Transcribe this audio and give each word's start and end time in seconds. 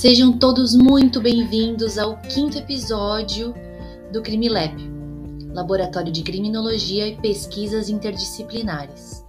Sejam 0.00 0.32
todos 0.32 0.74
muito 0.74 1.20
bem-vindos 1.20 1.98
ao 1.98 2.16
quinto 2.16 2.56
episódio 2.56 3.54
do 4.10 4.22
Crime 4.22 4.48
Lab, 4.48 4.74
Laboratório 5.52 6.10
de 6.10 6.22
Criminologia 6.22 7.06
e 7.06 7.16
Pesquisas 7.18 7.90
Interdisciplinares. 7.90 9.22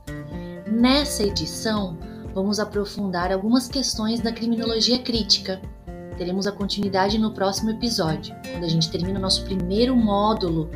Nessa 0.66 1.24
edição, 1.24 1.98
vamos 2.34 2.58
aprofundar 2.58 3.34
algumas 3.34 3.68
questões 3.68 4.22
da 4.22 4.32
criminologia 4.32 5.00
crítica. 5.00 5.62
Teremos 6.18 6.48
a 6.48 6.54
continuidade 6.54 7.18
no 7.18 7.34
próximo 7.34 7.72
episódio, 7.72 8.34
quando 8.50 8.64
a 8.64 8.70
gente 8.70 8.90
termina 8.90 9.20
o 9.20 9.22
nosso 9.22 9.44
primeiro 9.44 9.94
módulo 9.94 10.70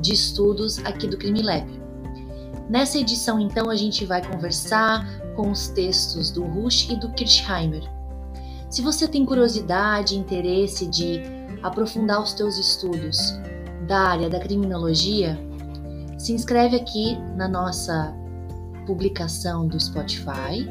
de 0.00 0.14
estudos 0.14 0.80
aqui 0.84 1.06
do 1.06 1.16
Crime 1.16 1.42
Lab. 1.42 1.64
Nessa 2.68 2.98
edição, 2.98 3.38
então, 3.38 3.70
a 3.70 3.76
gente 3.76 4.04
vai 4.04 4.20
conversar 4.20 5.06
com 5.36 5.52
os 5.52 5.68
textos 5.68 6.28
do 6.32 6.42
Rush 6.42 6.90
e 6.90 6.96
do 6.96 7.12
Kirchheimer. 7.12 7.97
Se 8.70 8.82
você 8.82 9.08
tem 9.08 9.24
curiosidade 9.24 10.14
e 10.14 10.18
interesse 10.18 10.86
de 10.86 11.22
aprofundar 11.62 12.22
os 12.22 12.34
teus 12.34 12.58
estudos 12.58 13.18
da 13.86 13.98
área 14.00 14.28
da 14.28 14.38
criminologia, 14.38 15.38
se 16.18 16.32
inscreve 16.32 16.76
aqui 16.76 17.16
na 17.34 17.48
nossa 17.48 18.14
publicação 18.86 19.66
do 19.66 19.80
Spotify 19.80 20.68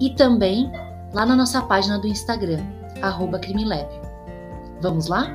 e 0.00 0.14
também 0.14 0.72
lá 1.12 1.26
na 1.26 1.36
nossa 1.36 1.60
página 1.62 1.98
do 1.98 2.06
Instagram, 2.06 2.60
arroba 3.02 3.38
Crimilab. 3.38 3.88
Vamos 4.80 5.06
lá? 5.08 5.26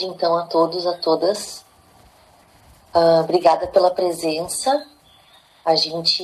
Então, 0.00 0.36
a 0.36 0.42
todos, 0.46 0.86
a 0.86 0.94
todas, 0.94 1.64
uh, 2.94 3.20
obrigada 3.20 3.66
pela 3.66 3.90
presença. 3.90 4.86
A 5.64 5.74
gente 5.74 6.18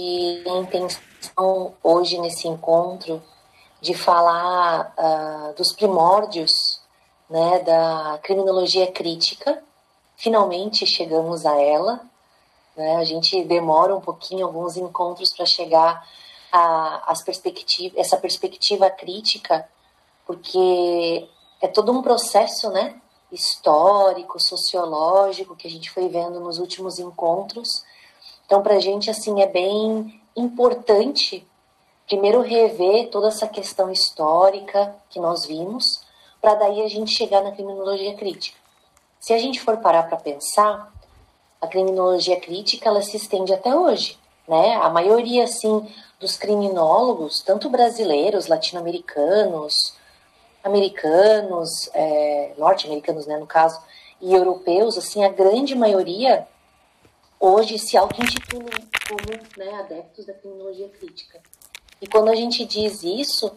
tem 0.45 0.59
intenção 0.59 1.75
hoje 1.83 2.19
nesse 2.19 2.49
encontro 2.49 3.23
de 3.81 3.95
falar 3.95 4.95
uh, 4.99 5.55
dos 5.55 5.73
primórdios 5.73 6.81
né, 7.29 7.61
da 7.61 8.19
criminologia 8.23 8.91
crítica. 8.91 9.63
Finalmente 10.17 10.87
chegamos 10.87 11.45
a 11.45 11.61
ela. 11.61 12.01
Né? 12.77 12.97
A 12.97 13.05
gente 13.05 13.45
demora 13.45 13.95
um 13.95 14.01
pouquinho, 14.01 14.47
alguns 14.47 14.77
encontros 14.77 15.33
para 15.33 15.47
chegar 15.47 16.07
a 16.53 17.11
as 17.11 17.23
perspectiva, 17.23 17.95
essa 17.99 18.17
perspectiva 18.17 18.89
crítica, 18.91 19.69
porque 20.27 21.29
é 21.61 21.69
todo 21.69 21.93
um 21.93 22.03
processo, 22.03 22.71
né? 22.71 23.01
Histórico, 23.31 24.41
sociológico 24.41 25.57
que 25.57 25.67
a 25.67 25.71
gente 25.71 25.91
foi 25.91 26.09
vendo 26.09 26.41
nos 26.41 26.59
últimos 26.59 26.99
encontros. 26.99 27.85
Então, 28.45 28.63
para 28.63 28.75
a 28.75 28.81
gente, 28.81 29.11
assim, 29.11 29.41
é 29.43 29.47
bem 29.47 30.21
importante, 30.37 31.47
primeiro, 32.07 32.41
rever 32.41 33.11
toda 33.11 33.29
essa 33.29 33.49
questão 33.49 33.91
histórica 33.91 34.95
que 35.11 35.19
nós 35.19 35.45
vimos, 35.45 36.01
para 36.41 36.55
daí 36.55 36.83
a 36.83 36.89
gente 36.89 37.13
chegar 37.13 37.43
na 37.43 37.51
criminologia 37.51 38.15
crítica. 38.15 38.57
Se 39.19 39.33
a 39.33 39.39
gente 39.39 39.61
for 39.61 39.79
parar 39.79 40.05
para 40.05 40.17
pensar, 40.17 40.93
a 41.61 41.67
criminologia 41.67 42.39
crítica, 42.39 42.89
ela 42.89 43.03
se 43.03 43.17
estende 43.17 43.53
até 43.53 43.75
hoje, 43.75 44.17
né? 44.47 44.77
A 44.77 44.89
maioria, 44.89 45.45
assim, 45.45 45.85
dos 46.21 46.37
criminólogos, 46.37 47.43
tanto 47.43 47.69
brasileiros, 47.69 48.47
latino-americanos, 48.47 49.97
americanos, 50.67 51.71
é, 51.95 52.53
norte-americanos, 52.59 53.27
né, 53.27 53.39
no 53.39 53.47
caso, 53.47 53.81
e 54.21 54.35
europeus, 54.35 54.99
assim, 54.99 55.25
a 55.25 55.29
grande 55.29 55.75
maioria 55.75 56.47
hoje 57.39 57.79
se 57.79 57.97
auto-intitulam 57.97 58.71
como 59.09 59.41
né, 59.57 59.75
adeptos 59.79 60.27
da 60.27 60.33
criminologia 60.33 60.89
crítica. 60.89 61.41
E 62.01 62.07
quando 62.07 62.31
a 62.31 62.35
gente 62.35 62.65
diz 62.65 63.03
isso, 63.03 63.53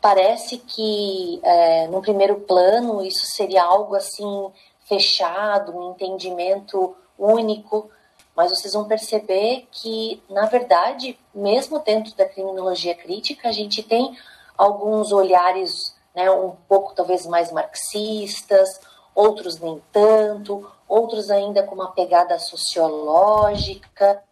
parece 0.00 0.58
que, 0.58 1.40
é, 1.42 1.86
num 1.88 2.00
primeiro 2.00 2.40
plano, 2.40 3.04
isso 3.04 3.26
seria 3.26 3.62
algo 3.62 3.94
assim 3.94 4.50
fechado, 4.86 5.76
um 5.76 5.90
entendimento 5.92 6.96
único, 7.18 7.90
mas 8.34 8.50
vocês 8.50 8.72
vão 8.72 8.84
perceber 8.84 9.68
que, 9.70 10.22
na 10.28 10.46
verdade, 10.46 11.18
mesmo 11.34 11.78
dentro 11.78 12.14
da 12.16 12.24
criminologia 12.24 12.94
crítica, 12.94 13.48
a 13.48 13.52
gente 13.52 13.82
tem 13.82 14.16
alguns 14.56 15.12
olhares 15.12 15.93
né, 16.14 16.30
um 16.30 16.52
pouco 16.68 16.94
talvez 16.94 17.26
mais 17.26 17.50
marxistas, 17.50 18.80
outros 19.14 19.58
nem 19.58 19.82
tanto, 19.92 20.70
outros 20.88 21.30
ainda 21.30 21.62
com 21.62 21.74
uma 21.74 21.92
pegada 21.92 22.38
sociológica, 22.38 24.22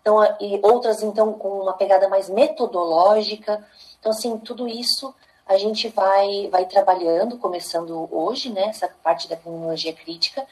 então, 0.00 0.22
e 0.40 0.58
outras 0.62 1.02
então 1.02 1.32
com 1.34 1.60
uma 1.60 1.74
pegada 1.74 2.08
mais 2.08 2.28
metodológica. 2.28 3.64
Então, 3.98 4.12
assim, 4.12 4.38
tudo 4.38 4.66
isso 4.66 5.14
a 5.46 5.58
gente 5.58 5.88
vai, 5.88 6.48
vai 6.48 6.64
trabalhando, 6.64 7.36
começando 7.36 8.08
hoje, 8.10 8.50
né, 8.50 8.66
essa 8.66 8.88
parte 9.02 9.28
da 9.28 9.36
criminologia 9.36 9.92
crítica, 9.92 10.46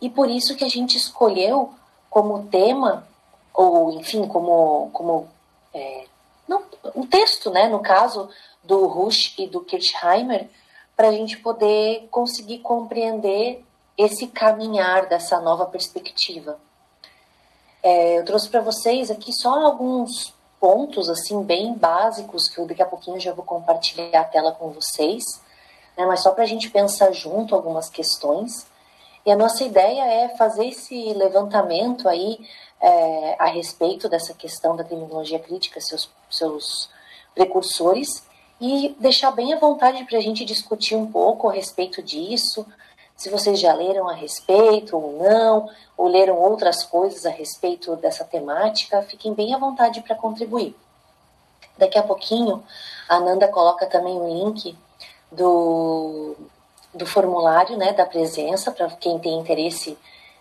e 0.00 0.10
por 0.10 0.28
isso 0.28 0.54
que 0.56 0.64
a 0.64 0.68
gente 0.68 0.96
escolheu 0.96 1.72
como 2.10 2.46
tema, 2.48 3.06
ou 3.54 3.92
enfim, 3.92 4.26
como, 4.28 4.90
como 4.92 5.28
é, 5.72 6.04
não, 6.46 6.62
um 6.94 7.06
texto, 7.06 7.50
né, 7.50 7.66
no 7.68 7.80
caso, 7.80 8.28
do 8.62 8.86
Rush 8.86 9.34
e 9.38 9.46
do 9.46 9.60
Kirchheimer 9.60 10.48
para 10.96 11.08
a 11.08 11.12
gente 11.12 11.38
poder 11.38 12.06
conseguir 12.10 12.58
compreender 12.58 13.64
esse 13.96 14.26
caminhar 14.26 15.06
dessa 15.06 15.40
nova 15.40 15.66
perspectiva. 15.66 16.58
É, 17.82 18.18
eu 18.18 18.24
trouxe 18.24 18.48
para 18.48 18.60
vocês 18.60 19.10
aqui 19.10 19.32
só 19.32 19.66
alguns 19.66 20.32
pontos 20.60 21.10
assim 21.10 21.42
bem 21.42 21.74
básicos 21.74 22.48
que 22.48 22.58
eu 22.58 22.66
daqui 22.66 22.80
a 22.80 22.86
pouquinho 22.86 23.18
já 23.18 23.32
vou 23.32 23.44
compartilhar 23.44 24.20
a 24.20 24.24
tela 24.24 24.52
com 24.52 24.70
vocês, 24.70 25.24
né, 25.96 26.06
mas 26.06 26.20
só 26.20 26.30
para 26.30 26.44
a 26.44 26.46
gente 26.46 26.70
pensar 26.70 27.10
junto 27.12 27.54
algumas 27.54 27.90
questões. 27.90 28.66
E 29.26 29.30
a 29.30 29.36
nossa 29.36 29.64
ideia 29.64 30.04
é 30.04 30.36
fazer 30.36 30.66
esse 30.66 31.12
levantamento 31.14 32.08
aí 32.08 32.38
é, 32.80 33.36
a 33.38 33.46
respeito 33.46 34.08
dessa 34.08 34.34
questão 34.34 34.74
da 34.76 34.84
criminologia 34.84 35.38
crítica, 35.38 35.80
seus, 35.80 36.08
seus 36.30 36.88
precursores, 37.34 38.24
e 38.62 38.94
deixar 39.00 39.32
bem 39.32 39.52
à 39.52 39.58
vontade 39.58 40.04
para 40.04 40.16
a 40.16 40.20
gente 40.20 40.44
discutir 40.44 40.94
um 40.94 41.10
pouco 41.10 41.48
a 41.48 41.52
respeito 41.52 42.00
disso, 42.00 42.64
se 43.16 43.28
vocês 43.28 43.58
já 43.58 43.74
leram 43.74 44.08
a 44.08 44.14
respeito 44.14 44.96
ou 44.96 45.18
não, 45.20 45.68
ou 45.96 46.06
leram 46.06 46.38
outras 46.38 46.84
coisas 46.84 47.26
a 47.26 47.30
respeito 47.30 47.96
dessa 47.96 48.22
temática, 48.24 49.02
fiquem 49.02 49.34
bem 49.34 49.52
à 49.52 49.58
vontade 49.58 50.00
para 50.00 50.14
contribuir. 50.14 50.76
Daqui 51.76 51.98
a 51.98 52.04
pouquinho, 52.04 52.62
a 53.08 53.18
Nanda 53.18 53.48
coloca 53.48 53.84
também 53.86 54.16
o 54.16 54.28
link 54.28 54.78
do, 55.32 56.36
do 56.94 57.04
formulário 57.04 57.76
né, 57.76 57.92
da 57.92 58.06
presença, 58.06 58.70
para 58.70 58.88
quem 58.90 59.18
tem 59.18 59.40
interesse 59.40 59.98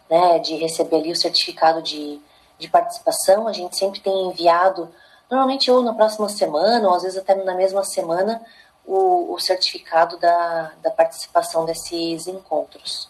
né, 0.07 0.37
de 0.37 0.57
receber 0.57 0.97
ali 0.97 1.11
o 1.11 1.19
certificado 1.19 1.81
de, 1.81 2.21
de 2.59 2.69
participação. 2.69 3.47
A 3.47 3.51
gente 3.51 3.75
sempre 3.75 3.99
tem 3.99 4.27
enviado 4.27 4.91
normalmente 5.31 5.71
ou 5.71 5.81
na 5.81 5.93
próxima 5.93 6.27
semana, 6.27 6.89
ou 6.89 6.93
às 6.93 7.03
vezes 7.03 7.17
até 7.17 7.33
na 7.33 7.55
mesma 7.55 7.85
semana, 7.85 8.45
o, 8.85 9.33
o 9.33 9.39
certificado 9.39 10.17
da, 10.17 10.73
da 10.83 10.91
participação 10.91 11.63
desses 11.63 12.27
encontros. 12.27 13.09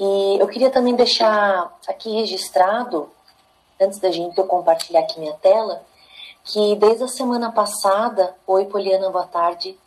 E 0.00 0.38
eu 0.40 0.48
queria 0.48 0.70
também 0.70 0.94
deixar 0.94 1.70
aqui 1.86 2.10
registrado, 2.12 3.10
antes 3.78 3.98
da 3.98 4.10
gente 4.10 4.38
eu 4.38 4.46
compartilhar 4.46 5.00
aqui 5.00 5.20
minha 5.20 5.34
tela, 5.34 5.82
que 6.44 6.76
desde 6.76 7.04
a 7.04 7.08
semana 7.08 7.52
passada, 7.52 8.34
oi 8.46 8.64
Poliana, 8.64 9.10
boa 9.10 9.26
tarde. 9.26 9.78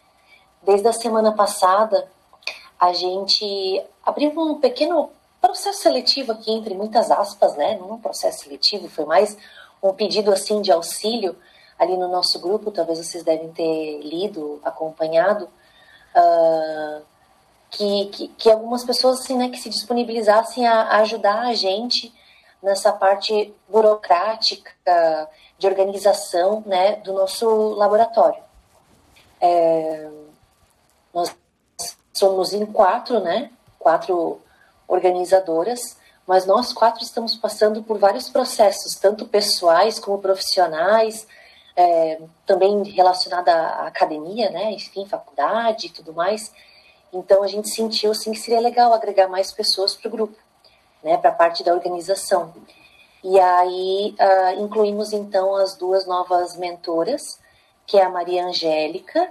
Desde 0.61 0.87
a 0.87 0.93
semana 0.93 1.31
passada, 1.31 2.07
a 2.79 2.93
gente 2.93 3.83
abriu 4.05 4.31
um 4.37 4.59
pequeno 4.59 5.09
processo 5.41 5.81
seletivo 5.81 6.33
aqui, 6.33 6.51
entre 6.51 6.75
muitas 6.75 7.09
aspas, 7.09 7.55
né? 7.55 7.77
Não 7.77 7.93
um 7.93 8.01
processo 8.01 8.43
seletivo, 8.43 8.87
foi 8.87 9.05
mais 9.05 9.35
um 9.81 9.93
pedido 9.93 10.31
assim 10.31 10.61
de 10.61 10.71
auxílio 10.71 11.35
ali 11.77 11.97
no 11.97 12.07
nosso 12.07 12.39
grupo, 12.39 12.71
talvez 12.71 12.99
vocês 12.99 13.23
devem 13.23 13.51
ter 13.51 14.01
lido, 14.01 14.59
acompanhado, 14.63 15.49
uh, 16.15 17.01
que, 17.71 18.05
que, 18.07 18.27
que, 18.27 18.51
algumas 18.51 18.83
pessoas 18.83 19.21
assim, 19.21 19.35
né, 19.35 19.49
que 19.49 19.57
se 19.57 19.69
disponibilizassem 19.69 20.67
a, 20.67 20.81
a 20.81 20.97
ajudar 20.97 21.39
a 21.39 21.53
gente 21.53 22.13
nessa 22.61 22.91
parte 22.91 23.53
burocrática 23.67 24.71
de 25.57 25.65
organização 25.65 26.61
né, 26.65 26.97
do 26.97 27.13
nosso 27.13 27.73
laboratório. 27.75 28.43
É, 29.39 30.09
nós 31.13 31.35
somos 32.13 32.53
em 32.53 32.65
quatro, 32.65 33.19
né? 33.19 33.51
Quatro 33.79 34.39
organizadoras 34.87 35.97
mas 36.27 36.45
nós 36.45 36.71
quatro 36.71 37.03
estamos 37.03 37.35
passando 37.35 37.83
por 37.83 37.97
vários 37.97 38.29
processos, 38.29 38.95
tanto 38.95 39.27
pessoais 39.27 39.99
como 39.99 40.19
profissionais, 40.19 41.27
é, 41.75 42.21
também 42.45 42.83
relacionada 42.83 43.51
à 43.51 43.87
academia, 43.87 44.49
né, 44.49 44.71
enfim, 44.71 45.05
faculdade 45.05 45.87
e 45.87 45.89
tudo 45.89 46.13
mais. 46.13 46.51
Então 47.13 47.43
a 47.43 47.47
gente 47.47 47.69
sentiu 47.69 48.11
assim 48.11 48.31
que 48.31 48.39
seria 48.39 48.59
legal 48.59 48.93
agregar 48.93 49.27
mais 49.27 49.51
pessoas 49.51 49.95
para 49.95 50.07
o 50.07 50.11
grupo, 50.11 50.37
né, 51.03 51.17
para 51.17 51.29
a 51.29 51.33
parte 51.33 51.63
da 51.63 51.73
organização. 51.73 52.53
E 53.23 53.39
aí 53.39 54.15
uh, 54.19 54.61
incluímos 54.61 55.13
então 55.13 55.55
as 55.55 55.75
duas 55.75 56.07
novas 56.07 56.57
mentoras, 56.57 57.39
que 57.85 57.97
é 57.97 58.03
a 58.03 58.09
Maria 58.09 58.45
Angélica 58.45 59.29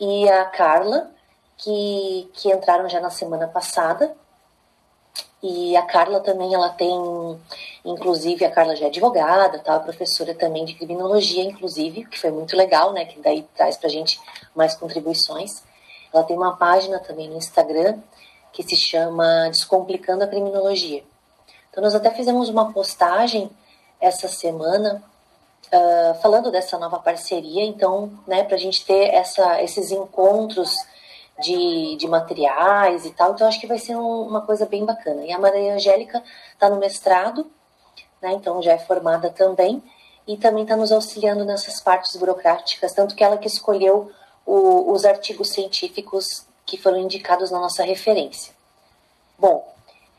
e 0.00 0.28
a 0.28 0.44
Carla, 0.46 1.10
que, 1.56 2.30
que 2.34 2.50
entraram 2.50 2.88
já 2.88 3.00
na 3.00 3.10
semana 3.10 3.46
passada. 3.46 4.16
E 5.42 5.76
a 5.76 5.82
Carla 5.82 6.20
também, 6.20 6.52
ela 6.52 6.68
tem, 6.70 6.98
inclusive, 7.84 8.44
a 8.44 8.50
Carla 8.50 8.74
já 8.74 8.86
é 8.86 8.88
advogada, 8.88 9.58
tá? 9.60 9.78
professora 9.78 10.34
também 10.34 10.64
de 10.64 10.74
criminologia, 10.74 11.44
inclusive, 11.44 12.04
que 12.06 12.18
foi 12.18 12.30
muito 12.30 12.56
legal, 12.56 12.92
né? 12.92 13.04
Que 13.04 13.20
daí 13.20 13.46
traz 13.54 13.76
pra 13.76 13.88
gente 13.88 14.20
mais 14.54 14.74
contribuições. 14.74 15.62
Ela 16.12 16.24
tem 16.24 16.36
uma 16.36 16.56
página 16.56 16.98
também 16.98 17.28
no 17.28 17.36
Instagram 17.36 17.98
que 18.52 18.62
se 18.62 18.76
chama 18.76 19.48
Descomplicando 19.50 20.24
a 20.24 20.26
Criminologia. 20.26 21.04
Então, 21.70 21.84
nós 21.84 21.94
até 21.94 22.10
fizemos 22.10 22.48
uma 22.48 22.72
postagem 22.72 23.48
essa 24.00 24.26
semana 24.26 25.02
uh, 25.72 26.20
falando 26.20 26.50
dessa 26.50 26.78
nova 26.78 26.98
parceria, 26.98 27.62
então, 27.62 28.10
né, 28.26 28.42
para 28.42 28.56
a 28.56 28.58
gente 28.58 28.84
ter 28.84 29.14
essa, 29.14 29.62
esses 29.62 29.92
encontros 29.92 30.74
de, 31.40 31.96
de 31.96 32.08
materiais 32.08 33.04
e 33.04 33.10
tal. 33.10 33.32
Então, 33.32 33.46
acho 33.46 33.60
que 33.60 33.66
vai 33.66 33.78
ser 33.78 33.96
um, 33.96 34.22
uma 34.22 34.42
coisa 34.42 34.66
bem 34.66 34.84
bacana. 34.84 35.24
E 35.24 35.32
a 35.32 35.38
Maria 35.38 35.74
Angélica 35.74 36.22
está 36.52 36.68
no 36.68 36.76
mestrado, 36.76 37.50
né, 38.20 38.32
então 38.32 38.60
já 38.62 38.72
é 38.72 38.78
formada 38.78 39.30
também, 39.30 39.82
e 40.26 40.36
também 40.36 40.64
está 40.64 40.76
nos 40.76 40.92
auxiliando 40.92 41.44
nessas 41.44 41.80
partes 41.80 42.16
burocráticas, 42.16 42.92
tanto 42.92 43.14
que 43.14 43.24
ela 43.24 43.38
que 43.38 43.46
escolheu 43.46 44.10
o, 44.44 44.92
os 44.92 45.04
artigos 45.04 45.50
científicos 45.50 46.44
que 46.66 46.76
foram 46.76 46.98
indicados 46.98 47.50
na 47.50 47.58
nossa 47.58 47.82
referência. 47.82 48.52
Bom, 49.38 49.66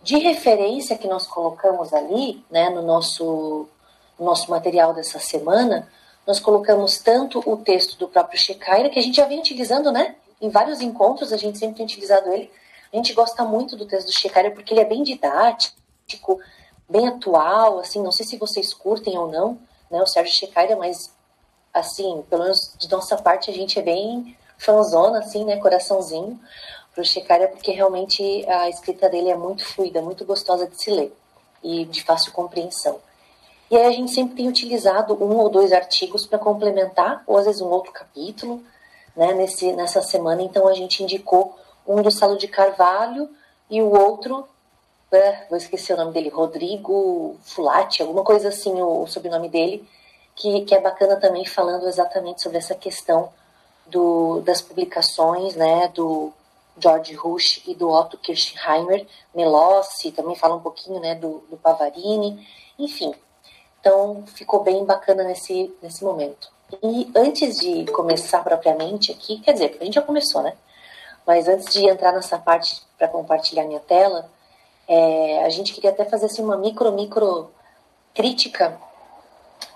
de 0.02 0.18
referência 0.18 0.98
que 0.98 1.08
nós 1.08 1.28
colocamos 1.28 1.94
ali, 1.94 2.44
né, 2.50 2.70
no 2.70 2.82
nosso, 2.82 3.68
no 4.18 4.26
nosso 4.26 4.50
material 4.50 4.94
dessa 4.94 5.20
semana, 5.20 5.88
nós 6.26 6.40
colocamos 6.40 7.00
tanto 7.00 7.44
o 7.46 7.58
texto 7.58 7.98
do 7.98 8.08
próprio 8.08 8.40
Shekhara, 8.40 8.90
que 8.90 8.98
a 8.98 9.02
gente 9.02 9.18
já 9.18 9.26
vem 9.26 9.40
utilizando, 9.40 9.92
né? 9.92 10.16
Em 10.42 10.50
vários 10.50 10.82
encontros 10.82 11.34
a 11.34 11.38
gente 11.38 11.58
sempre 11.58 11.78
tem 11.78 11.86
utilizado 11.86 12.32
ele. 12.32 12.52
A 12.92 12.96
gente 12.96 13.14
gosta 13.14 13.44
muito 13.44 13.76
do 13.76 13.86
texto 13.86 14.08
do 14.08 14.14
Shekhara 14.14 14.52
porque 14.52 14.74
ele 14.74 14.82
é 14.82 14.86
bem 14.86 15.04
didático, 15.04 16.40
bem 16.90 17.08
atual, 17.08 17.80
assim, 17.80 18.02
não 18.02 18.12
sei 18.12 18.26
se 18.26 18.38
vocês 18.38 18.74
curtem 18.74 19.18
ou 19.18 19.30
não, 19.30 19.60
né, 19.92 20.02
o 20.02 20.08
Sérgio 20.08 20.34
Shekhara, 20.34 20.76
mas, 20.76 21.14
assim, 21.72 22.24
pelo 22.30 22.44
menos 22.44 22.74
de 22.78 22.90
nossa 22.90 23.16
parte 23.18 23.52
a 23.52 23.54
gente 23.54 23.78
é 23.78 23.82
bem 23.82 24.36
fanzona, 24.58 25.20
assim, 25.20 25.46
né, 25.46 25.58
coraçãozinho 25.58 26.40
para 26.94 27.02
o 27.02 27.06
Shekhara, 27.06 27.48
porque 27.48 27.72
realmente 27.72 28.46
a 28.48 28.68
escrita 28.70 29.08
dele 29.08 29.30
é 29.30 29.38
muito 29.38 29.64
fluida, 29.64 30.02
muito 30.02 30.26
gostosa 30.26 30.68
de 30.68 30.82
se 30.82 30.90
ler 30.90 31.16
e 31.64 31.86
de 31.86 32.04
fácil 32.04 32.32
compreensão. 32.32 33.00
E 33.70 33.78
aí 33.78 33.86
a 33.86 33.92
gente 33.92 34.12
sempre 34.12 34.36
tem 34.36 34.48
utilizado 34.48 35.14
um 35.24 35.38
ou 35.38 35.50
dois 35.50 35.72
artigos 35.72 36.26
para 36.26 36.40
complementar, 36.40 37.24
ou 37.28 37.38
às 37.38 37.46
vezes 37.46 37.62
um 37.62 37.68
outro 37.68 37.92
capítulo, 37.92 38.64
né, 39.20 39.34
nesse, 39.34 39.74
nessa 39.74 40.02
semana. 40.02 40.42
Então 40.42 40.66
a 40.66 40.74
gente 40.74 41.04
indicou 41.04 41.60
um 41.86 42.02
do 42.02 42.10
Salo 42.10 42.38
de 42.38 42.48
Carvalho 42.48 43.30
e 43.70 43.82
o 43.82 43.92
outro, 43.92 44.48
é, 45.12 45.46
vou 45.50 45.58
esquecer 45.58 45.94
o 45.94 45.98
nome 45.98 46.14
dele, 46.14 46.30
Rodrigo 46.30 47.36
Fulati, 47.44 48.02
alguma 48.02 48.24
coisa 48.24 48.48
assim, 48.48 48.82
o, 48.82 49.04
o 49.04 49.08
sobrenome 49.08 49.50
dele, 49.50 49.86
que, 50.36 50.62
que 50.62 50.74
é 50.74 50.80
bacana 50.80 51.18
também 51.18 51.44
falando 51.46 51.86
exatamente 51.86 52.42
sobre 52.42 52.60
essa 52.60 52.74
questão 52.74 53.30
do, 53.86 54.40
das 54.42 54.62
publicações, 54.62 55.54
né, 55.54 55.90
do 55.90 56.32
George 56.78 57.14
Rush 57.14 57.62
e 57.68 57.76
do 57.76 57.90
Otto 57.90 58.18
Kirchheimer, 58.18 59.06
Melossi, 59.36 60.14
também 60.14 60.36
fala 60.36 60.56
um 60.56 60.62
pouquinho, 60.62 61.02
né, 61.02 61.14
do, 61.16 61.44
do 61.50 61.58
Pavarini, 61.58 62.48
enfim. 62.78 63.14
Então, 63.82 64.24
ficou 64.28 64.64
bem 64.64 64.86
bacana 64.86 65.26
nesse, 65.26 65.76
nesse 65.82 66.06
momento. 66.06 66.50
E 66.84 67.12
antes 67.16 67.60
de 67.60 67.86
começar 67.92 68.44
propriamente 68.44 69.12
aqui, 69.12 69.40
quer 69.40 69.54
dizer, 69.54 69.78
a 69.82 69.84
gente 69.84 69.96
já 69.96 70.02
começou, 70.02 70.44
né? 70.44 70.54
Mas 71.26 71.48
antes 71.48 71.74
de 71.74 71.88
entrar 71.88 72.12
nessa 72.12 72.38
parte 72.38 72.82
para 72.98 73.08
compartilhar 73.08 73.66
minha 73.66 73.80
tela, 73.80 74.30
é, 74.88 75.44
a 75.44 75.50
gente 75.50 75.74
queria 75.74 75.90
até 75.90 76.06
fazer 76.06 76.28
assim, 76.28 76.44
uma 76.44 76.58
micro, 76.58 76.92
micro 76.92 77.52
crítica 78.14 78.80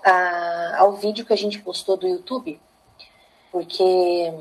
a, 0.04 0.78
ao 0.78 0.92
vídeo 0.92 1.24
que 1.24 1.32
a 1.32 1.36
gente 1.36 1.60
postou 1.60 1.96
do 1.96 2.06
YouTube, 2.06 2.60
porque 3.50 4.32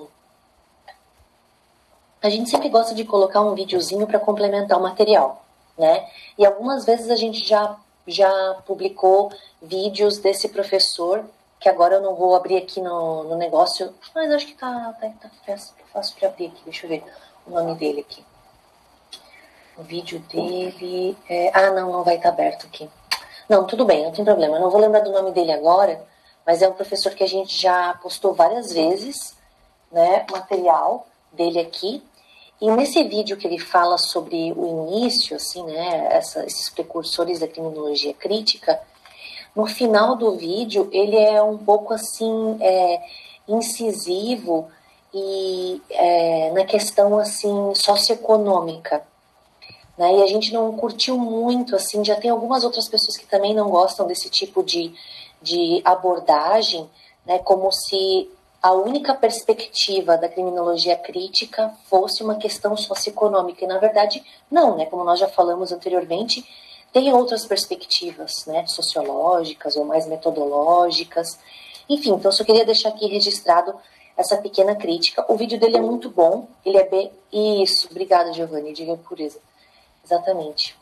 a 2.22 2.30
gente 2.30 2.50
sempre 2.50 2.70
gosta 2.70 2.96
de 2.96 3.04
colocar 3.04 3.42
um 3.42 3.54
videozinho 3.54 4.08
para 4.08 4.20
complementar 4.20 4.80
o 4.80 4.82
material, 4.82 5.44
né? 5.78 6.08
E 6.38 6.46
algumas 6.46 6.86
vezes 6.86 7.10
a 7.10 7.16
gente 7.16 7.46
já, 7.46 7.76
já 8.08 8.62
publicou 8.66 9.32
vídeos 9.62 10.20
desse 10.20 10.50
professor, 10.50 11.26
que 11.64 11.70
agora 11.70 11.96
eu 11.96 12.02
não 12.02 12.14
vou 12.14 12.36
abrir 12.36 12.58
aqui 12.58 12.82
no, 12.82 13.24
no 13.24 13.38
negócio, 13.38 13.94
mas 14.14 14.30
acho 14.30 14.48
que 14.48 14.54
tá, 14.54 14.94
tá, 15.00 15.10
tá 15.22 15.32
fácil, 15.46 15.74
fácil 15.94 16.16
para 16.20 16.28
abrir 16.28 16.48
aqui, 16.48 16.62
deixa 16.66 16.86
eu 16.86 16.90
ver 16.90 17.06
o 17.48 17.52
nome 17.52 17.74
dele 17.76 18.02
aqui. 18.02 18.22
O 19.78 19.82
vídeo 19.82 20.20
dele 20.30 21.18
é... 21.30 21.52
Ah, 21.54 21.72
não, 21.72 21.90
não 21.90 22.04
vai 22.04 22.18
estar 22.18 22.28
tá 22.28 22.34
aberto 22.34 22.66
aqui. 22.66 22.90
Não, 23.48 23.66
tudo 23.66 23.86
bem, 23.86 24.04
não 24.04 24.12
tem 24.12 24.26
problema. 24.26 24.58
Eu 24.58 24.62
não 24.62 24.70
vou 24.70 24.82
lembrar 24.82 25.00
do 25.00 25.14
nome 25.14 25.32
dele 25.32 25.54
agora, 25.54 26.06
mas 26.46 26.62
é 26.62 26.68
um 26.68 26.74
professor 26.74 27.14
que 27.14 27.24
a 27.24 27.28
gente 27.28 27.58
já 27.62 27.94
postou 28.04 28.34
várias 28.34 28.74
vezes, 28.74 29.34
né, 29.90 30.26
material 30.30 31.08
dele 31.32 31.62
aqui. 31.62 32.04
E 32.60 32.70
nesse 32.72 33.02
vídeo 33.06 33.38
que 33.38 33.48
ele 33.48 33.58
fala 33.58 33.98
sobre 33.98 34.52
o 34.52 34.90
início, 34.92 35.38
assim, 35.38 35.64
né, 35.64 36.10
essa, 36.12 36.46
esses 36.46 36.70
precursores 36.70 37.40
da 37.40 37.48
criminologia 37.48 38.14
crítica, 38.14 38.82
no 39.56 39.66
final 39.66 40.16
do 40.16 40.36
vídeo 40.36 40.90
ele 40.92 41.18
é 41.18 41.42
um 41.42 41.58
pouco 41.58 41.94
assim 41.94 42.58
é, 42.60 43.02
incisivo 43.48 44.68
e 45.14 45.82
é, 45.90 46.52
na 46.52 46.66
questão 46.66 47.18
assim 47.20 47.74
socioeconômica. 47.76 49.04
Né? 49.98 50.18
E 50.18 50.24
a 50.24 50.28
gente 50.28 50.52
não 50.52 50.76
curtiu 50.76 51.18
muito, 51.18 51.76
assim, 51.76 52.04
já 52.04 52.16
tem 52.16 52.32
algumas 52.32 52.64
outras 52.64 52.88
pessoas 52.90 53.16
que 53.16 53.28
também 53.28 53.54
não 53.54 53.70
gostam 53.70 54.08
desse 54.08 54.30
tipo 54.30 54.64
de, 54.64 54.94
de 55.42 55.82
abordagem, 55.86 56.90
né? 57.26 57.38
como 57.40 57.72
se 57.72 58.30
a 58.62 58.72
única 58.72 59.14
perspectiva 59.14 60.18
da 60.18 60.30
criminologia 60.30 60.96
crítica 60.96 61.74
fosse 61.90 62.24
uma 62.24 62.36
questão 62.36 62.76
socioeconômica. 62.78 63.66
E, 63.66 63.68
na 63.68 63.78
verdade, 63.78 64.24
não, 64.50 64.78
né? 64.78 64.86
Como 64.86 65.04
nós 65.04 65.20
já 65.20 65.28
falamos 65.28 65.74
anteriormente, 65.74 66.46
tem 66.94 67.12
outras 67.12 67.46
perspectivas, 67.46 68.46
né? 68.46 68.66
Sociológicas 68.68 69.76
ou 69.76 69.84
mais 69.84 70.08
metodológicas. 70.08 71.38
Enfim, 71.90 72.12
então 72.12 72.32
só 72.32 72.44
queria 72.44 72.64
deixar 72.64 72.90
aqui 72.90 73.08
registrado 73.08 73.76
essa 74.16 74.38
pequena 74.38 74.76
crítica. 74.76 75.26
O 75.28 75.36
vídeo 75.36 75.60
dele 75.60 75.78
é 75.78 75.82
muito 75.82 76.10
bom, 76.10 76.48
ele 76.64 76.78
é 76.78 76.88
bem... 76.88 77.12
Isso, 77.32 77.88
obrigada, 77.90 78.32
Giovanni, 78.32 78.72
diga 78.72 78.98
isso. 79.18 79.40
Exatamente. 80.06 80.78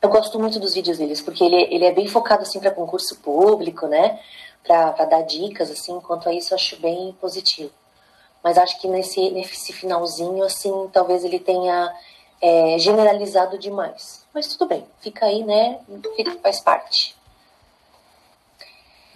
Eu 0.00 0.10
gosto 0.10 0.38
muito 0.38 0.60
dos 0.60 0.74
vídeos 0.74 0.98
deles, 0.98 1.22
porque 1.22 1.42
ele, 1.42 1.74
ele 1.74 1.86
é 1.86 1.92
bem 1.92 2.06
focado, 2.06 2.42
assim, 2.42 2.60
para 2.60 2.70
concurso 2.70 3.16
público, 3.16 3.86
né? 3.86 4.20
para 4.64 5.04
dar 5.04 5.22
dicas, 5.22 5.70
assim, 5.70 6.00
quanto 6.00 6.28
a 6.28 6.32
isso 6.32 6.52
eu 6.52 6.56
acho 6.56 6.76
bem 6.80 7.14
positivo. 7.20 7.70
Mas 8.42 8.58
acho 8.58 8.80
que 8.80 8.88
nesse, 8.88 9.30
nesse 9.30 9.72
finalzinho, 9.72 10.42
assim, 10.42 10.88
talvez 10.92 11.24
ele 11.24 11.38
tenha 11.38 11.94
é, 12.44 12.78
generalizado 12.78 13.58
demais. 13.58 14.26
Mas 14.34 14.46
tudo 14.48 14.66
bem, 14.66 14.86
fica 15.00 15.24
aí, 15.24 15.42
né? 15.42 15.80
Fica, 16.14 16.38
faz 16.40 16.60
parte. 16.60 17.16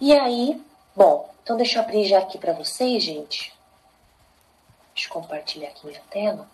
E 0.00 0.18
aí, 0.18 0.64
bom, 0.96 1.28
então 1.42 1.56
deixa 1.58 1.78
eu 1.78 1.82
abrir 1.82 2.04
já 2.06 2.20
aqui 2.20 2.38
para 2.38 2.54
vocês, 2.54 3.02
gente. 3.02 3.52
Deixa 4.94 5.10
eu 5.10 5.12
compartilhar 5.12 5.68
aqui 5.68 5.86
minha 5.86 6.00
tela. 6.10 6.48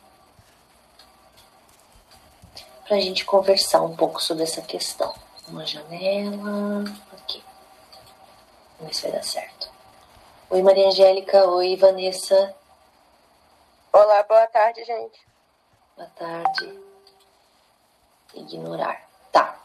Para 2.85 2.97
a 2.97 3.01
gente 3.01 3.25
conversar 3.25 3.81
um 3.83 3.95
pouco 3.95 4.21
sobre 4.21 4.43
essa 4.43 4.61
questão. 4.61 5.15
Uma 5.47 5.65
janela, 5.65 6.85
aqui. 7.13 7.43
Vamos 8.79 8.89
ver 8.89 8.95
se 8.95 9.03
vai 9.03 9.13
dar 9.13 9.23
certo. 9.23 9.71
Oi, 10.51 10.61
Maria 10.61 10.89
Angélica. 10.89 11.47
Oi, 11.51 11.77
Vanessa. 11.77 12.55
Olá, 13.93 14.25
boa 14.25 14.47
tarde, 14.49 14.85
gente. 14.85 15.34
Boa 15.97 16.09
tarde. 16.17 16.77
Ignorar. 18.35 19.01
Tá. 19.31 19.61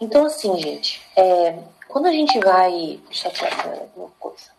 Então, 0.00 0.24
assim, 0.24 0.56
gente, 0.58 1.04
é, 1.16 1.58
quando 1.88 2.06
a 2.06 2.12
gente 2.12 2.38
vai. 2.38 3.00
Deixa 3.06 3.26
eu 3.26 3.32
tirar 3.32 3.68
alguma 3.68 4.10
coisa. 4.20 4.50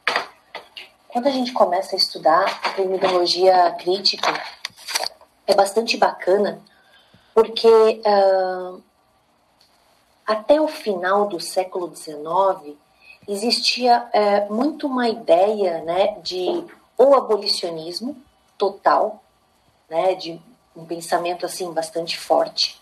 Quando 1.08 1.28
a 1.28 1.32
gente 1.32 1.54
começa 1.54 1.96
a 1.96 1.98
estudar 1.98 2.44
a 2.64 2.70
criminologia 2.72 3.72
crítica, 3.80 4.32
é 5.48 5.56
bastante 5.56 5.96
bacana, 5.96 6.62
porque 7.34 8.02
uh, 8.06 8.84
até 10.28 10.60
o 10.60 10.68
final 10.68 11.28
do 11.28 11.40
século 11.40 11.96
XIX, 11.96 12.78
existia 13.28 14.08
é, 14.12 14.50
muito 14.50 14.86
uma 14.86 15.08
ideia 15.08 15.82
né, 15.82 16.20
de 16.22 16.64
o 16.98 17.16
abolicionismo 17.16 18.16
total, 18.58 19.24
né, 19.90 20.14
de 20.14 20.40
um 20.76 20.86
pensamento 20.86 21.46
assim 21.46 21.72
bastante 21.72 22.18
forte, 22.18 22.80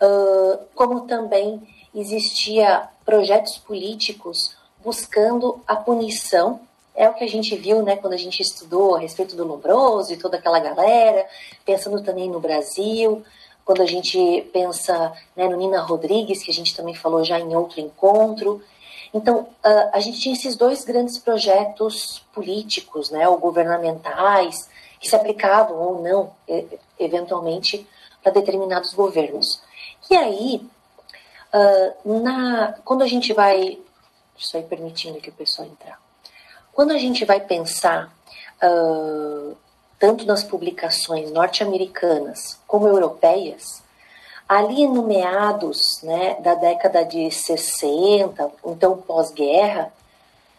uh, 0.00 0.58
como 0.74 1.02
também 1.02 1.62
existia 1.94 2.88
projetos 3.04 3.56
políticos 3.58 4.56
buscando 4.84 5.60
a 5.66 5.76
punição. 5.76 6.60
É 6.94 7.08
o 7.08 7.14
que 7.14 7.24
a 7.24 7.28
gente 7.28 7.54
viu, 7.56 7.82
né, 7.82 7.96
quando 7.96 8.14
a 8.14 8.18
gente 8.18 8.40
estudou 8.40 8.96
a 8.96 9.00
respeito 9.00 9.36
do 9.36 9.44
Lombroso 9.44 10.12
e 10.12 10.16
toda 10.16 10.38
aquela 10.38 10.58
galera, 10.58 11.26
pensando 11.64 12.02
também 12.02 12.30
no 12.30 12.40
Brasil, 12.40 13.22
quando 13.64 13.82
a 13.82 13.86
gente 13.86 14.48
pensa 14.52 15.12
né, 15.34 15.48
no 15.48 15.56
Nina 15.56 15.82
Rodrigues, 15.82 16.42
que 16.42 16.50
a 16.50 16.54
gente 16.54 16.74
também 16.74 16.94
falou 16.94 17.24
já 17.24 17.38
em 17.38 17.54
outro 17.54 17.80
encontro. 17.80 18.62
Então, 19.12 19.48
a 19.92 19.98
gente 19.98 20.20
tinha 20.20 20.34
esses 20.34 20.56
dois 20.56 20.84
grandes 20.84 21.18
projetos 21.18 22.22
políticos, 22.32 23.10
né, 23.10 23.28
ou 23.28 23.38
governamentais, 23.38 24.68
que 25.06 25.10
se 25.10 25.16
aplicavam 25.16 25.76
ou 25.78 26.02
não, 26.02 26.32
eventualmente, 26.98 27.86
para 28.22 28.32
determinados 28.32 28.92
governos. 28.92 29.62
E 30.10 30.16
aí, 30.16 30.68
na, 32.04 32.74
quando 32.84 33.02
a 33.02 33.06
gente 33.06 33.32
vai. 33.32 33.78
Só 34.36 34.60
permitindo 34.60 35.18
que 35.18 35.30
o 35.30 35.32
pessoal 35.32 35.66
entrar. 35.66 35.98
Quando 36.74 36.90
a 36.90 36.98
gente 36.98 37.24
vai 37.24 37.40
pensar 37.40 38.12
uh, 38.62 39.56
tanto 39.98 40.26
nas 40.26 40.44
publicações 40.44 41.30
norte-americanas 41.30 42.60
como 42.66 42.86
europeias, 42.86 43.82
ali 44.46 44.86
no 44.86 45.04
meados 45.04 46.02
né, 46.02 46.34
da 46.40 46.54
década 46.54 47.02
de 47.02 47.30
60, 47.30 48.52
então 48.66 48.98
pós-guerra, 48.98 49.90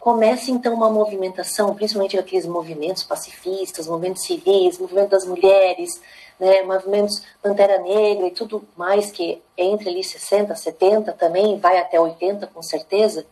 começa 0.07 0.51
então 0.51 0.73
uma 0.73 0.89
movimentação, 0.89 1.75
principalmente 1.75 2.17
aqueles 2.17 2.45
movimentos 2.45 3.03
pacifistas, 3.03 3.87
movimentos 3.87 4.23
civis, 4.23 4.79
movimento 4.79 5.09
das 5.09 5.25
mulheres, 5.25 6.01
né, 6.39 6.61
movimentos 6.61 7.21
Pantera 7.41 7.77
Negra 7.79 8.25
e 8.27 8.31
tudo 8.31 8.65
mais 8.77 9.11
que 9.11 9.41
entre 9.57 9.89
ali 9.89 10.01
60, 10.01 10.55
70 10.55 11.11
também, 11.11 11.59
vai 11.59 11.77
até 11.77 11.99
80 11.99 12.47
com 12.47 12.63
certeza, 12.63 13.25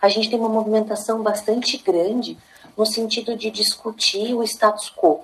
a 0.00 0.08
gente 0.08 0.30
tem 0.30 0.38
uma 0.38 0.48
movimentação 0.48 1.22
bastante 1.22 1.76
grande 1.76 2.38
no 2.74 2.86
sentido 2.86 3.36
de 3.36 3.50
discutir 3.50 4.32
o 4.32 4.42
status 4.42 4.90
quo, 4.90 5.20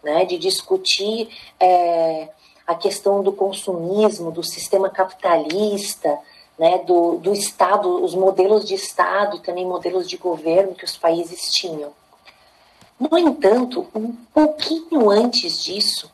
né, 0.00 0.24
de 0.24 0.38
discutir 0.38 1.28
é, 1.58 2.28
a 2.64 2.76
questão 2.76 3.20
do 3.20 3.32
consumismo, 3.32 4.30
do 4.30 4.44
sistema 4.44 4.88
capitalista, 4.88 6.16
né, 6.60 6.76
do, 6.84 7.16
do 7.16 7.32
Estado, 7.32 8.04
os 8.04 8.14
modelos 8.14 8.66
de 8.66 8.74
Estado 8.74 9.38
e 9.38 9.40
também 9.40 9.64
modelos 9.64 10.06
de 10.06 10.18
governo 10.18 10.74
que 10.74 10.84
os 10.84 10.94
países 10.94 11.50
tinham. 11.50 11.90
No 12.98 13.16
entanto, 13.16 13.88
um 13.94 14.12
pouquinho 14.34 15.08
antes 15.08 15.64
disso, 15.64 16.12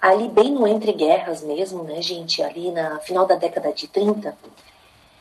ali 0.00 0.26
bem 0.26 0.50
no 0.52 0.66
entre 0.66 0.90
guerras 0.90 1.42
mesmo, 1.42 1.82
né, 1.82 2.00
gente, 2.00 2.42
ali 2.42 2.70
na 2.70 2.98
final 3.00 3.26
da 3.26 3.34
década 3.34 3.70
de 3.70 3.86
30, 3.88 4.34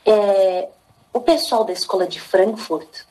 é, 0.05 0.69
o 1.11 1.19
pessoal 1.19 1.65
da 1.65 1.73
escola 1.73 2.07
de 2.07 2.21
Frankfurt 2.21 3.01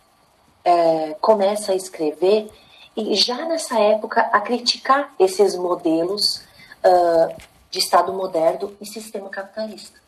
é, 0.65 1.19
começa 1.21 1.73
a 1.73 1.75
escrever 1.75 2.51
e 2.97 3.15
já 3.15 3.45
nessa 3.45 3.79
época 3.79 4.23
a 4.23 4.41
criticar 4.41 5.13
esses 5.19 5.55
modelos 5.55 6.39
uh, 6.83 7.37
de 7.71 7.79
Estado 7.79 8.11
moderno 8.15 8.75
e 8.81 8.87
sistema 8.87 9.29
capitalista. 9.29 10.06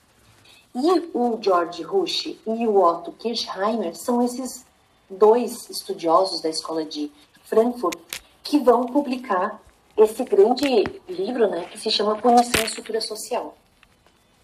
E 0.81 1.11
o 1.13 1.37
George 1.43 1.83
Rush 1.83 2.27
e 2.47 2.67
o 2.69 2.81
Otto 2.81 3.11
Kirchheimer 3.11 3.97
são 3.97 4.23
esses 4.23 4.65
dois 5.11 5.69
estudiosos 5.69 6.41
da 6.41 6.49
escola 6.49 6.85
de 6.85 7.11
Frankfurt 7.43 7.99
que 8.45 8.61
vão 8.61 8.87
publicar 8.87 9.61
esse 9.97 10.23
grande 10.23 10.85
livro, 11.09 11.49
né, 11.49 11.65
que 11.65 11.81
se 11.81 11.91
chama 11.91 12.19
Punição 12.19 12.63
e 12.63 12.67
Estrutura 12.67 13.01
Social. 13.01 13.57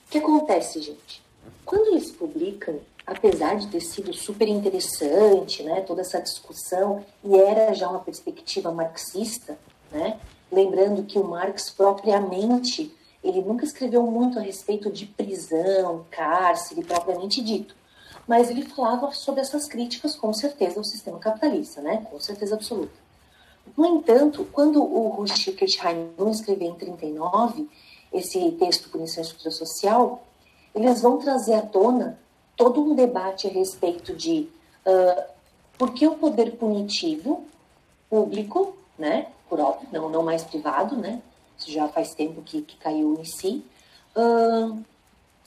O 0.09 0.11
que 0.11 0.19
acontece, 0.19 0.83
gente? 0.83 1.23
Quando 1.65 1.93
eles 1.93 2.11
publicam, 2.11 2.81
apesar 3.07 3.55
de 3.55 3.69
ter 3.69 3.81
sido 3.81 4.13
super 4.13 4.49
interessante, 4.49 5.63
né, 5.63 5.83
toda 5.83 6.01
essa 6.01 6.21
discussão, 6.21 7.05
e 7.23 7.39
era 7.39 7.73
já 7.75 7.89
uma 7.89 8.01
perspectiva 8.01 8.73
marxista, 8.73 9.57
né, 9.93 10.19
lembrando 10.51 11.05
que 11.05 11.17
o 11.17 11.23
Marx 11.23 11.71
propriamente 11.71 12.93
ele 13.25 13.41
nunca 13.41 13.65
escreveu 13.65 14.03
muito 14.03 14.39
a 14.39 14.43
respeito 14.43 14.91
de 14.91 15.07
prisão, 15.07 16.05
cárcere, 16.11 16.85
propriamente 16.85 17.43
dito. 17.43 17.75
Mas 18.29 18.51
ele 18.51 18.63
falava 18.63 19.11
sobre 19.13 19.41
essas 19.41 19.67
críticas, 19.67 20.15
com 20.15 20.33
certeza, 20.33 20.79
ao 20.79 20.85
sistema 20.85 21.19
capitalista, 21.19 21.81
né? 21.81 22.07
Com 22.11 22.21
certeza 22.21 22.55
absoluta. 22.55 22.93
No 23.77 23.87
entanto, 23.87 24.47
quando 24.53 24.83
o 24.83 25.09
Rush 25.09 25.47
Kirchheim 25.57 26.11
vão 26.17 26.31
escrever 26.31 26.67
em 26.67 26.75
39 26.75 27.69
esse 28.13 28.53
texto 28.53 28.91
Punição 28.91 29.23
e 29.23 29.27
Estrutura 29.27 29.51
Social, 29.51 30.23
eles 30.75 31.01
vão 31.01 31.19
trazer 31.19 31.55
à 31.55 31.63
tona 31.63 32.19
todo 32.57 32.81
um 32.81 32.95
debate 32.95 33.47
a 33.47 33.51
respeito 33.51 34.15
de 34.15 34.49
uh, 34.87 35.25
por 35.79 35.93
que 35.93 36.07
o 36.07 36.17
poder 36.17 36.53
punitivo 36.57 37.45
público, 38.09 38.77
né, 38.99 39.29
por 39.49 39.59
óbvio, 39.59 39.89
não, 39.91 40.09
não 40.09 40.23
mais 40.23 40.45
privado, 40.45 40.97
né, 40.97 41.21
já 41.59 41.89
faz 41.89 42.15
tempo 42.15 42.43
que, 42.43 42.63
que 42.63 42.77
caiu 42.77 43.19
em 43.21 43.25
si, 43.25 43.65
uh, 44.17 44.83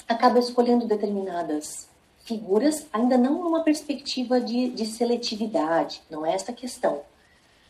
acaba 0.07 0.39
escolhendo 0.39 0.87
determinadas 0.87 1.87
figuras, 2.23 2.85
ainda 2.91 3.17
não 3.17 3.43
numa 3.43 3.63
perspectiva 3.63 4.39
de, 4.41 4.69
de 4.69 4.85
seletividade, 4.85 6.01
não 6.09 6.25
é 6.25 6.33
essa 6.33 6.51
a 6.51 6.55
questão. 6.55 7.01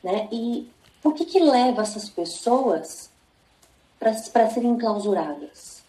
Né? 0.03 0.27
E 0.32 0.70
por 1.01 1.13
que, 1.13 1.25
que 1.25 1.39
leva 1.39 1.84
essas 1.84 2.10
pessoas 2.10 3.10
para 4.00 4.50
serem 4.50 4.77
clausuradas? 4.77 5.84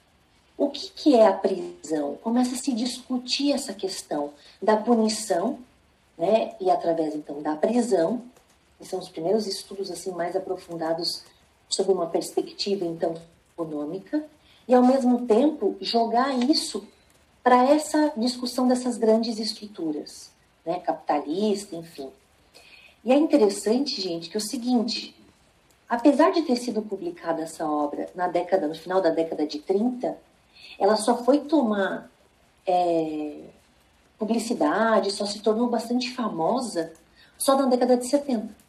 O 0.56 0.68
que, 0.68 0.90
que 0.90 1.14
é 1.14 1.26
a 1.26 1.32
prisão? 1.32 2.16
Começa 2.22 2.54
a 2.54 2.58
se 2.58 2.72
discutir 2.72 3.52
essa 3.52 3.72
questão 3.72 4.32
da 4.60 4.76
punição, 4.76 5.58
né? 6.16 6.54
e 6.60 6.70
através 6.70 7.14
então 7.14 7.40
da 7.40 7.56
prisão, 7.56 8.22
que 8.78 8.86
são 8.86 8.98
os 8.98 9.08
primeiros 9.08 9.46
estudos 9.46 9.90
assim 9.90 10.10
mais 10.12 10.36
aprofundados 10.36 11.22
sob 11.68 11.92
uma 11.92 12.06
perspectiva 12.06 12.84
então 12.84 13.14
econômica 13.52 14.24
e 14.66 14.74
ao 14.74 14.84
mesmo 14.84 15.26
tempo 15.26 15.76
jogar 15.80 16.36
isso 16.38 16.86
para 17.42 17.64
essa 17.64 18.12
discussão 18.16 18.68
dessas 18.68 18.98
grandes 18.98 19.38
estruturas, 19.38 20.30
né, 20.64 20.80
capitalista, 20.80 21.76
enfim. 21.76 22.10
E 23.04 23.12
é 23.12 23.16
interessante, 23.16 24.00
gente, 24.00 24.28
que 24.28 24.36
é 24.36 24.38
o 24.38 24.40
seguinte, 24.40 25.14
apesar 25.88 26.30
de 26.30 26.42
ter 26.42 26.56
sido 26.56 26.82
publicada 26.82 27.42
essa 27.42 27.66
obra 27.66 28.10
na 28.14 28.28
década, 28.28 28.68
no 28.68 28.74
final 28.74 29.00
da 29.00 29.10
década 29.10 29.46
de 29.46 29.60
30, 29.60 30.18
ela 30.78 30.96
só 30.96 31.24
foi 31.24 31.40
tomar 31.40 32.10
é, 32.66 33.36
publicidade, 34.18 35.10
só 35.12 35.24
se 35.24 35.40
tornou 35.40 35.68
bastante 35.68 36.12
famosa 36.12 36.92
só 37.38 37.56
na 37.56 37.66
década 37.66 37.96
de 37.96 38.06
70 38.06 38.67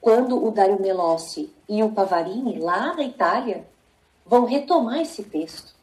quando 0.00 0.44
o 0.44 0.50
Dario 0.50 0.80
Melossi 0.80 1.52
e 1.68 1.82
o 1.82 1.90
Pavarini, 1.90 2.58
lá 2.58 2.94
na 2.94 3.02
Itália, 3.02 3.66
vão 4.24 4.44
retomar 4.44 5.00
esse 5.00 5.22
texto, 5.22 5.74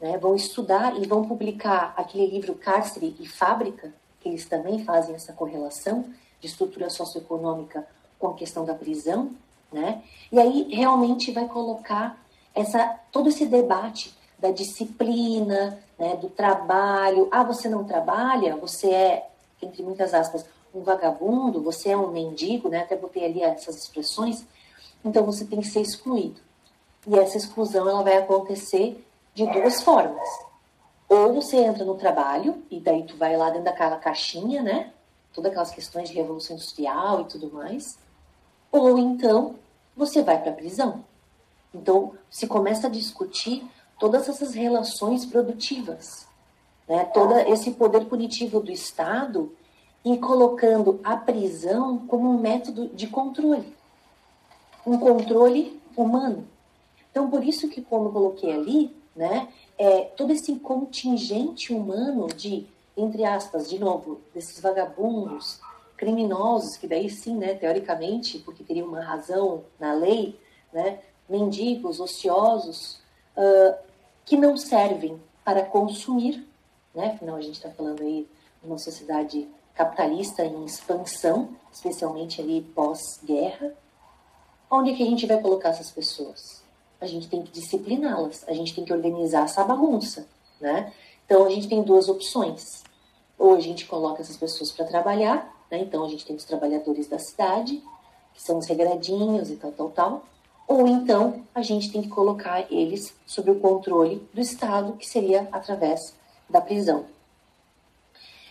né? 0.00 0.16
vão 0.18 0.34
estudar 0.34 0.96
e 0.96 1.06
vão 1.06 1.26
publicar 1.26 1.94
aquele 1.96 2.26
livro 2.26 2.54
Cárcere 2.54 3.16
e 3.18 3.26
Fábrica, 3.26 3.92
que 4.20 4.28
eles 4.28 4.46
também 4.46 4.84
fazem 4.84 5.14
essa 5.14 5.32
correlação 5.32 6.04
de 6.40 6.46
estrutura 6.46 6.88
socioeconômica 6.90 7.86
com 8.18 8.28
a 8.28 8.34
questão 8.34 8.64
da 8.64 8.74
prisão, 8.74 9.32
né? 9.72 10.02
E 10.32 10.38
aí 10.38 10.68
realmente 10.74 11.30
vai 11.30 11.46
colocar 11.46 12.18
essa 12.54 12.98
todo 13.12 13.28
esse 13.28 13.46
debate 13.46 14.16
da 14.38 14.50
disciplina, 14.50 15.78
né, 15.98 16.16
do 16.16 16.28
trabalho. 16.28 17.28
Ah, 17.30 17.42
você 17.42 17.68
não 17.68 17.84
trabalha, 17.84 18.56
você 18.56 18.90
é 18.90 19.28
entre 19.60 19.82
muitas 19.82 20.14
aspas 20.14 20.44
um 20.78 20.82
vagabundo, 20.82 21.62
você 21.62 21.90
é 21.90 21.96
um 21.96 22.10
mendigo, 22.10 22.68
né? 22.68 22.80
Até 22.80 22.96
botei 22.96 23.24
ali 23.24 23.42
essas 23.42 23.76
expressões. 23.76 24.46
Então 25.04 25.24
você 25.24 25.44
tem 25.44 25.60
que 25.60 25.66
ser 25.66 25.80
excluído. 25.80 26.40
E 27.06 27.18
essa 27.18 27.36
exclusão 27.36 27.88
ela 27.88 28.02
vai 28.02 28.16
acontecer 28.16 29.04
de 29.34 29.46
duas 29.46 29.82
formas. 29.82 30.28
Ou 31.08 31.32
você 31.32 31.56
entra 31.56 31.84
no 31.84 31.94
trabalho 31.94 32.62
e 32.70 32.78
daí 32.78 33.04
tu 33.04 33.16
vai 33.16 33.36
lá 33.36 33.48
dentro 33.48 33.64
daquela 33.64 33.96
caixinha, 33.96 34.62
né? 34.62 34.92
Todas 35.32 35.50
aquelas 35.50 35.70
questões 35.70 36.08
de 36.08 36.14
revolução 36.14 36.56
industrial 36.56 37.22
e 37.22 37.24
tudo 37.24 37.50
mais. 37.50 37.98
Ou 38.70 38.98
então 38.98 39.54
você 39.96 40.22
vai 40.22 40.40
para 40.40 40.50
a 40.50 40.54
prisão. 40.54 41.04
Então 41.74 42.12
se 42.30 42.46
começa 42.46 42.88
a 42.88 42.90
discutir 42.90 43.66
todas 43.98 44.28
essas 44.28 44.54
relações 44.54 45.24
produtivas, 45.24 46.26
né? 46.86 47.04
Todo 47.06 47.38
esse 47.38 47.70
poder 47.70 48.04
punitivo 48.06 48.60
do 48.60 48.70
Estado 48.70 49.56
e 50.04 50.16
colocando 50.18 51.00
a 51.02 51.16
prisão 51.16 51.98
como 52.06 52.30
um 52.30 52.38
método 52.38 52.88
de 52.88 53.06
controle, 53.06 53.74
um 54.86 54.98
controle 54.98 55.80
humano. 55.96 56.46
Então, 57.10 57.28
por 57.28 57.44
isso 57.44 57.68
que, 57.68 57.82
como 57.82 58.12
coloquei 58.12 58.52
ali, 58.52 58.96
né, 59.14 59.48
é, 59.76 60.02
todo 60.02 60.32
esse 60.32 60.54
contingente 60.56 61.72
humano 61.72 62.28
de, 62.28 62.66
entre 62.96 63.24
aspas, 63.24 63.68
de 63.68 63.78
novo, 63.78 64.20
desses 64.32 64.60
vagabundos, 64.60 65.60
criminosos, 65.96 66.76
que 66.76 66.86
daí 66.86 67.10
sim, 67.10 67.36
né, 67.36 67.54
teoricamente, 67.54 68.38
porque 68.38 68.62
teria 68.62 68.84
uma 68.84 69.00
razão 69.00 69.64
na 69.80 69.92
lei, 69.92 70.38
né, 70.72 71.00
mendigos, 71.28 71.98
ociosos, 72.00 73.00
uh, 73.36 73.76
que 74.24 74.36
não 74.36 74.56
servem 74.56 75.20
para 75.44 75.64
consumir, 75.64 76.46
né? 76.94 77.12
Afinal, 77.14 77.36
a 77.36 77.40
gente 77.40 77.54
está 77.54 77.70
falando 77.70 78.02
aí 78.02 78.28
de 78.62 78.68
uma 78.68 78.78
sociedade 78.78 79.48
capitalista 79.78 80.44
em 80.44 80.64
expansão, 80.64 81.50
especialmente 81.72 82.40
ali 82.40 82.62
pós-guerra. 82.74 83.72
Onde 84.68 84.90
é 84.90 84.96
que 84.96 85.04
a 85.04 85.06
gente 85.06 85.24
vai 85.24 85.40
colocar 85.40 85.68
essas 85.68 85.92
pessoas? 85.92 86.64
A 87.00 87.06
gente 87.06 87.28
tem 87.28 87.42
que 87.42 87.52
discipliná-las, 87.52 88.44
a 88.48 88.52
gente 88.52 88.74
tem 88.74 88.84
que 88.84 88.92
organizar 88.92 89.44
essa 89.44 89.62
bagunça, 89.62 90.26
né? 90.60 90.92
Então, 91.24 91.44
a 91.44 91.50
gente 91.50 91.68
tem 91.68 91.80
duas 91.80 92.08
opções. 92.08 92.82
Ou 93.38 93.54
a 93.54 93.60
gente 93.60 93.86
coloca 93.86 94.20
essas 94.20 94.36
pessoas 94.36 94.72
para 94.72 94.84
trabalhar, 94.84 95.48
né? 95.70 95.78
Então, 95.78 96.04
a 96.04 96.08
gente 96.08 96.26
tem 96.26 96.34
os 96.34 96.44
trabalhadores 96.44 97.06
da 97.06 97.20
cidade, 97.20 97.80
que 98.34 98.42
são 98.42 98.58
os 98.58 98.66
regradinhos 98.66 99.48
e 99.48 99.54
tal, 99.54 99.70
tal, 99.70 99.90
tal. 99.90 100.24
Ou 100.66 100.88
então, 100.88 101.44
a 101.54 101.62
gente 101.62 101.92
tem 101.92 102.02
que 102.02 102.08
colocar 102.08 102.66
eles 102.68 103.14
sob 103.24 103.52
o 103.52 103.60
controle 103.60 104.28
do 104.34 104.40
Estado, 104.40 104.94
que 104.94 105.06
seria 105.06 105.48
através 105.52 106.16
da 106.50 106.60
prisão. 106.60 107.06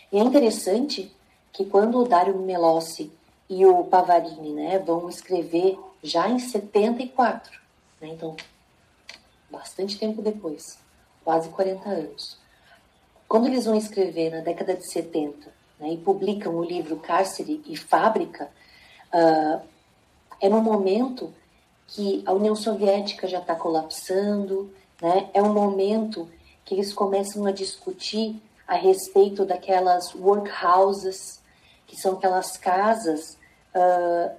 E 0.10 0.18
é 0.18 0.24
interessante 0.24 1.14
que 1.58 1.66
quando 1.66 1.98
o 1.98 2.08
Dário 2.08 2.38
Melossi 2.38 3.12
e 3.50 3.66
o 3.66 3.84
Pavarini 3.86 4.54
né, 4.54 4.78
vão 4.78 5.10
escrever 5.10 5.76
já 6.04 6.30
em 6.30 6.38
74, 6.38 7.52
né, 8.00 8.10
então 8.10 8.36
bastante 9.50 9.98
tempo 9.98 10.22
depois, 10.22 10.78
quase 11.24 11.50
40 11.50 11.90
anos, 11.90 12.38
quando 13.28 13.48
eles 13.48 13.66
vão 13.66 13.76
escrever 13.76 14.30
na 14.30 14.42
década 14.42 14.76
de 14.76 14.88
70 14.88 15.52
né, 15.80 15.94
e 15.94 15.98
publicam 15.98 16.54
o 16.54 16.64
livro 16.64 16.98
Cárcere 16.98 17.60
e 17.66 17.76
Fábrica, 17.76 18.52
uh, 19.12 19.60
é 20.40 20.48
no 20.48 20.62
momento 20.62 21.34
que 21.88 22.22
a 22.28 22.34
União 22.34 22.56
Soviética 22.56 23.28
já 23.28 23.40
está 23.40 23.56
colapsando, 23.56 24.72
né, 25.02 25.28
é 25.34 25.42
um 25.42 25.54
momento 25.54 26.30
que 26.64 26.76
eles 26.76 26.94
começam 26.94 27.48
a 27.48 27.52
discutir 27.52 28.40
a 28.68 28.76
respeito 28.76 29.44
daquelas 29.44 30.14
workhouses, 30.14 31.37
que 31.88 31.96
são 31.96 32.14
aquelas 32.14 32.58
casas 32.58 33.38
uh, 33.74 34.36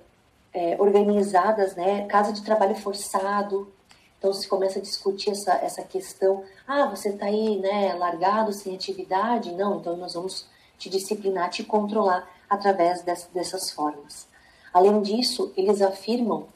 é, 0.53 0.77
organizadas, 0.79 1.75
né, 1.75 2.07
casa 2.07 2.33
de 2.33 2.45
trabalho 2.45 2.77
forçado. 2.77 3.73
Então 4.19 4.33
se 4.33 4.47
começa 4.47 4.79
a 4.79 4.83
discutir 4.83 5.31
essa, 5.31 5.55
essa 5.55 5.83
questão. 5.83 6.45
Ah, 6.67 6.87
você 6.87 7.11
está 7.11 7.27
aí, 7.27 7.59
né, 7.59 7.95
largado, 7.95 8.53
sem 8.53 8.75
atividade? 8.75 9.53
Não, 9.53 9.79
então 9.79 9.97
nós 9.97 10.15
vamos 10.15 10.47
te 10.79 10.89
disciplinar, 10.91 11.51
te 11.51 11.65
controlar 11.65 12.29
através 12.49 13.03
dessas, 13.03 13.29
dessas 13.33 13.71
formas. 13.71 14.29
Além 14.73 15.01
disso, 15.03 15.53
eles 15.57 15.81
afirmam 15.81 16.47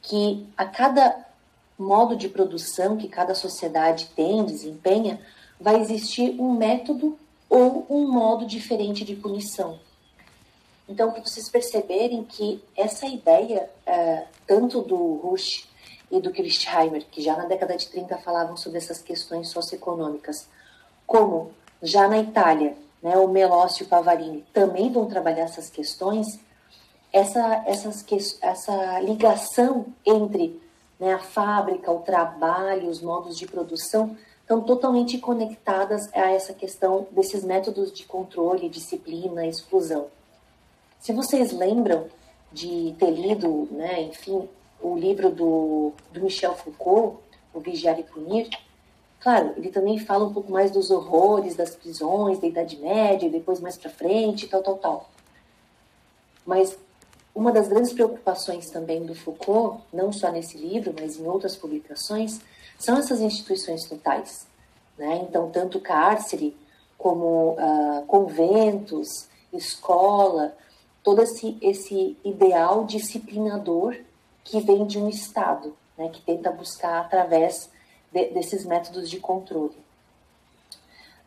que 0.00 0.46
a 0.56 0.64
cada 0.64 1.26
modo 1.78 2.16
de 2.16 2.28
produção 2.28 2.96
que 2.96 3.08
cada 3.08 3.34
sociedade 3.34 4.10
tem, 4.16 4.44
desempenha, 4.44 5.20
vai 5.60 5.80
existir 5.80 6.38
um 6.40 6.52
método 6.52 7.18
ou 7.48 7.86
um 7.88 8.10
modo 8.10 8.46
diferente 8.46 9.04
de 9.04 9.14
punição. 9.16 9.78
Então, 10.88 11.12
para 11.12 11.22
vocês 11.22 11.48
perceberem 11.50 12.24
que 12.24 12.62
essa 12.74 13.06
ideia, 13.06 13.68
é, 13.84 14.24
tanto 14.46 14.80
do 14.80 15.16
Rush 15.16 15.68
e 16.10 16.20
do 16.20 16.32
Christheimer, 16.32 17.04
que 17.10 17.20
já 17.20 17.36
na 17.36 17.44
década 17.44 17.76
de 17.76 17.88
30 17.88 18.16
falavam 18.18 18.56
sobre 18.56 18.78
essas 18.78 19.02
questões 19.02 19.50
socioeconômicas, 19.50 20.48
como 21.06 21.52
já 21.82 22.08
na 22.08 22.18
Itália, 22.18 22.74
né, 23.02 23.16
o 23.18 23.28
Melossi 23.28 23.82
e 23.82 23.86
o 23.86 23.88
Pavarini 23.88 24.44
também 24.52 24.90
vão 24.90 25.06
trabalhar 25.06 25.44
essas 25.44 25.68
questões, 25.68 26.26
essa, 27.12 27.62
essas, 27.66 28.04
essa 28.40 29.00
ligação 29.00 29.86
entre 30.04 30.60
né, 30.98 31.14
a 31.14 31.18
fábrica, 31.18 31.92
o 31.92 32.00
trabalho, 32.00 32.88
os 32.88 33.00
modos 33.00 33.36
de 33.36 33.46
produção, 33.46 34.16
estão 34.40 34.62
totalmente 34.62 35.18
conectadas 35.18 36.08
a 36.14 36.30
essa 36.30 36.54
questão 36.54 37.06
desses 37.10 37.44
métodos 37.44 37.92
de 37.92 38.04
controle, 38.04 38.68
disciplina, 38.68 39.46
exclusão. 39.46 40.08
Se 41.00 41.12
vocês 41.12 41.52
lembram 41.52 42.06
de 42.52 42.94
ter 42.98 43.10
lido, 43.10 43.68
né, 43.70 44.02
enfim, 44.02 44.48
o 44.80 44.96
livro 44.96 45.30
do, 45.30 45.92
do 46.12 46.20
Michel 46.22 46.54
Foucault, 46.54 47.18
O 47.52 47.60
Vigiar 47.60 47.98
e 47.98 48.02
Punir, 48.02 48.48
claro, 49.20 49.52
ele 49.56 49.70
também 49.70 49.98
fala 49.98 50.24
um 50.24 50.32
pouco 50.32 50.50
mais 50.50 50.70
dos 50.70 50.90
horrores 50.90 51.56
das 51.56 51.74
prisões, 51.74 52.38
da 52.38 52.46
Idade 52.46 52.76
Média, 52.76 53.30
depois 53.30 53.60
mais 53.60 53.76
para 53.76 53.90
frente, 53.90 54.48
tal, 54.48 54.62
tal, 54.62 54.76
tal. 54.76 55.10
Mas 56.46 56.78
uma 57.34 57.52
das 57.52 57.68
grandes 57.68 57.92
preocupações 57.92 58.70
também 58.70 59.04
do 59.04 59.14
Foucault, 59.14 59.82
não 59.92 60.12
só 60.12 60.30
nesse 60.30 60.58
livro, 60.58 60.94
mas 60.98 61.18
em 61.18 61.26
outras 61.26 61.56
publicações, 61.56 62.40
são 62.78 62.96
essas 62.96 63.20
instituições 63.20 63.84
totais. 63.88 64.46
Né? 64.96 65.24
Então, 65.28 65.50
tanto 65.50 65.80
cárcere 65.80 66.56
como 66.96 67.52
uh, 67.52 68.04
conventos, 68.06 69.28
escola, 69.52 70.56
todo 71.08 71.22
esse, 71.22 71.56
esse 71.62 72.18
ideal 72.22 72.84
disciplinador 72.84 73.96
que 74.44 74.60
vem 74.60 74.86
de 74.86 74.98
um 74.98 75.08
Estado, 75.08 75.74
né? 75.96 76.10
que 76.10 76.20
tenta 76.20 76.50
buscar 76.50 77.00
através 77.00 77.70
de, 78.12 78.26
desses 78.26 78.66
métodos 78.66 79.08
de 79.08 79.18
controle. 79.18 79.74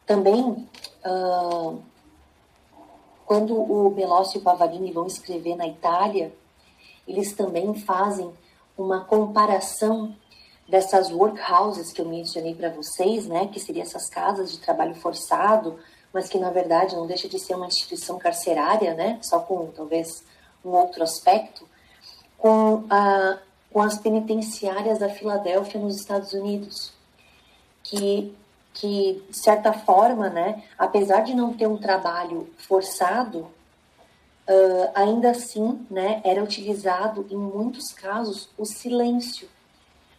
Também, 0.06 0.70
uh, 1.04 1.82
quando 3.26 3.56
o 3.56 3.90
Melossi 3.90 4.38
e 4.38 4.40
o 4.40 4.44
Pavarini 4.44 4.92
vão 4.92 5.08
escrever 5.08 5.56
na 5.56 5.66
Itália, 5.66 6.32
eles 7.08 7.34
também 7.34 7.74
fazem 7.74 8.32
uma 8.78 9.04
comparação 9.04 10.16
dessas 10.72 11.12
workhouses 11.12 11.92
que 11.92 12.02
eu 12.02 12.06
mencionei 12.06 12.56
para 12.56 12.70
vocês, 12.70 13.28
né, 13.28 13.48
que 13.52 13.60
seriam 13.60 13.84
essas 13.84 14.10
casas 14.10 14.52
de 14.52 14.60
trabalho 14.60 14.96
forçado, 14.96 15.78
mas 16.14 16.30
que 16.30 16.40
na 16.40 16.50
verdade 16.50 16.96
não 16.96 17.06
deixa 17.06 17.28
de 17.28 17.38
ser 17.38 17.56
uma 17.56 17.68
instituição 17.68 18.18
carcerária, 18.18 18.94
né, 18.94 19.20
só 19.22 19.40
com 19.40 19.68
talvez 19.68 20.24
um 20.64 20.70
outro 20.70 21.04
aspecto, 21.04 21.68
com, 22.38 22.86
a, 22.90 23.38
com 23.72 23.82
as 23.82 24.00
penitenciárias 24.00 25.00
da 25.00 25.10
Filadélfia 25.10 25.80
nos 25.80 25.98
Estados 25.98 26.32
Unidos, 26.32 26.94
que 27.84 28.34
que, 28.74 29.22
de 29.30 29.38
certa 29.38 29.74
forma, 29.74 30.30
né, 30.30 30.64
apesar 30.78 31.22
de 31.22 31.34
não 31.34 31.54
ter 31.54 31.68
um 31.68 31.78
trabalho 31.78 32.50
forçado, 32.58 33.40
uh, 33.40 34.92
ainda 34.96 35.32
assim 35.32 35.86
né, 35.90 36.22
era 36.24 36.42
utilizado, 36.42 37.26
em 37.30 37.36
muitos 37.36 37.92
casos, 37.92 38.50
o 38.58 38.66
silêncio. 38.66 39.50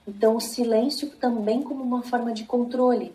Então, 0.06 0.36
o 0.36 0.40
silêncio 0.40 1.10
também 1.10 1.62
como 1.62 1.82
uma 1.82 2.02
forma 2.02 2.32
de 2.32 2.44
controle. 2.44 3.14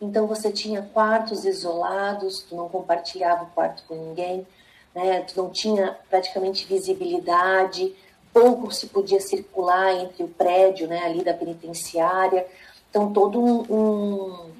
Então, 0.00 0.26
você 0.26 0.52
tinha 0.52 0.82
quartos 0.82 1.44
isolados, 1.44 2.42
tu 2.42 2.54
não 2.54 2.68
compartilhava 2.68 3.44
o 3.44 3.50
quarto 3.50 3.82
com 3.88 3.94
ninguém, 3.94 4.46
né, 4.94 5.20
tu 5.22 5.40
não 5.42 5.50
tinha 5.50 5.96
praticamente 6.08 6.66
visibilidade, 6.66 7.94
pouco 8.32 8.70
se 8.70 8.86
podia 8.86 9.20
circular 9.20 9.94
entre 9.94 10.22
o 10.22 10.28
prédio 10.28 10.86
né, 10.86 11.04
ali 11.04 11.24
da 11.24 11.34
penitenciária. 11.34 12.46
Então, 12.90 13.12
todo 13.12 13.40
um, 13.40 13.62
um 13.68 14.58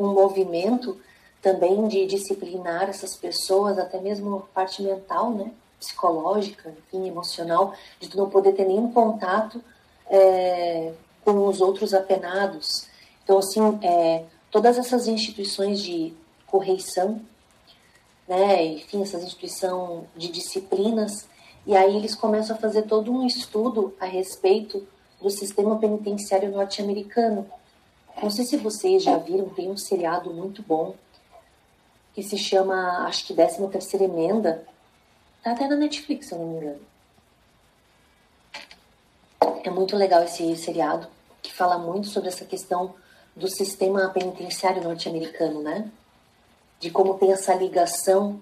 um 0.00 0.14
movimento 0.14 0.98
também 1.42 1.86
de 1.86 2.06
disciplinar 2.06 2.88
essas 2.88 3.14
pessoas, 3.16 3.78
até 3.78 4.00
mesmo 4.00 4.36
a 4.36 4.54
parte 4.54 4.82
mental, 4.82 5.30
né? 5.30 5.52
psicológica, 5.78 6.74
enfim, 6.78 7.08
emocional, 7.08 7.74
de 7.98 8.08
tu 8.08 8.18
não 8.18 8.28
poder 8.28 8.52
ter 8.52 8.66
nenhum 8.66 8.92
contato 8.92 9.62
é, 10.10 10.92
com 11.24 11.46
os 11.46 11.62
outros 11.62 11.94
apenados. 11.94 12.86
Então, 13.24 13.38
assim, 13.38 13.78
é, 13.82 14.24
todas 14.50 14.76
essas 14.76 15.06
instituições 15.06 15.80
de 15.80 16.12
correição, 16.46 17.22
né, 18.28 18.64
enfim, 18.64 19.00
essas 19.02 19.22
instituições 19.22 20.04
de 20.16 20.28
disciplinas, 20.28 21.28
e 21.66 21.76
aí 21.76 21.96
eles 21.96 22.14
começam 22.14 22.56
a 22.56 22.58
fazer 22.58 22.82
todo 22.82 23.12
um 23.12 23.26
estudo 23.26 23.94
a 24.00 24.04
respeito 24.04 24.86
do 25.22 25.30
sistema 25.30 25.78
penitenciário 25.78 26.50
norte-americano, 26.50 27.46
não 28.22 28.30
sei 28.30 28.44
se 28.44 28.56
vocês 28.56 29.02
já 29.02 29.16
viram, 29.16 29.48
tem 29.48 29.70
um 29.70 29.76
seriado 29.76 30.32
muito 30.32 30.62
bom 30.62 30.94
que 32.12 32.22
se 32.22 32.36
chama, 32.36 33.06
acho 33.06 33.26
que 33.26 33.34
13 33.34 33.66
Terceira 33.68 34.04
Emenda. 34.04 34.66
Tá 35.42 35.52
até 35.52 35.66
na 35.66 35.76
Netflix, 35.76 36.26
se 36.26 36.34
eu 36.34 36.38
não 36.38 36.46
me 36.48 36.56
engano. 36.58 36.80
É 39.64 39.70
muito 39.70 39.96
legal 39.96 40.22
esse 40.22 40.56
seriado, 40.56 41.06
que 41.42 41.52
fala 41.52 41.78
muito 41.78 42.08
sobre 42.08 42.28
essa 42.28 42.44
questão 42.44 42.94
do 43.34 43.48
sistema 43.48 44.08
penitenciário 44.08 44.82
norte-americano, 44.82 45.62
né? 45.62 45.90
De 46.78 46.90
como 46.90 47.14
tem 47.14 47.32
essa 47.32 47.54
ligação 47.54 48.40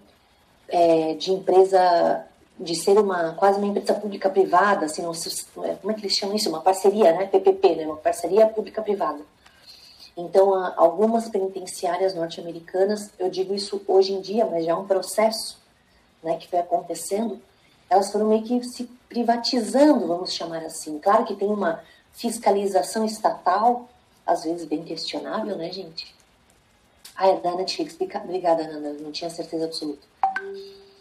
é, 0.69 1.15
de 1.15 1.33
empresa, 1.33 2.25
de 2.59 2.75
ser 2.75 2.99
uma 2.99 3.35
quase 3.35 3.59
uma 3.59 3.67
empresa 3.67 3.95
pública 3.95 4.31
privada, 4.31 4.87
assim, 4.87 5.03
não, 5.03 5.13
como 5.53 5.93
é 5.93 5.95
que 5.95 6.01
eles 6.01 6.17
chamam 6.17 6.37
isso? 6.37 6.49
Uma 6.49 6.61
parceria, 6.61 7.13
né? 7.13 7.27
PPP, 7.27 7.77
né? 7.77 7.87
Uma 7.87 7.97
parceria 7.97 8.47
pública 8.47 8.83
privada 8.83 9.21
então, 10.19 10.53
algumas 10.77 11.29
penitenciárias 11.29 12.13
norte-americanas, 12.13 13.13
eu 13.21 13.31
digo 13.31 13.55
isso 13.55 13.81
hoje 13.87 14.13
em 14.13 14.21
dia, 14.21 14.45
mas 14.45 14.65
já 14.65 14.73
é 14.73 14.75
um 14.75 14.85
processo 14.85 15.57
né, 16.21 16.37
que 16.37 16.49
foi 16.49 16.59
acontecendo, 16.59 17.41
elas 17.89 18.13
foram 18.13 18.29
meio 18.29 18.43
que 18.43 18.63
se 18.65 18.85
privatizando, 19.09 20.07
vamos 20.07 20.33
chamar 20.33 20.63
assim. 20.65 20.99
Claro 20.99 21.25
que 21.25 21.35
tem 21.35 21.49
uma 21.49 21.83
fiscalização 22.13 23.05
estatal, 23.05 23.89
às 24.27 24.45
vezes 24.45 24.67
bem 24.67 24.83
questionável, 24.83 25.57
né, 25.57 25.73
gente? 25.73 26.15
Ah, 27.17 27.29
é 27.29 27.41
da 27.41 27.55
Netflix. 27.55 27.97
Obrigada, 28.23 28.63
Ana, 28.65 28.93
não 28.93 29.11
tinha 29.11 29.31
certeza 29.31 29.65
absoluta. 29.65 30.07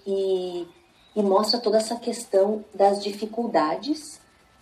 E, 0.06 0.67
e 1.15 1.21
mostra 1.21 1.60
toda 1.60 1.78
essa 1.78 1.95
questão 1.97 2.63
das 2.73 3.04
dificuldades, 3.04 4.19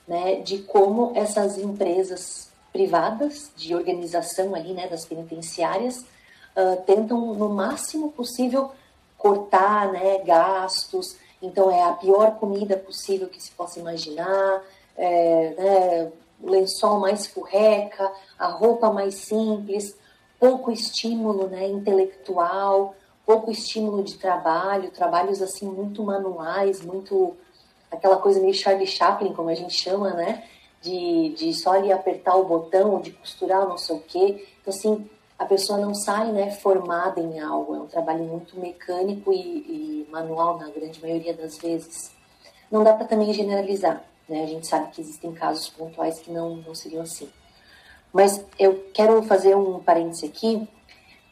né, 0.07 0.41
de 0.41 0.59
como 0.59 1.11
essas 1.15 1.57
empresas 1.57 2.49
privadas 2.73 3.51
de 3.55 3.73
organização 3.73 4.53
ali, 4.53 4.73
né, 4.73 4.87
das 4.87 5.05
penitenciárias, 5.05 5.99
uh, 5.99 6.81
tentam 6.85 7.33
no 7.33 7.49
máximo 7.49 8.11
possível 8.11 8.71
cortar, 9.17 9.91
né, 9.91 10.19
gastos. 10.19 11.15
Então 11.41 11.69
é 11.69 11.83
a 11.83 11.93
pior 11.93 12.37
comida 12.39 12.77
possível 12.77 13.27
que 13.27 13.41
se 13.41 13.51
possa 13.51 13.79
imaginar, 13.79 14.63
é, 14.97 15.53
né, 15.57 16.11
o 16.41 16.49
lençol 16.49 16.99
mais 16.99 17.27
furreca, 17.27 18.11
a 18.37 18.47
roupa 18.47 18.91
mais 18.91 19.15
simples, 19.15 19.97
pouco 20.39 20.71
estímulo, 20.71 21.47
né, 21.47 21.67
intelectual, 21.67 22.95
pouco 23.25 23.51
estímulo 23.51 24.03
de 24.03 24.15
trabalho, 24.17 24.91
trabalhos 24.91 25.41
assim 25.41 25.65
muito 25.65 26.03
manuais, 26.03 26.81
muito 26.81 27.35
aquela 27.91 28.17
coisa 28.17 28.39
meio 28.39 28.53
Charlie 28.53 28.87
Chaplin, 28.87 29.33
como 29.33 29.49
a 29.49 29.55
gente 29.55 29.73
chama, 29.73 30.11
né? 30.11 30.43
de, 30.85 31.29
de 31.29 31.53
só 31.53 31.73
ali 31.73 31.91
apertar 31.91 32.35
o 32.35 32.45
botão, 32.45 33.01
de 33.01 33.11
costurar 33.11 33.67
não 33.67 33.77
sei 33.77 33.95
o 33.95 33.99
quê. 34.01 34.47
Então, 34.61 34.73
assim, 34.73 35.09
a 35.37 35.45
pessoa 35.45 35.79
não 35.79 35.93
sai 35.93 36.31
né, 36.31 36.51
formada 36.51 37.19
em 37.19 37.39
algo, 37.39 37.75
é 37.75 37.79
um 37.79 37.87
trabalho 37.87 38.23
muito 38.23 38.59
mecânico 38.59 39.33
e, 39.33 40.05
e 40.05 40.07
manual 40.09 40.57
na 40.57 40.69
grande 40.69 41.01
maioria 41.01 41.33
das 41.33 41.57
vezes. 41.57 42.11
Não 42.71 42.83
dá 42.83 42.93
para 42.93 43.05
também 43.05 43.33
generalizar, 43.33 44.03
né? 44.27 44.43
a 44.43 44.47
gente 44.47 44.65
sabe 44.65 44.91
que 44.91 45.01
existem 45.01 45.33
casos 45.33 45.69
pontuais 45.69 46.19
que 46.19 46.31
não, 46.31 46.57
não 46.57 46.73
seriam 46.73 47.03
assim. 47.03 47.29
Mas 48.13 48.43
eu 48.57 48.85
quero 48.93 49.21
fazer 49.23 49.55
um 49.55 49.79
parêntese 49.79 50.25
aqui, 50.25 50.67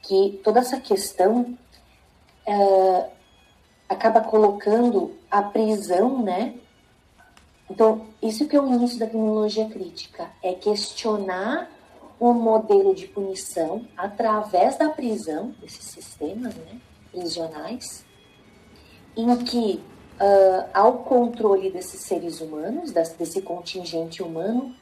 que 0.01 0.41
toda 0.43 0.59
essa 0.59 0.79
questão 0.79 1.57
é, 2.45 3.09
acaba 3.87 4.19
colocando 4.19 5.17
a 5.31 5.41
prisão, 5.41 6.21
né, 6.21 6.55
então, 7.69 8.05
isso 8.21 8.47
que 8.47 8.55
é 8.55 8.61
o 8.61 8.71
início 8.71 8.99
da 8.99 9.07
criminologia 9.07 9.67
crítica, 9.67 10.29
é 10.43 10.53
questionar 10.53 11.69
o 12.29 12.33
modelo 12.33 12.95
de 12.95 13.05
punição 13.05 13.85
através 13.97 14.77
da 14.77 14.87
prisão, 14.87 15.53
desses 15.59 15.83
sistemas 15.83 16.55
né, 16.55 16.79
prisionais, 17.11 18.05
em 19.17 19.35
que 19.43 19.83
uh, 20.21 20.69
há 20.73 20.87
o 20.87 20.99
controle 20.99 21.69
desses 21.69 22.05
seres 22.05 22.39
humanos, 22.39 22.93
desse 22.93 23.41
contingente 23.41 24.23
humano, 24.23 24.73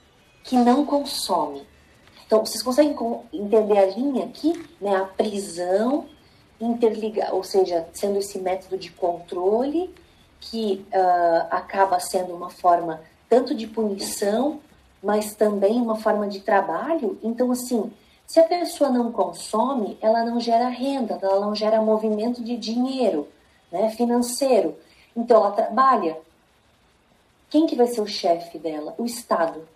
que 0.44 0.56
não 0.56 0.86
consome. 0.86 1.66
Então, 2.28 2.46
vocês 2.46 2.62
conseguem 2.62 2.96
entender 3.34 3.80
a 3.80 3.88
linha 3.88 4.26
aqui? 4.26 4.54
Né? 4.80 4.96
A 4.96 5.06
prisão 5.06 6.06
interligada, 6.60 7.34
ou 7.34 7.44
seja, 7.44 7.88
sendo 7.92 8.20
esse 8.20 8.38
método 8.38 8.78
de 8.78 8.92
controle 8.92 9.92
que 10.40 10.86
uh, 10.94 11.48
acaba 11.50 12.00
sendo 12.00 12.36
uma 12.36 12.52
forma 12.52 13.02
tanto 13.28 13.56
de 13.56 13.66
punição, 13.66 14.60
mas 15.02 15.34
também 15.36 15.82
uma 15.82 15.96
forma 15.96 16.28
de 16.28 16.40
trabalho. 16.42 17.18
Então, 17.24 17.52
assim, 17.52 17.92
se 18.28 18.40
a 18.40 18.44
pessoa 18.44 18.90
não 18.90 19.12
consome, 19.12 19.98
ela 20.02 20.24
não 20.24 20.40
gera 20.40 20.70
renda, 20.70 21.20
ela 21.22 21.40
não 21.40 21.56
gera 21.56 21.82
movimento 21.82 22.44
de 22.44 22.56
dinheiro, 22.56 23.28
né, 23.72 23.90
financeiro. 23.90 24.78
Então, 25.16 25.38
ela 25.38 25.52
trabalha. 25.52 26.18
Quem 27.50 27.66
que 27.66 27.76
vai 27.76 27.88
ser 27.88 28.02
o 28.02 28.08
chefe 28.08 28.58
dela? 28.58 28.96
O 28.98 29.06
Estado. 29.06 29.68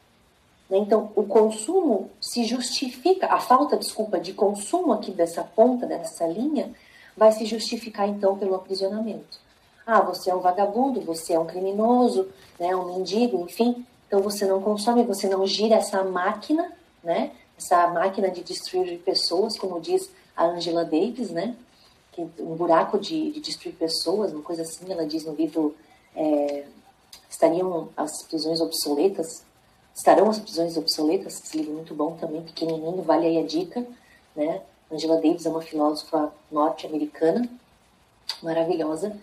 Né? 0.69 0.77
Então, 0.77 1.11
o 1.15 1.23
consumo 1.23 2.09
se 2.21 2.45
justifica, 2.45 3.27
a 3.27 3.39
falta, 3.39 3.75
desculpa, 3.75 4.19
de 4.19 4.33
consumo 4.33 4.93
aqui 4.93 5.11
dessa 5.11 5.43
ponta, 5.43 5.85
dessa 5.85 6.25
linha, 6.25 6.71
vai 7.17 7.31
se 7.31 7.45
justificar, 7.45 8.07
então, 8.07 8.38
pelo 8.38 8.55
aprisionamento. 8.55 9.39
Ah, 9.85 10.01
você 10.01 10.29
é 10.29 10.35
um 10.35 10.39
vagabundo, 10.39 11.01
você 11.01 11.33
é 11.33 11.39
um 11.39 11.45
criminoso, 11.45 12.27
né, 12.59 12.75
um 12.75 12.95
mendigo, 12.95 13.41
enfim. 13.41 13.85
Então 14.15 14.23
você 14.23 14.45
não 14.45 14.62
consome, 14.62 15.04
você 15.04 15.28
não 15.28 15.45
gira 15.45 15.75
essa 15.75 16.01
máquina, 16.01 16.71
né? 17.04 17.34
Essa 17.58 17.86
máquina 17.88 18.32
de 18.32 18.43
destruir 18.43 18.97
pessoas, 18.99 19.60
como 19.60 19.82
diz 19.82 20.10
a 20.38 20.45
Angela 20.45 20.86
Davis, 20.86 21.32
né? 21.32 21.54
Que 22.13 22.21
um 22.39 22.56
buraco 22.56 22.97
de, 22.97 23.32
de 23.32 23.41
destruir 23.41 23.75
pessoas, 23.75 24.32
uma 24.32 24.41
coisa 24.41 24.62
assim, 24.62 24.89
ela 24.89 25.06
diz 25.06 25.25
no 25.25 25.36
livro 25.36 25.75
é, 26.15 26.63
estariam 27.30 27.89
as 27.97 28.23
prisões 28.23 28.62
obsoletas, 28.62 29.43
estarão 29.93 30.30
as 30.30 30.39
prisões 30.39 30.78
obsoletas, 30.78 31.34
esse 31.43 31.58
livro 31.58 31.73
é 31.73 31.75
muito 31.75 31.93
bom 31.93 32.15
também, 32.15 32.41
pequenininho, 32.41 33.01
vale 33.01 33.28
aí 33.28 33.38
a 33.38 33.45
dica, 33.45 33.86
né? 34.34 34.62
Angela 34.89 35.17
Davis 35.17 35.45
é 35.45 35.49
uma 35.49 35.62
filósofa 35.62 36.32
norte-americana, 36.49 37.49
maravilhosa, 38.41 39.13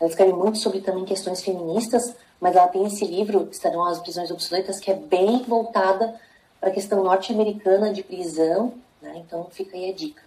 ela 0.00 0.08
escreve 0.08 0.32
muito 0.32 0.56
sobre 0.56 0.80
também 0.80 1.04
questões 1.04 1.42
feministas, 1.42 2.14
mas 2.40 2.54
ela 2.54 2.68
tem 2.68 2.84
esse 2.86 3.04
livro, 3.04 3.48
Estarão 3.50 3.84
as 3.84 4.00
Prisões 4.00 4.30
Obsoletas, 4.30 4.78
que 4.78 4.90
é 4.90 4.94
bem 4.94 5.42
voltada 5.42 6.18
para 6.60 6.70
a 6.70 6.72
questão 6.72 7.02
norte-americana 7.02 7.92
de 7.92 8.02
prisão, 8.02 8.74
né? 9.00 9.22
então 9.24 9.46
fica 9.50 9.76
aí 9.76 9.90
a 9.90 9.94
dica. 9.94 10.22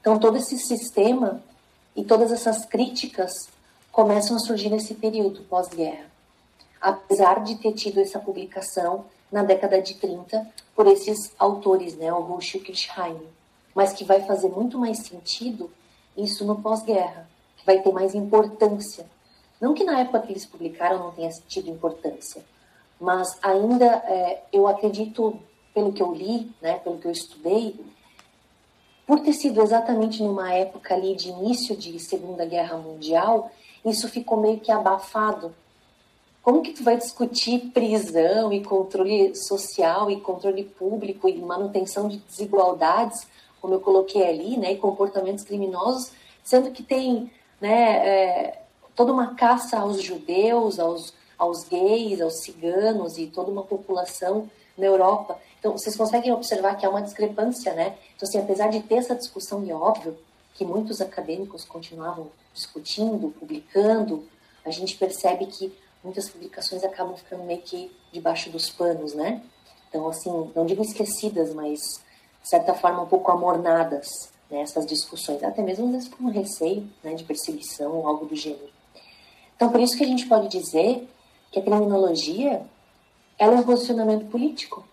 Então 0.00 0.18
todo 0.18 0.36
esse 0.36 0.58
sistema 0.58 1.42
e 1.94 2.04
todas 2.04 2.32
essas 2.32 2.64
críticas 2.64 3.48
começam 3.90 4.36
a 4.36 4.40
surgir 4.40 4.70
nesse 4.70 4.94
período 4.94 5.42
pós-guerra. 5.42 6.06
Apesar 6.80 7.42
de 7.42 7.56
ter 7.56 7.72
tido 7.72 8.00
essa 8.00 8.20
publicação 8.20 9.06
na 9.30 9.42
década 9.42 9.82
de 9.82 9.94
30 9.94 10.48
por 10.74 10.86
esses 10.86 11.32
autores, 11.38 11.96
né, 11.96 12.12
o 12.12 12.20
Rush 12.20 12.54
e 12.54 12.58
o 12.58 12.60
Kirchheim, 12.60 13.20
mas 13.74 13.92
que 13.92 14.04
vai 14.04 14.22
fazer 14.22 14.48
muito 14.48 14.78
mais 14.78 14.98
sentido 14.98 15.70
isso 16.16 16.44
no 16.44 16.60
pós-guerra 16.60 17.28
vai 17.64 17.80
ter 17.80 17.92
mais 17.92 18.14
importância. 18.14 19.06
Não 19.60 19.74
que 19.74 19.84
na 19.84 20.00
época 20.00 20.20
que 20.20 20.32
eles 20.32 20.46
publicaram 20.46 20.98
não 20.98 21.10
tenha 21.10 21.30
tido 21.48 21.68
importância, 21.68 22.44
mas 23.00 23.38
ainda 23.42 23.86
é, 23.86 24.42
eu 24.52 24.66
acredito, 24.66 25.38
pelo 25.74 25.92
que 25.92 26.02
eu 26.02 26.12
li, 26.14 26.50
né, 26.60 26.78
pelo 26.78 26.98
que 26.98 27.06
eu 27.06 27.12
estudei, 27.12 27.78
por 29.06 29.20
ter 29.20 29.32
sido 29.32 29.62
exatamente 29.62 30.22
numa 30.22 30.52
época 30.52 30.94
ali 30.94 31.16
de 31.16 31.30
início 31.30 31.76
de 31.76 31.98
Segunda 31.98 32.44
Guerra 32.44 32.76
Mundial, 32.76 33.50
isso 33.84 34.08
ficou 34.08 34.38
meio 34.38 34.60
que 34.60 34.70
abafado. 34.70 35.54
Como 36.42 36.62
que 36.62 36.72
tu 36.72 36.84
vai 36.84 36.96
discutir 36.96 37.70
prisão 37.72 38.52
e 38.52 38.62
controle 38.62 39.34
social 39.34 40.10
e 40.10 40.20
controle 40.20 40.64
público 40.64 41.28
e 41.28 41.38
manutenção 41.38 42.08
de 42.08 42.18
desigualdades, 42.18 43.26
como 43.60 43.74
eu 43.74 43.80
coloquei 43.80 44.26
ali, 44.26 44.56
né, 44.56 44.72
e 44.72 44.76
comportamentos 44.76 45.44
criminosos, 45.44 46.12
sendo 46.44 46.70
que 46.70 46.82
tem 46.82 47.30
né, 47.60 48.06
é, 48.06 48.62
toda 48.98 49.12
uma 49.12 49.36
caça 49.36 49.78
aos 49.78 50.02
judeus, 50.02 50.80
aos, 50.80 51.14
aos 51.38 51.62
gays, 51.68 52.20
aos 52.20 52.40
ciganos 52.40 53.16
e 53.16 53.28
toda 53.28 53.48
uma 53.48 53.62
população 53.62 54.50
na 54.76 54.86
Europa. 54.86 55.38
Então, 55.60 55.70
vocês 55.70 55.96
conseguem 55.96 56.32
observar 56.32 56.74
que 56.74 56.84
há 56.84 56.90
uma 56.90 57.00
discrepância, 57.00 57.72
né? 57.74 57.96
Então, 58.16 58.28
assim, 58.28 58.38
apesar 58.38 58.66
de 58.70 58.80
ter 58.80 58.96
essa 58.96 59.14
discussão, 59.14 59.64
e 59.64 59.72
óbvio 59.72 60.18
que 60.54 60.64
muitos 60.64 61.00
acadêmicos 61.00 61.64
continuavam 61.64 62.32
discutindo, 62.52 63.32
publicando, 63.38 64.28
a 64.64 64.70
gente 64.72 64.96
percebe 64.96 65.46
que 65.46 65.72
muitas 66.02 66.28
publicações 66.28 66.82
acabam 66.82 67.16
ficando 67.16 67.44
meio 67.44 67.62
que 67.62 67.92
debaixo 68.12 68.50
dos 68.50 68.68
panos, 68.68 69.14
né? 69.14 69.40
Então, 69.88 70.08
assim, 70.08 70.50
não 70.56 70.66
digo 70.66 70.82
esquecidas, 70.82 71.54
mas, 71.54 71.78
de 72.42 72.48
certa 72.50 72.74
forma, 72.74 73.02
um 73.02 73.06
pouco 73.06 73.30
amornadas 73.30 74.08
nessas 74.50 74.84
né, 74.84 74.88
discussões, 74.88 75.40
até 75.44 75.62
mesmo 75.62 75.86
às 75.86 75.92
vezes 75.92 76.08
com 76.08 76.28
receio 76.30 76.90
né, 77.04 77.14
de 77.14 77.22
perseguição 77.22 77.92
ou 77.92 78.08
algo 78.08 78.26
do 78.26 78.34
gênero. 78.34 78.77
Então, 79.58 79.72
por 79.72 79.80
isso 79.80 79.98
que 79.98 80.04
a 80.04 80.06
gente 80.06 80.26
pode 80.26 80.46
dizer 80.46 81.08
que 81.50 81.58
a 81.58 81.62
criminologia 81.62 82.62
ela 83.36 83.56
é 83.56 83.56
um 83.56 83.64
posicionamento 83.64 84.30
político. 84.30 84.84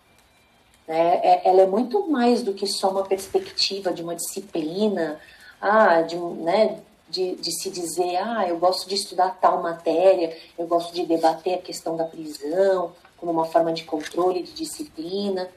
Né? 0.88 1.20
É, 1.22 1.48
ela 1.48 1.60
é 1.62 1.66
muito 1.66 2.10
mais 2.10 2.42
do 2.42 2.52
que 2.52 2.66
só 2.66 2.90
uma 2.90 3.04
perspectiva 3.04 3.92
de 3.92 4.02
uma 4.02 4.16
disciplina, 4.16 5.20
ah, 5.60 6.02
de, 6.02 6.16
né, 6.16 6.80
de, 7.08 7.36
de 7.36 7.52
se 7.62 7.70
dizer, 7.70 8.16
ah, 8.16 8.44
eu 8.48 8.58
gosto 8.58 8.88
de 8.88 8.96
estudar 8.96 9.38
tal 9.40 9.62
matéria, 9.62 10.36
eu 10.58 10.66
gosto 10.66 10.92
de 10.92 11.06
debater 11.06 11.54
a 11.54 11.62
questão 11.62 11.96
da 11.96 12.04
prisão 12.04 12.90
como 13.16 13.30
uma 13.30 13.44
forma 13.44 13.72
de 13.72 13.84
controle, 13.84 14.42
de 14.42 14.52
disciplina. 14.52 15.48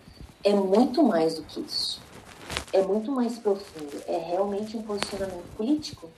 É 0.43 0.53
muito 0.53 1.01
mais 1.01 1.33
do 1.33 1.41
que 1.41 1.59
isso 1.61 1.99
é 2.71 2.81
muito 2.81 3.11
mais 3.11 3.37
profundo. 3.37 4.01
É 4.07 4.17
realmente 4.17 4.77
um 4.77 4.81
posicionamento 4.81 5.55
político. 5.55 6.09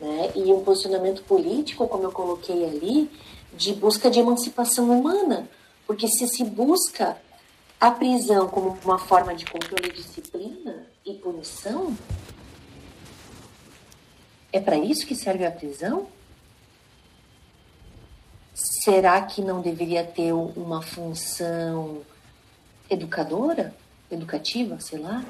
Né? 0.00 0.32
E 0.34 0.52
um 0.52 0.62
posicionamento 0.62 1.22
político, 1.22 1.88
como 1.88 2.04
eu 2.04 2.12
coloquei 2.12 2.64
ali, 2.64 3.10
de 3.54 3.72
busca 3.74 4.10
de 4.10 4.20
emancipação 4.20 4.90
humana. 4.90 5.48
Porque 5.86 6.08
se 6.08 6.26
se 6.28 6.44
busca 6.44 7.16
a 7.80 7.90
prisão 7.90 8.48
como 8.48 8.78
uma 8.84 8.98
forma 8.98 9.34
de 9.34 9.44
controle, 9.44 9.92
disciplina 9.92 10.86
e 11.04 11.14
punição, 11.14 11.96
é 14.52 14.60
para 14.60 14.76
isso 14.76 15.06
que 15.06 15.14
serve 15.14 15.44
a 15.44 15.50
prisão? 15.50 16.06
Será 18.54 19.20
que 19.22 19.42
não 19.42 19.60
deveria 19.60 20.02
ter 20.04 20.32
uma 20.32 20.80
função 20.80 22.02
educadora? 22.88 23.74
educativa, 24.10 24.78
sei 24.80 24.98
lá, 24.98 25.24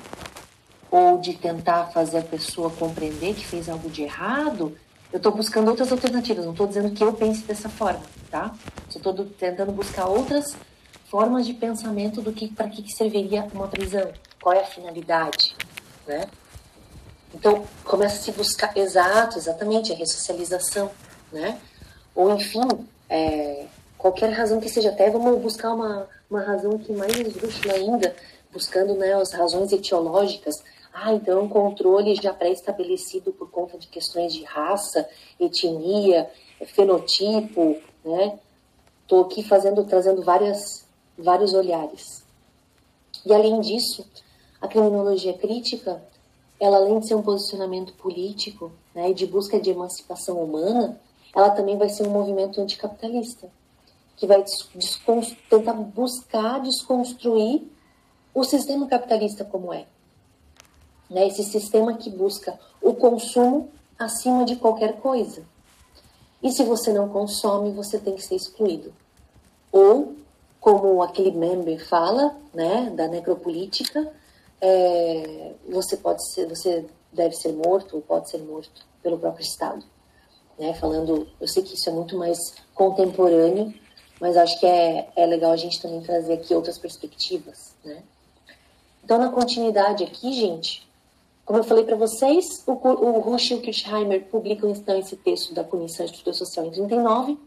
ou 0.97 1.19
de 1.19 1.35
tentar 1.35 1.89
fazer 1.89 2.19
a 2.19 2.23
pessoa 2.23 2.71
compreender 2.71 3.35
que 3.35 3.45
fez 3.45 3.69
algo 3.69 3.91
de 3.91 4.03
errado, 4.03 4.75
eu 5.13 5.19
estou 5.19 5.31
buscando 5.31 5.69
outras 5.69 5.93
alternativas. 5.93 6.47
Não 6.47 6.53
estou 6.53 6.67
dizendo 6.67 6.91
que 6.91 7.05
eu 7.05 7.13
pense 7.13 7.43
dessa 7.43 7.69
forma, 7.69 8.01
tá? 8.31 8.55
Só 8.89 8.99
estou 8.99 9.13
tentando 9.27 9.73
buscar 9.73 10.07
outras 10.07 10.57
formas 11.11 11.45
de 11.45 11.53
pensamento 11.53 12.23
do 12.23 12.33
que 12.33 12.49
para 12.49 12.71
que, 12.71 12.83
que 12.83 12.93
serviria 12.93 13.47
uma 13.53 13.69
prisão, 13.69 14.11
qual 14.41 14.55
é 14.55 14.61
a 14.61 14.67
finalidade, 14.67 15.55
né? 16.07 16.27
Então 17.35 17.65
começa 17.85 18.17
a 18.17 18.21
se 18.21 18.33
buscar, 18.33 18.75
exato, 18.75 19.37
exatamente 19.37 19.93
a 19.93 19.97
ressocialização, 19.97 20.91
né? 21.31 21.59
Ou 22.15 22.35
enfim, 22.35 22.67
é, 23.11 23.67
qualquer 23.99 24.31
razão 24.33 24.61
que 24.61 24.71
seja, 24.71 24.89
até 24.89 25.11
vamos 25.11 25.43
buscar 25.43 25.75
uma, 25.75 26.09
uma 26.31 26.41
razão 26.41 26.79
que 26.79 26.91
mais 26.91 27.15
esdrúxula 27.15 27.75
ainda, 27.75 28.17
buscando 28.51 28.95
né, 28.95 29.13
as 29.13 29.35
razões 29.35 29.71
etiológicas. 29.73 30.55
Ah, 30.99 31.13
então 31.13 31.39
é 31.39 31.43
um 31.43 31.49
controle 31.49 32.15
já 32.15 32.33
pré-estabelecido 32.33 33.31
por 33.31 33.51
conta 33.51 33.77
de 33.77 33.87
questões 33.87 34.33
de 34.33 34.45
raça, 34.45 35.07
etnia, 35.39 36.31
fenotipo, 36.69 37.77
né? 38.03 38.39
Estou 39.03 39.25
aqui 39.25 39.43
fazendo, 39.43 39.85
trazendo 39.85 40.23
várias, 40.23 40.87
vários 41.19 41.53
olhares. 41.53 42.25
E 43.27 43.35
além 43.35 43.61
disso, 43.61 44.07
a 44.59 44.67
criminologia 44.67 45.35
crítica, 45.35 46.03
ela 46.59 46.79
além 46.79 46.99
de 46.99 47.09
ser 47.09 47.15
um 47.15 47.23
posicionamento 47.23 47.93
político 47.93 48.73
né, 48.95 49.11
e 49.11 49.15
de 49.15 49.27
busca 49.27 49.61
de 49.61 49.69
emancipação 49.69 50.43
humana, 50.43 50.99
ela 51.35 51.51
também 51.51 51.77
vai 51.77 51.91
ser 51.91 52.07
um 52.07 52.11
movimento 52.11 52.59
anticapitalista 52.59 53.51
que 54.17 54.27
vai 54.27 54.43
tentar 55.51 55.75
buscar 55.75 56.59
desconstruir 56.63 57.71
o 58.33 58.43
sistema 58.45 58.87
capitalista 58.87 59.45
como 59.45 59.75
é. 59.75 59.85
Né? 61.09 61.27
Esse 61.27 61.45
sistema 61.45 61.95
que 61.95 62.11
busca 62.11 62.59
o 62.83 62.95
consumo 62.95 63.71
acima 63.99 64.45
de 64.45 64.57
qualquer 64.57 65.01
coisa. 65.01 65.43
E 66.43 66.51
se 66.53 66.63
você 66.65 66.93
não 66.93 67.09
consome, 67.09 67.73
você 67.73 67.99
tem 67.99 68.15
que 68.15 68.23
ser 68.23 68.37
excluído. 68.37 68.93
Ou, 69.73 70.15
como 70.61 71.03
aquele 71.03 71.31
member 71.31 71.85
fala, 71.89 72.37
né, 72.53 72.91
da 72.95 73.09
necropolítica, 73.09 74.13
é, 74.61 75.53
você 75.69 75.97
pode 75.97 76.27
ser, 76.33 76.47
você 76.47 76.87
deve 77.13 77.35
ser 77.35 77.53
morto 77.53 77.97
ou 77.97 78.03
pode 78.03 78.31
ser 78.31 78.39
morto 78.39 78.87
pelo 79.03 79.19
próprio 79.19 79.45
Estado. 79.45 79.85
Né? 80.59 80.75
Falando, 80.75 81.27
eu 81.41 81.49
sei 81.49 81.63
que 81.63 81.75
isso 81.75 81.89
é 81.89 81.93
muito 81.93 82.17
mais 82.17 82.39
contemporâneo, 82.75 83.73
mas 84.21 84.37
acho 84.37 84.59
que 84.59 84.67
é, 84.67 85.09
é 85.15 85.27
legal 85.27 85.53
a 85.53 85.57
gente 85.57 85.81
também 85.81 86.01
trazer 86.01 86.35
aqui 86.35 86.55
outras 86.55 86.79
perspectivas, 86.79 87.75
né? 87.85 88.03
Então, 89.05 89.19
na 89.19 89.31
continuidade 89.31 90.03
aqui, 90.03 90.33
gente, 90.33 90.86
como 91.47 91.61
eu 91.61 91.65
falei 91.65 91.85
para 91.85 91.95
vocês, 91.95 92.65
o, 92.67 92.73
o 92.73 93.21
Rush 93.21 93.53
e 93.53 93.55
o 93.55 93.61
Kirchheimer 93.61 94.25
publicam 94.25 94.69
então 94.69 94.99
esse 94.99 95.17
texto 95.17 95.55
da 95.55 95.63
e 95.63 95.85
Estrutura 95.85 96.35
Social 96.35 96.67
em 96.67 96.73
39. 96.73 97.39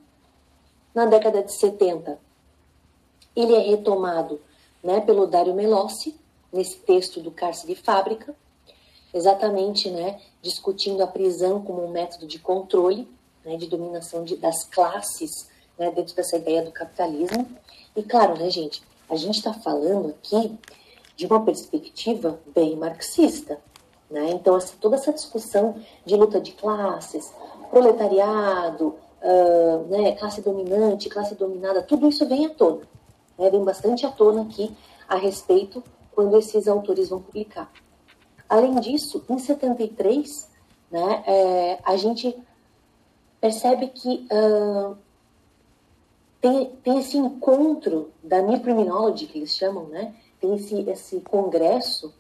Na 0.95 1.05
década 1.05 1.43
de 1.43 1.53
70, 1.53 2.17
ele 3.35 3.53
é 3.53 3.59
retomado 3.59 4.39
né, 4.81 5.01
pelo 5.01 5.27
Dário 5.27 5.53
Melossi, 5.53 6.15
nesse 6.51 6.77
texto 6.77 7.19
do 7.19 7.29
Cárcere 7.29 7.75
de 7.75 7.81
Fábrica, 7.81 8.33
exatamente 9.13 9.89
né, 9.91 10.19
discutindo 10.41 11.03
a 11.03 11.07
prisão 11.07 11.61
como 11.61 11.83
um 11.83 11.91
método 11.91 12.25
de 12.25 12.39
controle, 12.39 13.05
né, 13.43 13.57
de 13.57 13.67
dominação 13.67 14.23
de, 14.23 14.37
das 14.37 14.63
classes 14.63 15.49
né, 15.77 15.91
dentro 15.91 16.15
dessa 16.15 16.37
ideia 16.37 16.63
do 16.63 16.71
capitalismo. 16.71 17.45
E 17.93 18.01
claro, 18.01 18.39
né, 18.39 18.49
gente, 18.49 18.81
a 19.09 19.17
gente 19.17 19.35
está 19.35 19.53
falando 19.53 20.09
aqui 20.09 20.57
de 21.17 21.27
uma 21.27 21.43
perspectiva 21.43 22.39
bem 22.55 22.77
marxista. 22.77 23.59
Né? 24.09 24.31
Então, 24.31 24.55
assim, 24.55 24.75
toda 24.79 24.95
essa 24.95 25.13
discussão 25.13 25.75
de 26.05 26.15
luta 26.15 26.41
de 26.41 26.51
classes, 26.53 27.31
proletariado, 27.69 28.95
uh, 29.21 29.85
né, 29.87 30.13
classe 30.13 30.41
dominante, 30.41 31.09
classe 31.09 31.35
dominada, 31.35 31.83
tudo 31.83 32.07
isso 32.07 32.27
vem 32.27 32.45
à 32.45 32.49
tona. 32.49 32.81
Né? 33.37 33.49
Vem 33.49 33.63
bastante 33.63 34.05
à 34.05 34.09
tona 34.09 34.41
aqui 34.41 34.75
a 35.07 35.15
respeito 35.15 35.83
quando 36.11 36.37
esses 36.37 36.67
autores 36.67 37.09
vão 37.09 37.21
publicar. 37.21 37.71
Além 38.47 38.79
disso, 38.79 39.23
em 39.29 39.37
73, 39.37 40.49
né, 40.91 41.23
é, 41.27 41.79
a 41.83 41.95
gente 41.95 42.35
percebe 43.39 43.87
que 43.87 44.27
uh, 44.31 44.97
tem, 46.41 46.67
tem 46.83 46.99
esse 46.99 47.17
encontro 47.17 48.11
da 48.23 48.41
New 48.41 48.59
Criminology, 48.59 49.27
que 49.27 49.37
eles 49.37 49.55
chamam, 49.55 49.87
né? 49.87 50.15
Tem 50.39 50.55
esse, 50.55 50.89
esse 50.89 51.19
congresso 51.21 52.13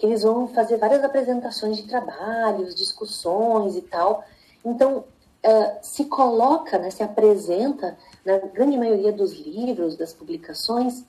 que 0.00 0.06
eles 0.06 0.22
vão 0.22 0.48
fazer 0.48 0.78
várias 0.78 1.04
apresentações 1.04 1.76
de 1.76 1.82
trabalhos, 1.82 2.74
discussões 2.74 3.76
e 3.76 3.82
tal. 3.82 4.24
Então, 4.64 5.04
uh, 5.44 5.78
se 5.82 6.06
coloca, 6.06 6.78
né, 6.78 6.88
se 6.90 7.02
apresenta, 7.02 7.98
na 8.24 8.38
grande 8.38 8.78
maioria 8.78 9.12
dos 9.12 9.34
livros, 9.34 9.96
das 9.96 10.14
publicações, 10.14 11.04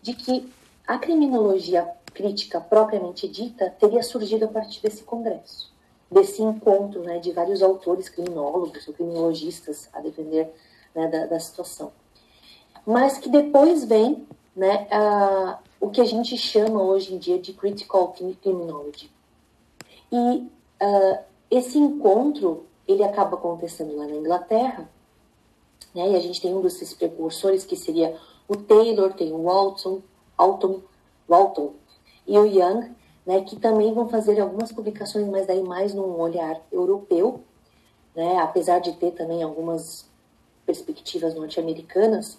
de 0.00 0.14
que 0.14 0.48
a 0.86 0.98
criminologia 0.98 1.90
crítica 2.14 2.60
propriamente 2.60 3.26
dita 3.26 3.70
teria 3.70 4.04
surgido 4.04 4.44
a 4.44 4.48
partir 4.48 4.80
desse 4.82 5.02
congresso, 5.02 5.72
desse 6.08 6.40
encontro 6.40 7.02
né, 7.02 7.18
de 7.18 7.32
vários 7.32 7.60
autores 7.60 8.08
criminólogos 8.08 8.86
ou 8.86 8.94
criminologistas 8.94 9.88
a 9.92 10.00
defender 10.00 10.48
né, 10.94 11.08
da, 11.08 11.26
da, 11.26 11.40
situação. 11.40 11.90
Mas 12.86 13.18
que 13.18 13.28
depois 13.28 13.84
vem 13.84 14.28
né, 14.54 14.86
a, 14.92 15.58
o 15.80 15.90
que 15.90 16.00
a 16.00 16.04
gente 16.04 16.36
chama 16.36 16.82
hoje 16.82 17.14
em 17.14 17.18
dia 17.18 17.38
de 17.38 17.52
critical 17.52 18.14
criminology. 18.42 19.10
E 20.10 20.16
uh, 20.16 21.18
esse 21.50 21.78
encontro 21.78 22.66
ele 22.86 23.04
acaba 23.04 23.36
acontecendo 23.36 23.96
lá 23.96 24.06
na 24.06 24.16
Inglaterra, 24.16 24.88
né, 25.94 26.10
e 26.10 26.16
a 26.16 26.20
gente 26.20 26.40
tem 26.40 26.54
um 26.54 26.62
desses 26.62 26.94
precursores 26.94 27.64
que 27.64 27.76
seria 27.76 28.16
o 28.48 28.56
Taylor, 28.56 29.12
tem 29.12 29.32
o 29.32 29.42
Walton, 29.42 30.00
Walton, 30.38 30.80
Walton 31.28 31.74
e 32.26 32.38
o 32.38 32.46
Young, 32.46 32.94
né, 33.26 33.42
que 33.42 33.56
também 33.56 33.92
vão 33.92 34.08
fazer 34.08 34.40
algumas 34.40 34.72
publicações, 34.72 35.28
mas 35.28 35.46
daí 35.46 35.62
mais 35.62 35.92
num 35.92 36.18
olhar 36.18 36.60
europeu, 36.72 37.42
né, 38.16 38.38
apesar 38.38 38.78
de 38.78 38.92
ter 38.94 39.12
também 39.12 39.42
algumas 39.42 40.08
perspectivas 40.64 41.34
norte-americanas, 41.34 42.38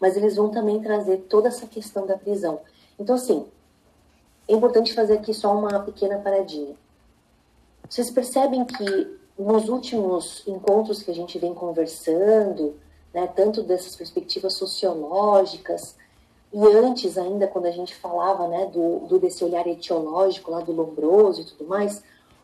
mas 0.00 0.16
eles 0.16 0.36
vão 0.36 0.48
também 0.48 0.80
trazer 0.80 1.26
toda 1.28 1.48
essa 1.48 1.66
questão 1.66 2.06
da 2.06 2.16
prisão. 2.16 2.60
Então, 2.98 3.14
assim, 3.14 3.46
é 4.48 4.54
importante 4.54 4.94
fazer 4.94 5.14
aqui 5.14 5.32
só 5.34 5.56
uma 5.56 5.80
pequena 5.80 6.18
paradinha. 6.18 6.74
Vocês 7.88 8.10
percebem 8.10 8.64
que 8.64 9.18
nos 9.38 9.68
últimos 9.68 10.42
encontros 10.46 11.02
que 11.02 11.10
a 11.10 11.14
gente 11.14 11.38
vem 11.38 11.54
conversando, 11.54 12.74
né, 13.14 13.26
tanto 13.28 13.62
dessas 13.62 13.94
perspectivas 13.94 14.54
sociológicas, 14.54 15.96
e 16.52 16.66
antes 16.66 17.18
ainda, 17.18 17.46
quando 17.46 17.66
a 17.66 17.70
gente 17.70 17.94
falava 17.94 18.48
né, 18.48 18.66
do, 18.66 19.00
do 19.00 19.18
desse 19.18 19.44
olhar 19.44 19.66
etiológico 19.66 20.50
lá 20.50 20.60
do 20.60 20.72
Lombroso 20.72 21.42
e 21.42 21.44
tudo 21.44 21.68
mais, 21.68 22.02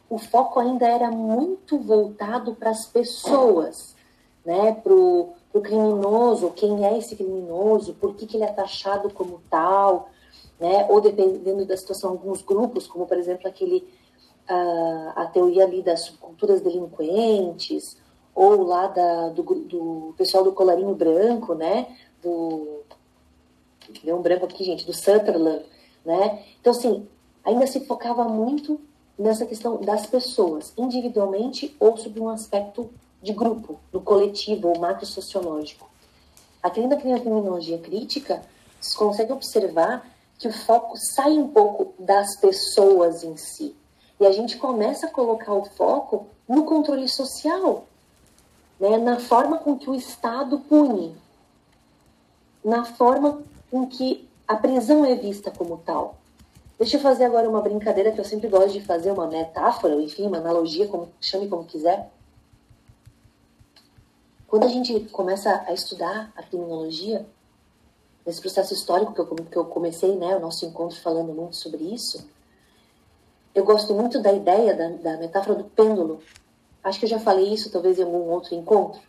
o 0.08 0.18
foco 0.18 0.60
ainda 0.60 0.86
era 0.86 1.10
muito 1.10 1.78
voltado 1.78 2.54
para 2.54 2.70
as 2.70 2.84
pessoas, 2.84 3.94
né, 4.44 4.72
para 4.72 4.92
o 4.92 5.34
criminoso, 5.62 6.50
quem 6.50 6.86
é 6.86 6.98
esse 6.98 7.16
criminoso, 7.16 7.94
por 7.94 8.14
que, 8.14 8.26
que 8.26 8.36
ele 8.36 8.44
é 8.44 8.52
taxado 8.52 9.08
como 9.10 9.40
tal, 9.48 10.10
né, 10.64 10.86
ou 10.88 10.98
dependendo 10.98 11.66
da 11.66 11.76
situação, 11.76 12.10
alguns 12.10 12.40
grupos, 12.40 12.86
como 12.86 13.06
por 13.06 13.18
exemplo 13.18 13.46
aquele, 13.46 13.86
uh, 14.48 15.12
a 15.14 15.26
teoria 15.26 15.64
ali 15.64 15.82
das 15.82 16.00
subculturas 16.00 16.62
delinquentes, 16.62 17.98
ou 18.34 18.62
lá 18.62 18.86
da, 18.86 19.28
do, 19.28 19.42
do 19.42 20.14
pessoal 20.16 20.42
do 20.42 20.52
colarinho 20.52 20.94
branco, 20.94 21.54
né, 21.54 21.94
do, 22.22 22.80
deu 24.02 24.16
um 24.16 24.22
branco 24.22 24.46
aqui, 24.46 24.64
gente, 24.64 24.86
do 24.86 24.94
Sutherland, 24.94 25.66
né, 26.02 26.42
então 26.58 26.70
assim, 26.72 27.06
ainda 27.44 27.66
se 27.66 27.80
focava 27.84 28.24
muito 28.24 28.80
nessa 29.18 29.44
questão 29.44 29.76
das 29.82 30.06
pessoas, 30.06 30.72
individualmente 30.78 31.76
ou 31.78 31.94
sob 31.98 32.18
um 32.20 32.30
aspecto 32.30 32.90
de 33.22 33.34
grupo, 33.34 33.78
no 33.92 34.00
coletivo 34.00 34.68
ou 34.68 34.78
macro 34.78 35.04
sociológico. 35.04 35.90
Aqui 36.62 36.80
na 36.86 36.96
criminologia 36.96 37.76
crítica, 37.76 38.42
você 38.80 38.96
consegue 38.96 39.32
observar 39.32 40.13
que 40.38 40.48
o 40.48 40.52
foco 40.52 40.96
sai 40.96 41.32
um 41.32 41.48
pouco 41.48 41.94
das 41.98 42.36
pessoas 42.36 43.22
em 43.22 43.36
si. 43.36 43.74
E 44.20 44.26
a 44.26 44.32
gente 44.32 44.56
começa 44.56 45.06
a 45.06 45.10
colocar 45.10 45.52
o 45.52 45.64
foco 45.64 46.26
no 46.48 46.64
controle 46.64 47.08
social, 47.08 47.84
né? 48.78 48.96
na 48.98 49.18
forma 49.18 49.58
com 49.58 49.76
que 49.76 49.88
o 49.88 49.94
Estado 49.94 50.58
pune, 50.60 51.16
na 52.64 52.84
forma 52.84 53.42
com 53.70 53.86
que 53.86 54.28
a 54.46 54.56
prisão 54.56 55.04
é 55.04 55.14
vista 55.14 55.50
como 55.50 55.78
tal. 55.78 56.16
Deixa 56.78 56.96
eu 56.96 57.00
fazer 57.00 57.24
agora 57.24 57.48
uma 57.48 57.62
brincadeira 57.62 58.12
que 58.12 58.20
eu 58.20 58.24
sempre 58.24 58.48
gosto 58.48 58.72
de 58.72 58.80
fazer, 58.80 59.10
uma 59.10 59.26
metáfora, 59.26 59.94
enfim, 60.00 60.26
uma 60.26 60.38
analogia, 60.38 60.88
como 60.88 61.08
chame 61.20 61.48
como 61.48 61.64
quiser. 61.64 62.10
Quando 64.46 64.64
a 64.64 64.68
gente 64.68 65.00
começa 65.10 65.64
a 65.66 65.72
estudar 65.72 66.32
a 66.36 66.42
criminologia, 66.42 67.26
nesse 68.26 68.40
processo 68.40 68.72
histórico 68.72 69.12
que 69.12 69.20
eu, 69.20 69.26
que 69.26 69.56
eu 69.56 69.64
comecei, 69.64 70.16
né, 70.16 70.36
o 70.36 70.40
nosso 70.40 70.64
encontro 70.64 71.00
falando 71.00 71.32
muito 71.32 71.56
sobre 71.56 71.82
isso, 71.84 72.26
eu 73.54 73.64
gosto 73.64 73.94
muito 73.94 74.20
da 74.20 74.32
ideia 74.32 74.74
da, 74.74 74.88
da 74.88 75.16
metáfora 75.18 75.56
do 75.56 75.64
pêndulo. 75.64 76.20
Acho 76.82 76.98
que 76.98 77.04
eu 77.04 77.10
já 77.10 77.20
falei 77.20 77.52
isso 77.52 77.70
talvez 77.70 77.98
em 77.98 78.02
algum 78.02 78.30
outro 78.30 78.54
encontro, 78.54 79.00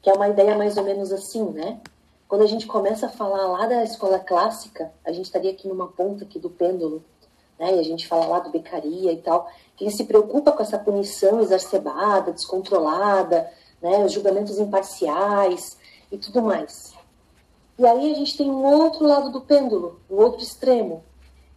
que 0.00 0.08
é 0.08 0.12
uma 0.12 0.28
ideia 0.28 0.56
mais 0.56 0.76
ou 0.76 0.84
menos 0.84 1.12
assim, 1.12 1.44
né? 1.50 1.80
Quando 2.28 2.42
a 2.42 2.46
gente 2.46 2.66
começa 2.66 3.06
a 3.06 3.08
falar 3.08 3.46
lá 3.46 3.66
da 3.66 3.84
escola 3.84 4.18
clássica, 4.18 4.92
a 5.04 5.12
gente 5.12 5.26
estaria 5.26 5.50
aqui 5.50 5.68
numa 5.68 5.88
ponta 5.88 6.24
aqui 6.24 6.38
do 6.38 6.50
pêndulo, 6.50 7.04
né? 7.58 7.76
E 7.76 7.80
a 7.80 7.82
gente 7.82 8.06
fala 8.06 8.26
lá 8.26 8.38
do 8.38 8.50
Becaria 8.50 9.12
e 9.12 9.18
tal, 9.18 9.50
que 9.76 9.84
ele 9.84 9.90
se 9.90 10.04
preocupa 10.04 10.52
com 10.52 10.62
essa 10.62 10.78
punição 10.78 11.40
exacerbada, 11.40 12.32
descontrolada, 12.32 13.50
né? 13.82 14.04
Os 14.04 14.12
julgamentos 14.12 14.58
imparciais 14.58 15.76
e 16.10 16.16
tudo 16.16 16.40
mais. 16.40 16.95
E 17.78 17.86
aí 17.86 18.12
a 18.12 18.14
gente 18.14 18.36
tem 18.36 18.50
um 18.50 18.64
outro 18.64 19.06
lado 19.06 19.30
do 19.30 19.40
pêndulo, 19.40 20.00
um 20.10 20.16
outro 20.16 20.42
extremo, 20.42 21.04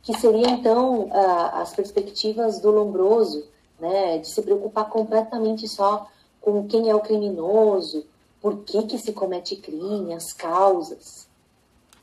que 0.01 0.17
seria 0.19 0.49
então 0.49 1.09
as 1.53 1.73
perspectivas 1.73 2.59
do 2.59 2.71
Lombroso, 2.71 3.47
né, 3.79 4.17
de 4.17 4.27
se 4.27 4.41
preocupar 4.41 4.89
completamente 4.89 5.67
só 5.67 6.07
com 6.41 6.67
quem 6.67 6.89
é 6.89 6.95
o 6.95 6.99
criminoso, 6.99 8.05
por 8.41 8.63
que, 8.63 8.83
que 8.83 8.97
se 8.97 9.13
comete 9.13 9.55
crime, 9.55 10.13
as 10.13 10.33
causas. 10.33 11.27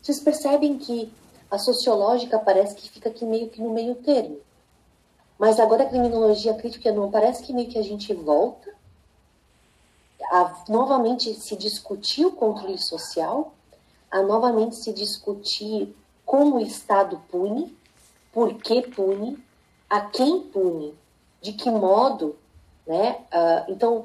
Vocês 0.00 0.20
percebem 0.20 0.79
que 0.79 1.12
a 1.50 1.59
sociológica 1.59 2.38
parece 2.38 2.74
que 2.74 2.90
fica 2.90 3.09
aqui 3.09 3.24
meio 3.24 3.48
que 3.48 3.61
no 3.61 3.70
meio 3.70 3.94
termo. 3.96 4.38
Mas 5.38 5.61
agora 5.61 5.85
a 5.85 5.88
criminologia 5.88 6.55
crítica 6.55 6.92
não 6.92 7.11
parece 7.11 7.42
que 7.42 7.52
meio 7.52 7.68
que 7.68 7.79
a 7.79 7.83
gente 7.83 8.12
volta 8.14 8.74
a 10.31 10.64
novamente 10.68 11.35
se 11.35 11.57
discutir 11.57 12.24
o 12.24 12.33
controle 12.33 12.79
social, 12.79 13.52
a 14.11 14.23
novamente 14.23 14.77
se 14.77 14.92
discutir 14.92 15.95
como 16.25 16.57
o 16.57 16.61
Estado 16.61 17.21
pune, 17.29 17.77
por 18.33 18.55
que 18.55 18.83
pune, 18.83 19.38
a 19.88 20.01
quem 20.01 20.40
pune, 20.40 20.95
de 21.40 21.53
que 21.53 21.71
modo, 21.71 22.37
né? 22.87 23.19
Uh, 23.33 23.73
então, 23.73 24.05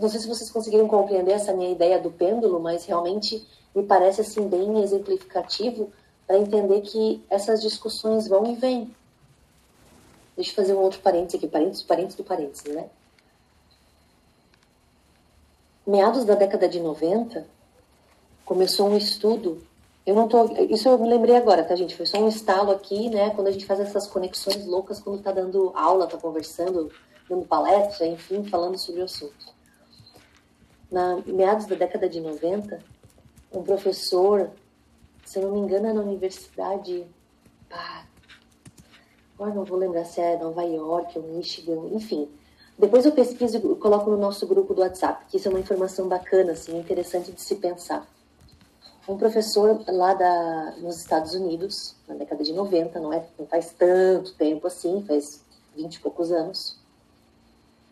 não 0.00 0.08
sei 0.08 0.20
se 0.20 0.28
vocês 0.28 0.50
conseguiram 0.50 0.88
compreender 0.88 1.32
essa 1.32 1.52
minha 1.52 1.70
ideia 1.70 2.00
do 2.00 2.10
pêndulo, 2.10 2.58
mas 2.58 2.86
realmente 2.86 3.46
me 3.74 3.82
parece 3.82 4.22
assim 4.22 4.48
bem 4.48 4.82
exemplificativo 4.82 5.92
para 6.26 6.38
entender 6.38 6.80
que 6.80 7.22
essas 7.28 7.60
discussões 7.60 8.26
vão 8.26 8.46
e 8.46 8.54
vêm. 8.54 8.94
Deixa 10.36 10.50
eu 10.50 10.54
fazer 10.54 10.74
um 10.74 10.80
outro 10.80 11.00
parênteses 11.00 11.36
aqui, 11.36 11.46
parênteses, 11.46 11.82
parênteses 11.82 12.16
do 12.16 12.24
parênteses, 12.24 12.74
né? 12.74 12.88
Meados 15.86 16.24
da 16.24 16.34
década 16.34 16.66
de 16.66 16.80
90, 16.80 17.46
começou 18.44 18.88
um 18.88 18.96
estudo. 18.96 19.62
Eu 20.06 20.14
não 20.14 20.28
tô, 20.28 20.52
isso 20.68 20.88
eu 20.88 20.98
me 20.98 21.08
lembrei 21.08 21.34
agora, 21.34 21.64
tá, 21.64 21.74
gente? 21.74 21.96
Foi 21.96 22.04
só 22.04 22.18
um 22.18 22.28
estalo 22.28 22.70
aqui, 22.70 23.08
né? 23.08 23.30
Quando 23.30 23.46
a 23.46 23.50
gente 23.50 23.64
faz 23.64 23.80
essas 23.80 24.06
conexões 24.06 24.66
loucas, 24.66 25.00
quando 25.00 25.22
tá 25.22 25.32
dando 25.32 25.72
aula, 25.74 26.06
tá 26.06 26.18
conversando, 26.18 26.90
dando 27.28 27.46
palestra, 27.46 28.06
enfim, 28.06 28.44
falando 28.44 28.76
sobre 28.76 29.00
o 29.00 29.04
assunto. 29.04 29.54
Na 30.90 31.16
meados 31.26 31.64
da 31.66 31.74
década 31.74 32.06
de 32.06 32.20
90, 32.20 32.80
um 33.52 33.62
professor, 33.62 34.50
se 35.24 35.38
eu 35.38 35.44
não 35.44 35.52
me 35.52 35.60
engano, 35.60 35.86
é 35.86 35.92
na 35.94 36.02
universidade, 36.02 37.06
pá, 37.70 38.04
agora 39.34 39.54
não 39.54 39.64
vou 39.64 39.78
lembrar 39.78 40.04
se 40.04 40.20
é 40.20 40.36
Nova 40.36 40.62
York 40.64 41.18
ou 41.18 41.24
Michigan, 41.24 41.88
enfim. 41.92 42.28
Depois 42.78 43.06
eu 43.06 43.12
pesquiso 43.12 43.56
e 43.56 43.76
coloco 43.76 44.10
no 44.10 44.18
nosso 44.18 44.46
grupo 44.46 44.74
do 44.74 44.82
WhatsApp, 44.82 45.24
que 45.30 45.38
isso 45.38 45.48
é 45.48 45.50
uma 45.50 45.60
informação 45.60 46.08
bacana, 46.08 46.52
assim, 46.52 46.76
interessante 46.78 47.32
de 47.32 47.40
se 47.40 47.54
pensar 47.54 48.06
um 49.06 49.16
professor 49.16 49.82
lá 49.86 50.14
da, 50.14 50.74
nos 50.78 50.96
Estados 50.96 51.34
Unidos, 51.34 51.94
na 52.08 52.14
década 52.14 52.42
de 52.42 52.52
90, 52.52 52.98
não, 53.00 53.12
é, 53.12 53.26
não 53.38 53.46
faz 53.46 53.72
tanto 53.72 54.34
tempo 54.34 54.66
assim, 54.66 55.04
faz 55.06 55.44
20 55.76 55.94
e 55.94 56.00
poucos 56.00 56.32
anos, 56.32 56.78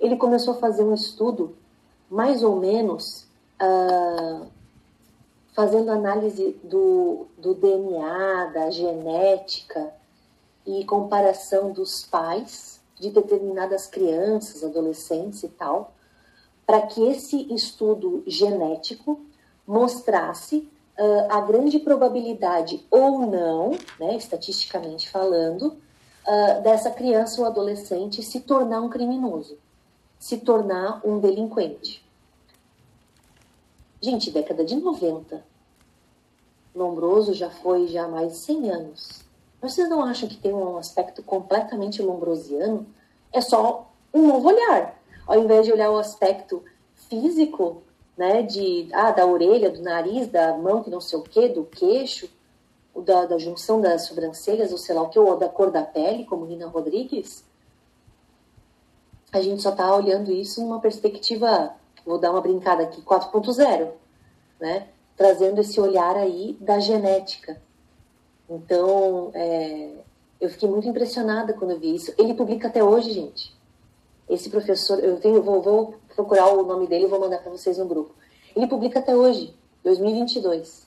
ele 0.01 0.17
começou 0.17 0.55
a 0.55 0.59
fazer 0.59 0.83
um 0.83 0.95
estudo, 0.95 1.57
mais 2.11 2.43
ou 2.43 2.57
menos, 2.57 3.27
uh, 3.61 4.47
fazendo 5.55 5.91
análise 5.91 6.59
do, 6.65 7.27
do 7.39 7.55
DNA, 7.55 8.47
da 8.53 8.71
genética 8.71 9.93
e 10.67 10.85
comparação 10.85 11.73
dos 11.73 12.05
pais 12.05 12.81
de 12.99 13.11
determinadas 13.11 13.87
crianças, 13.87 14.65
adolescentes 14.65 15.43
e 15.43 15.49
tal, 15.49 15.93
para 16.67 16.83
que 16.83 17.03
esse 17.09 17.53
estudo 17.53 18.23
genético 18.27 19.21
mostrasse 19.67 20.69
uh, 20.99 21.33
a 21.33 21.41
grande 21.41 21.79
probabilidade 21.79 22.85
ou 22.91 23.27
não, 23.27 23.73
né, 23.99 24.17
estatisticamente 24.17 25.11
falando, 25.11 25.77
uh, 26.27 26.63
dessa 26.63 26.91
criança 26.91 27.41
ou 27.41 27.47
adolescente 27.47 28.23
se 28.23 28.41
tornar 28.41 28.81
um 28.81 28.89
criminoso, 28.89 29.59
se 30.19 30.39
tornar 30.39 31.01
um 31.05 31.19
delinquente. 31.19 32.05
Gente, 34.01 34.31
década 34.31 34.65
de 34.65 34.77
90. 34.77 35.45
Lombroso 36.75 37.35
já 37.35 37.51
foi 37.51 37.87
já 37.87 38.05
há 38.05 38.09
mais 38.09 38.33
de 38.33 38.39
100 38.39 38.71
anos. 38.71 39.23
Vocês 39.61 39.89
não 39.89 40.03
acham 40.03 40.29
que 40.29 40.37
tem 40.37 40.53
um 40.53 40.77
aspecto 40.77 41.23
completamente 41.23 42.03
lombrosiano? 42.03 42.85
É 43.33 43.41
só 43.41 43.93
um 44.13 44.27
novo 44.27 44.49
olhar. 44.49 45.01
Ao 45.25 45.39
invés 45.39 45.67
de 45.67 45.73
olhar 45.73 45.91
o 45.91 45.99
aspecto 45.99 46.65
físico, 47.09 47.83
né, 48.17 48.43
de, 48.43 48.89
ah, 48.93 49.11
da 49.11 49.27
orelha, 49.27 49.71
do 49.71 49.83
nariz, 49.83 50.29
da 50.29 50.57
mão, 50.57 50.83
que 50.83 50.91
não 50.91 51.01
sei 51.01 51.19
o 51.19 51.23
quê, 51.23 51.49
do 51.49 51.65
queixo, 51.65 52.29
da, 53.01 53.25
da 53.25 53.39
junção 53.39 53.81
das 53.81 54.03
sobrancelhas, 54.03 54.71
ou 54.71 54.79
sei 54.79 54.95
lá 54.95 55.03
o 55.03 55.09
que, 55.09 55.19
ou 55.19 55.37
da 55.37 55.49
cor 55.49 55.71
da 55.71 55.83
pele, 55.83 56.25
como 56.25 56.45
Rina 56.45 56.67
Rodrigues, 56.67 57.45
a 59.33 59.41
gente 59.41 59.63
só 59.63 59.71
está 59.71 59.95
olhando 59.95 60.31
isso 60.31 60.61
numa 60.61 60.79
perspectiva, 60.79 61.75
vou 62.05 62.19
dar 62.19 62.31
uma 62.31 62.43
brincada 62.43 62.83
aqui, 62.83 63.01
4.0, 63.01 63.91
né? 64.61 64.89
Trazendo 65.17 65.61
esse 65.61 65.81
olhar 65.81 66.17
aí 66.17 66.57
da 66.61 66.79
genética. 66.79 67.61
Então, 68.49 69.31
é, 69.33 69.91
eu 70.39 70.51
fiquei 70.51 70.69
muito 70.69 70.87
impressionada 70.87 71.55
quando 71.55 71.71
eu 71.71 71.81
vi 71.81 71.95
isso. 71.95 72.13
Ele 72.19 72.35
publica 72.35 72.69
até 72.69 72.85
hoje, 72.85 73.13
gente. 73.13 73.57
Esse 74.29 74.51
professor, 74.51 74.99
eu 74.99 75.19
tenho, 75.19 75.43
vou, 75.43 75.63
vou 75.63 75.95
procurar 76.15 76.49
o 76.49 76.65
nome 76.65 76.87
dele 76.87 77.05
e 77.05 77.09
vou 77.09 77.21
mandar 77.21 77.39
para 77.39 77.51
vocês 77.51 77.79
no 77.79 77.87
grupo. 77.87 78.15
Ele 78.55 78.67
publica 78.67 78.99
até 78.99 79.15
hoje, 79.15 79.55
2022. 79.85 80.87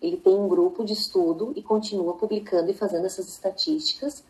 Ele 0.00 0.16
tem 0.16 0.34
um 0.34 0.48
grupo 0.48 0.84
de 0.84 0.92
estudo 0.92 1.52
e 1.56 1.62
continua 1.62 2.14
publicando 2.14 2.70
e 2.70 2.74
fazendo 2.74 3.06
essas 3.06 3.28
estatísticas 3.28 4.24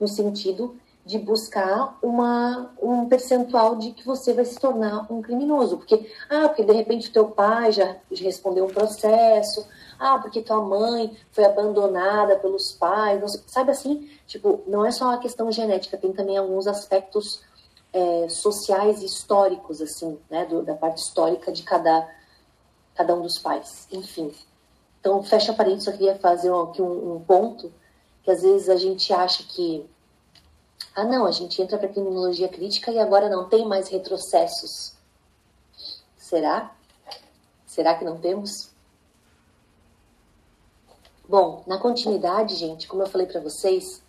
no 0.00 0.08
sentido 0.08 0.76
de 1.04 1.18
buscar 1.18 1.98
uma, 2.02 2.72
um 2.80 3.06
percentual 3.06 3.76
de 3.76 3.92
que 3.92 4.06
você 4.06 4.32
vai 4.32 4.44
se 4.44 4.58
tornar 4.58 5.06
um 5.12 5.20
criminoso. 5.20 5.76
Porque, 5.76 6.10
ah, 6.30 6.48
porque 6.48 6.64
de 6.64 6.72
repente 6.72 7.10
o 7.10 7.12
teu 7.12 7.26
pai 7.26 7.72
já 7.72 7.96
respondeu 8.10 8.64
um 8.64 8.72
processo, 8.72 9.66
ah, 9.98 10.18
porque 10.18 10.40
tua 10.40 10.62
mãe 10.62 11.14
foi 11.30 11.44
abandonada 11.44 12.36
pelos 12.36 12.72
pais, 12.72 13.42
sabe 13.46 13.70
assim? 13.70 14.08
Tipo, 14.26 14.62
não 14.66 14.84
é 14.84 14.90
só 14.90 15.12
a 15.12 15.18
questão 15.18 15.52
genética, 15.52 15.98
tem 15.98 16.12
também 16.12 16.38
alguns 16.38 16.66
aspectos 16.66 17.42
é, 17.94 18.28
sociais 18.28 19.00
e 19.00 19.06
históricos, 19.06 19.80
assim, 19.80 20.18
né, 20.28 20.44
do, 20.44 20.64
da 20.64 20.74
parte 20.74 20.98
histórica 20.98 21.52
de 21.52 21.62
cada, 21.62 22.12
cada 22.96 23.14
um 23.14 23.22
dos 23.22 23.38
pais, 23.38 23.86
enfim. 23.92 24.34
Então, 24.98 25.22
fecha 25.22 25.52
parênteses, 25.52 25.84
só 25.84 25.92
queria 25.92 26.18
fazer 26.18 26.52
aqui 26.52 26.82
um, 26.82 27.14
um 27.14 27.20
ponto, 27.20 27.72
que 28.24 28.30
às 28.32 28.42
vezes 28.42 28.68
a 28.68 28.76
gente 28.76 29.12
acha 29.12 29.44
que, 29.44 29.88
ah, 30.96 31.04
não, 31.04 31.24
a 31.24 31.30
gente 31.30 31.62
entra 31.62 31.78
para 31.78 31.88
criminologia 31.88 32.48
crítica 32.48 32.90
e 32.90 32.98
agora 32.98 33.28
não 33.28 33.48
tem 33.48 33.64
mais 33.64 33.88
retrocessos. 33.88 34.94
Será? 36.16 36.74
Será 37.64 37.94
que 37.94 38.04
não 38.04 38.18
temos? 38.18 38.70
Bom, 41.28 41.62
na 41.64 41.78
continuidade, 41.78 42.56
gente, 42.56 42.88
como 42.88 43.02
eu 43.02 43.06
falei 43.06 43.26
para 43.26 43.40
vocês, 43.40 44.02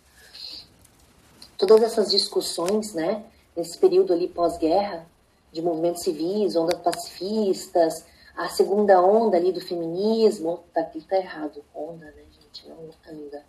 todas 1.56 1.82
essas 1.82 2.10
discussões, 2.10 2.92
né, 2.94 3.24
nesse 3.56 3.78
período 3.78 4.12
ali 4.12 4.28
pós-guerra, 4.28 5.06
de 5.52 5.62
movimentos 5.62 6.02
civis, 6.02 6.54
ondas 6.56 6.78
pacifistas, 6.80 8.04
a 8.36 8.48
segunda 8.48 9.00
onda 9.00 9.36
ali 9.36 9.50
do 9.50 9.60
feminismo, 9.60 10.60
tá 10.74 10.82
aqui 10.82 11.00
tá 11.00 11.16
errado, 11.16 11.64
onda, 11.74 12.04
né, 12.04 12.22
gente, 12.30 12.68
não 12.68 12.76
anda. 13.08 13.42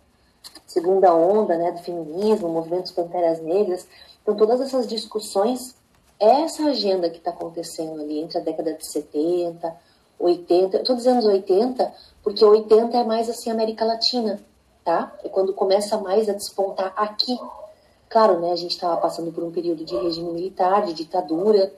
Segunda 0.66 1.14
onda, 1.14 1.56
né, 1.58 1.72
do 1.72 1.82
feminismo, 1.82 2.48
movimentos 2.48 2.92
panteras 2.92 3.40
negras. 3.40 3.86
Então 4.22 4.34
todas 4.34 4.60
essas 4.60 4.86
discussões, 4.86 5.76
é 6.18 6.42
essa 6.42 6.64
agenda 6.64 7.08
que 7.08 7.18
está 7.18 7.30
acontecendo 7.30 8.00
ali 8.00 8.18
entre 8.18 8.38
a 8.38 8.40
década 8.40 8.74
de 8.74 8.84
70, 8.90 9.76
80, 10.18 10.78
eu 10.78 10.84
tô 10.84 10.94
dizendo 10.94 11.26
80 11.28 11.94
porque 12.22 12.44
80 12.44 12.96
é 12.96 13.04
mais 13.04 13.30
assim 13.30 13.50
América 13.50 13.84
Latina, 13.84 14.40
tá? 14.84 15.16
É 15.22 15.28
quando 15.28 15.54
começa 15.54 15.96
mais 15.98 16.28
a 16.28 16.32
despontar 16.32 16.92
aqui 16.96 17.38
Claro, 18.08 18.40
né, 18.40 18.52
a 18.52 18.56
gente 18.56 18.72
estava 18.72 18.96
passando 18.96 19.30
por 19.32 19.44
um 19.44 19.50
período 19.50 19.84
de 19.84 19.94
regime 19.96 20.32
militar, 20.32 20.86
de 20.86 20.94
ditadura, 20.94 21.72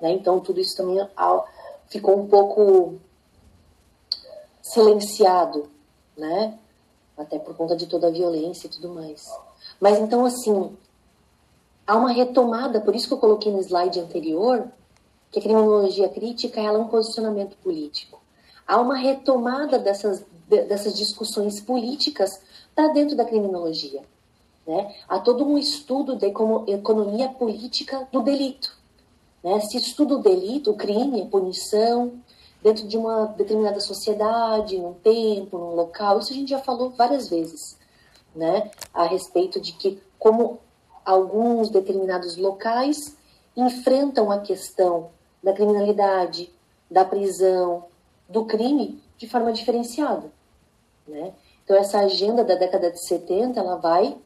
né, 0.00 0.12
então 0.12 0.38
tudo 0.38 0.60
isso 0.60 0.76
também 0.76 0.98
ficou 1.88 2.18
um 2.18 2.28
pouco 2.28 2.96
silenciado, 4.62 5.70
né, 6.16 6.58
até 7.16 7.38
por 7.38 7.56
conta 7.56 7.74
de 7.74 7.86
toda 7.86 8.08
a 8.08 8.10
violência 8.10 8.66
e 8.66 8.70
tudo 8.70 8.90
mais. 8.90 9.26
Mas 9.80 9.98
então, 9.98 10.24
assim, 10.26 10.76
há 11.86 11.96
uma 11.96 12.10
retomada, 12.10 12.80
por 12.80 12.94
isso 12.94 13.08
que 13.08 13.14
eu 13.14 13.18
coloquei 13.18 13.50
no 13.50 13.60
slide 13.60 14.00
anterior, 14.00 14.68
que 15.30 15.38
a 15.38 15.42
criminologia 15.42 16.08
crítica 16.08 16.60
ela 16.60 16.78
é 16.78 16.80
um 16.80 16.88
posicionamento 16.88 17.56
político. 17.58 18.20
Há 18.66 18.80
uma 18.80 18.96
retomada 18.96 19.78
dessas, 19.78 20.24
dessas 20.46 20.94
discussões 20.94 21.60
políticas 21.60 22.30
para 22.74 22.88
dentro 22.88 23.16
da 23.16 23.24
criminologia. 23.24 24.02
Né? 24.70 24.94
Há 25.08 25.18
todo 25.18 25.44
um 25.44 25.58
estudo 25.58 26.14
de 26.14 26.26
economia 26.26 27.28
política 27.28 28.06
do 28.12 28.22
delito. 28.22 28.78
Né? 29.42 29.58
Se 29.58 29.76
estuda 29.76 30.14
o 30.14 30.22
delito, 30.22 30.70
o 30.70 30.76
crime, 30.76 31.22
a 31.22 31.26
punição, 31.26 32.12
dentro 32.62 32.86
de 32.86 32.96
uma 32.96 33.26
determinada 33.26 33.80
sociedade, 33.80 34.78
num 34.78 34.94
tempo, 34.94 35.58
num 35.58 35.74
local, 35.74 36.20
isso 36.20 36.32
a 36.32 36.36
gente 36.36 36.50
já 36.50 36.60
falou 36.60 36.90
várias 36.90 37.28
vezes, 37.28 37.76
né? 38.32 38.70
a 38.94 39.02
respeito 39.06 39.60
de 39.60 39.72
que 39.72 40.00
como 40.20 40.60
alguns 41.04 41.68
determinados 41.68 42.36
locais 42.36 43.16
enfrentam 43.56 44.30
a 44.30 44.38
questão 44.38 45.10
da 45.42 45.52
criminalidade, 45.52 46.48
da 46.88 47.04
prisão, 47.04 47.86
do 48.28 48.44
crime 48.44 49.02
de 49.18 49.28
forma 49.28 49.52
diferenciada. 49.52 50.30
Né? 51.08 51.32
Então, 51.64 51.76
essa 51.76 51.98
agenda 51.98 52.44
da 52.44 52.54
década 52.54 52.88
de 52.92 53.04
70 53.04 53.58
ela 53.58 53.74
vai 53.74 54.16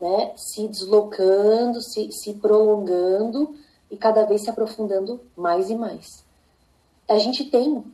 né, 0.00 0.32
se 0.36 0.68
deslocando, 0.68 1.80
se, 1.80 2.10
se 2.12 2.34
prolongando 2.34 3.54
e 3.90 3.96
cada 3.96 4.24
vez 4.24 4.42
se 4.42 4.50
aprofundando 4.50 5.20
mais 5.36 5.70
e 5.70 5.74
mais. 5.74 6.24
A 7.08 7.18
gente 7.18 7.44
tem 7.44 7.84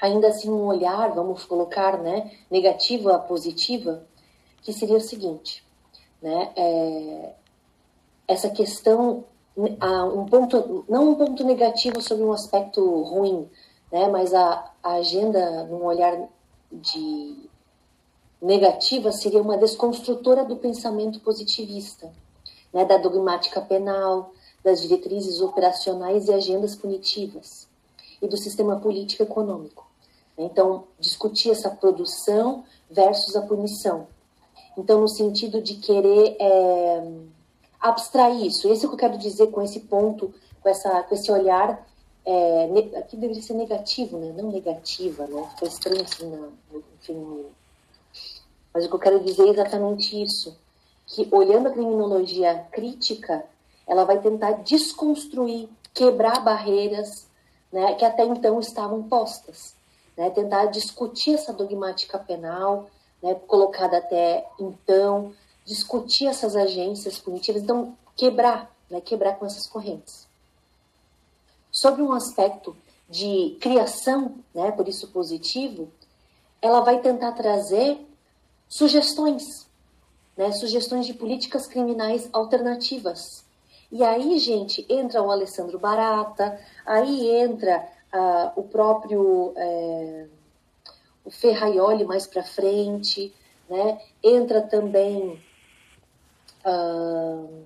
ainda 0.00 0.28
assim 0.28 0.50
um 0.50 0.66
olhar, 0.66 1.12
vamos 1.14 1.44
colocar, 1.44 1.98
né, 1.98 2.30
negativo 2.50 3.10
a 3.10 3.18
positiva, 3.18 4.04
que 4.62 4.72
seria 4.72 4.96
o 4.96 5.00
seguinte, 5.00 5.64
né, 6.20 6.52
é, 6.56 7.34
essa 8.26 8.50
questão, 8.50 9.24
um 9.56 10.26
ponto, 10.26 10.84
não 10.88 11.10
um 11.10 11.14
ponto 11.14 11.42
negativo 11.44 12.00
sobre 12.00 12.24
um 12.24 12.32
aspecto 12.32 12.80
ruim, 13.02 13.48
né, 13.90 14.08
mas 14.08 14.34
a, 14.34 14.70
a 14.82 14.92
agenda 14.94 15.64
num 15.64 15.84
olhar 15.84 16.28
de 16.70 17.48
negativa 18.40 19.10
seria 19.12 19.42
uma 19.42 19.56
desconstrutora 19.56 20.44
do 20.44 20.56
pensamento 20.56 21.20
positivista, 21.20 22.12
né, 22.72 22.84
da 22.84 22.96
dogmática 22.96 23.60
penal, 23.60 24.32
das 24.62 24.82
diretrizes 24.82 25.40
operacionais 25.40 26.28
e 26.28 26.32
agendas 26.32 26.74
punitivas 26.74 27.68
e 28.20 28.26
do 28.26 28.36
sistema 28.36 28.78
político 28.80 29.22
econômico. 29.22 29.86
Então, 30.36 30.84
discutir 31.00 31.50
essa 31.50 31.70
produção 31.70 32.64
versus 32.90 33.34
a 33.34 33.42
punição. 33.42 34.06
Então, 34.76 35.00
no 35.00 35.08
sentido 35.08 35.60
de 35.60 35.74
querer 35.74 36.36
é, 36.38 37.12
abstrair 37.80 38.46
isso. 38.46 38.68
Esse 38.68 38.84
é 38.84 38.86
o 38.86 38.90
que 38.90 38.94
eu 38.94 39.08
quero 39.08 39.18
dizer 39.18 39.48
com 39.48 39.62
esse 39.62 39.80
ponto, 39.80 40.32
com, 40.60 40.68
essa, 40.68 41.02
com 41.02 41.14
esse 41.14 41.30
olhar, 41.30 41.84
é, 42.24 42.98
aqui 42.98 43.16
deveria 43.16 43.42
ser 43.42 43.54
negativo, 43.54 44.18
né? 44.18 44.32
não 44.36 44.50
negativa, 44.50 45.26
né? 45.26 45.48
Ficou 45.54 45.68
estranho 45.68 46.02
assim 46.02 46.26
no, 46.26 46.52
no 46.70 46.84
feminino. 47.00 47.50
Mas 48.72 48.84
o 48.84 48.88
que 48.88 48.94
eu 48.94 49.00
quero 49.00 49.20
dizer 49.20 49.46
é 49.46 49.50
exatamente 49.50 50.20
isso, 50.22 50.56
que 51.06 51.28
olhando 51.32 51.68
a 51.68 51.72
criminologia 51.72 52.66
crítica, 52.70 53.44
ela 53.86 54.04
vai 54.04 54.20
tentar 54.20 54.52
desconstruir, 54.52 55.68
quebrar 55.94 56.40
barreiras 56.40 57.28
né, 57.72 57.94
que 57.94 58.04
até 58.04 58.24
então 58.24 58.58
estavam 58.60 59.02
postas, 59.02 59.74
né, 60.16 60.30
tentar 60.30 60.66
discutir 60.66 61.34
essa 61.34 61.52
dogmática 61.52 62.18
penal, 62.18 62.90
né, 63.22 63.34
colocada 63.34 63.98
até 63.98 64.46
então, 64.58 65.32
discutir 65.64 66.26
essas 66.26 66.56
agências 66.56 67.18
punitivas, 67.18 67.62
então 67.62 67.96
quebrar, 68.16 68.74
né, 68.90 69.00
quebrar 69.00 69.34
com 69.34 69.46
essas 69.46 69.66
correntes. 69.66 70.26
Sobre 71.70 72.02
um 72.02 72.12
aspecto 72.12 72.76
de 73.08 73.56
criação, 73.60 74.36
né, 74.54 74.70
por 74.70 74.88
isso 74.88 75.08
positivo, 75.08 75.90
ela 76.60 76.80
vai 76.80 77.00
tentar 77.00 77.32
trazer 77.32 77.98
sugestões, 78.68 79.68
né, 80.36 80.52
sugestões 80.52 81.06
de 81.06 81.14
políticas 81.14 81.66
criminais 81.66 82.28
alternativas. 82.32 83.44
E 83.90 84.04
aí, 84.04 84.38
gente, 84.38 84.84
entra 84.88 85.22
o 85.22 85.30
Alessandro 85.30 85.78
Barata, 85.78 86.60
aí 86.84 87.30
entra 87.40 87.88
uh, 88.12 88.60
o 88.60 88.64
próprio 88.64 89.54
é, 89.56 90.26
o 91.24 91.30
Ferraioli 91.30 92.04
mais 92.04 92.26
para 92.26 92.42
frente, 92.42 93.34
né? 93.68 94.00
entra 94.22 94.62
também 94.62 95.38
uh, 96.64 97.64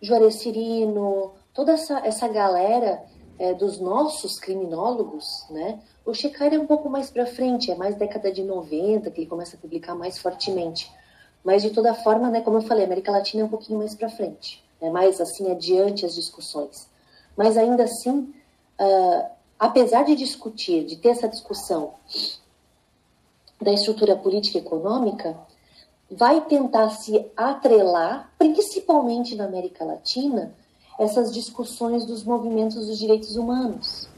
Juarez 0.00 0.36
Cirino, 0.36 1.32
toda 1.52 1.72
essa, 1.72 1.98
essa 2.06 2.26
galera 2.28 3.04
é, 3.38 3.54
dos 3.54 3.78
nossos 3.78 4.38
criminólogos, 4.38 5.46
né? 5.50 5.80
O 6.04 6.12
Shekai 6.12 6.54
é 6.54 6.58
um 6.58 6.66
pouco 6.66 6.88
mais 6.90 7.10
para 7.10 7.26
frente, 7.26 7.70
é 7.70 7.74
mais 7.74 7.94
década 7.94 8.32
de 8.32 8.42
90 8.42 9.10
que 9.10 9.20
ele 9.20 9.28
começa 9.28 9.56
a 9.56 9.60
publicar 9.60 9.94
mais 9.94 10.18
fortemente. 10.18 10.90
Mas 11.44 11.62
de 11.62 11.70
toda 11.70 11.94
forma, 11.94 12.30
né, 12.30 12.40
como 12.40 12.58
eu 12.58 12.62
falei, 12.62 12.84
a 12.84 12.86
América 12.86 13.12
Latina 13.12 13.42
é 13.42 13.46
um 13.46 13.48
pouquinho 13.48 13.78
mais 13.78 13.94
para 13.94 14.08
frente, 14.08 14.64
é 14.80 14.90
mais 14.90 15.20
assim 15.20 15.50
adiante 15.50 16.06
as 16.06 16.14
discussões. 16.14 16.88
Mas 17.36 17.56
ainda 17.56 17.84
assim, 17.84 18.32
uh, 18.80 19.30
apesar 19.58 20.04
de 20.04 20.14
discutir, 20.14 20.84
de 20.84 20.96
ter 20.96 21.10
essa 21.10 21.28
discussão 21.28 21.94
da 23.60 23.72
estrutura 23.72 24.16
política 24.16 24.58
e 24.58 24.60
econômica, 24.60 25.36
vai 26.10 26.40
tentar 26.42 26.90
se 26.90 27.24
atrelar, 27.36 28.30
principalmente 28.38 29.34
na 29.34 29.44
América 29.44 29.84
Latina, 29.84 30.54
essas 31.02 31.32
discussões 31.32 32.04
dos 32.06 32.22
movimentos 32.22 32.86
dos 32.86 32.98
direitos 32.98 33.36
humanos. 33.36 34.08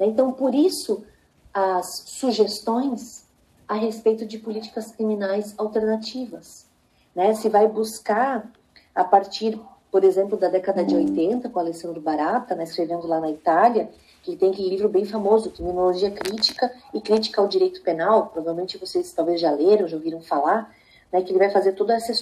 Então, 0.00 0.32
por 0.32 0.54
isso, 0.54 1.04
as 1.52 2.02
sugestões 2.06 3.24
a 3.68 3.74
respeito 3.74 4.26
de 4.26 4.38
políticas 4.38 4.90
criminais 4.90 5.54
alternativas. 5.56 6.66
Né? 7.14 7.34
Se 7.34 7.48
vai 7.48 7.68
buscar, 7.68 8.50
a 8.94 9.04
partir, 9.04 9.58
por 9.90 10.04
exemplo, 10.04 10.36
da 10.36 10.48
década 10.48 10.84
de 10.84 10.94
80, 10.94 11.48
com 11.48 11.58
Alessandro 11.58 12.00
Barata, 12.00 12.54
né, 12.54 12.64
escrevendo 12.64 13.06
lá 13.06 13.20
na 13.20 13.30
Itália, 13.30 13.90
que 14.22 14.36
tem 14.36 14.50
aquele 14.50 14.70
livro 14.70 14.88
bem 14.88 15.04
famoso, 15.04 15.50
Criminologia 15.50 16.10
Crítica 16.10 16.74
e 16.92 17.00
Crítica 17.00 17.40
ao 17.40 17.48
Direito 17.48 17.82
Penal, 17.82 18.26
provavelmente 18.26 18.78
vocês 18.78 19.12
talvez 19.12 19.40
já 19.40 19.50
leram, 19.50 19.86
já 19.86 19.96
ouviram 19.96 20.20
falar, 20.20 20.74
né, 21.12 21.22
que 21.22 21.30
ele 21.30 21.38
vai 21.38 21.50
fazer 21.50 21.72
toda 21.72 21.94
essa 21.94 22.12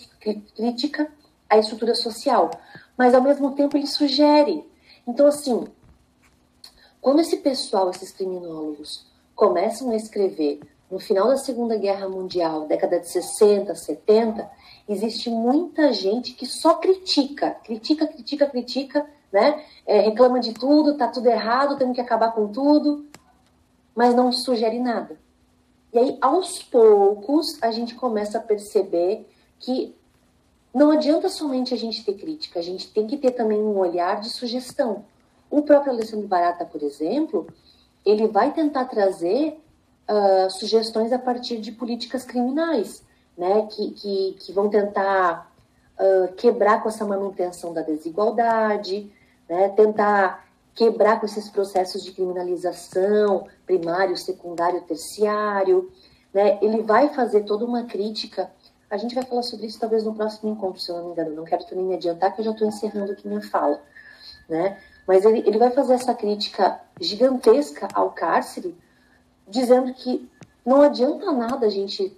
crítica 0.55 1.11
à 1.48 1.59
estrutura 1.59 1.94
social, 1.94 2.50
mas 3.03 3.16
ao 3.16 3.20
mesmo 3.20 3.50
tempo 3.50 3.76
ele 3.76 3.88
sugere. 3.88 4.64
Então, 5.05 5.26
assim, 5.26 5.66
quando 7.00 7.18
esse 7.18 7.38
pessoal, 7.38 7.90
esses 7.90 8.12
criminólogos, 8.12 9.05
começam 9.34 9.90
a 9.90 9.96
escrever 9.96 10.61
no 10.88 11.00
final 11.00 11.26
da 11.26 11.36
Segunda 11.36 11.76
Guerra 11.76 12.09
Mundial, 12.09 12.68
década 12.68 13.00
de 13.00 13.09
60, 13.09 13.74
70, 13.74 14.48
existe 14.88 15.28
muita 15.30 15.92
gente 15.92 16.34
que 16.34 16.46
só 16.46 16.74
critica, 16.74 17.50
critica, 17.64 18.07
critica, 18.07 18.46
critica, 18.46 19.05
né? 19.32 19.64
É, 19.84 20.03
reclama 20.03 20.38
de 20.38 20.53
tudo, 20.53 20.96
tá 20.96 21.09
tudo 21.09 21.26
errado, 21.26 21.76
temos 21.76 21.96
que 21.96 22.00
acabar 22.00 22.30
com 22.30 22.53
tudo, 22.53 23.05
mas 23.96 24.14
não 24.14 24.30
sugere 24.30 24.78
nada. 24.78 25.18
E 25.92 25.98
aí, 25.98 26.18
aos 26.20 26.62
poucos, 26.62 27.61
a 27.61 27.72
gente 27.72 27.96
começa 27.96 28.38
a 28.38 28.40
perceber 28.40 29.28
que 29.59 29.92
não 30.75 30.91
adianta 30.91 31.29
somente 31.29 31.75
a 31.75 31.77
gente 31.77 32.05
ter 32.05 32.14
crítica, 32.14 32.59
a 32.59 32.62
gente 32.62 32.91
tem 32.91 33.07
que 33.07 33.16
ter 33.16 33.33
também 33.33 33.59
um 33.59 33.77
olhar 33.79 34.20
de 34.20 34.31
sugestão. 34.31 35.05
O 35.51 35.62
próprio 35.62 35.93
Alessandro 35.93 36.27
Barata, 36.27 36.64
por 36.64 36.83
exemplo, 36.83 37.47
ele 38.05 38.27
vai 38.27 38.53
tentar 38.53 38.87
trazer 38.87 39.61
uh, 40.09 40.51
sugestões 40.51 41.12
a 41.12 41.18
partir 41.18 41.59
de 41.59 41.73
políticas 41.73 42.25
criminais, 42.25 43.05
né, 43.37 43.66
que, 43.70 43.91
que, 43.91 44.37
que 44.41 44.53
vão 44.53 44.68
tentar 44.68 45.53
uh, 45.99 46.33
quebrar 46.35 46.83
com 46.83 46.89
essa 46.89 47.05
manutenção 47.05 47.73
da 47.73 47.83
desigualdade, 47.83 49.12
né, 49.49 49.68
tentar 49.70 50.47
quebrar 50.75 51.20
com 51.20 51.27
esses 51.27 51.51
processos 51.51 52.03
de 52.03 52.12
criminalização 52.12 53.47
primário, 53.66 54.16
secundário, 54.16 54.81
terciário. 54.83 55.91
Né, 56.33 56.59
ele 56.62 56.83
vai 56.83 57.11
fazer 57.11 57.43
toda 57.43 57.64
uma 57.64 57.85
crítica. 57.85 58.51
A 58.93 58.99
gente 58.99 59.14
vai 59.14 59.24
falar 59.24 59.40
sobre 59.40 59.66
isso 59.66 59.80
talvez 59.80 60.05
no 60.05 60.14
próximo 60.14 60.53
encontro, 60.53 60.78
se 60.78 60.90
eu 60.90 60.97
não 60.99 61.07
me 61.07 61.12
engano. 61.12 61.34
Não 61.34 61.45
quero 61.45 61.64
também 61.64 61.82
me 61.82 61.95
adiantar, 61.95 62.34
que 62.34 62.43
eu 62.43 62.45
já 62.45 62.51
estou 62.51 62.68
encerrando 62.68 63.12
aqui 63.12 63.26
minha 63.26 63.40
fala. 63.40 63.82
Né? 64.47 64.78
Mas 65.09 65.24
ele, 65.24 65.38
ele 65.47 65.57
vai 65.57 65.70
fazer 65.70 65.95
essa 65.95 66.12
crítica 66.12 66.78
gigantesca 67.01 67.88
ao 67.95 68.11
cárcere, 68.11 68.76
dizendo 69.49 69.95
que 69.95 70.30
não 70.62 70.82
adianta 70.82 71.32
nada 71.32 71.64
a 71.64 71.70
gente 71.70 72.14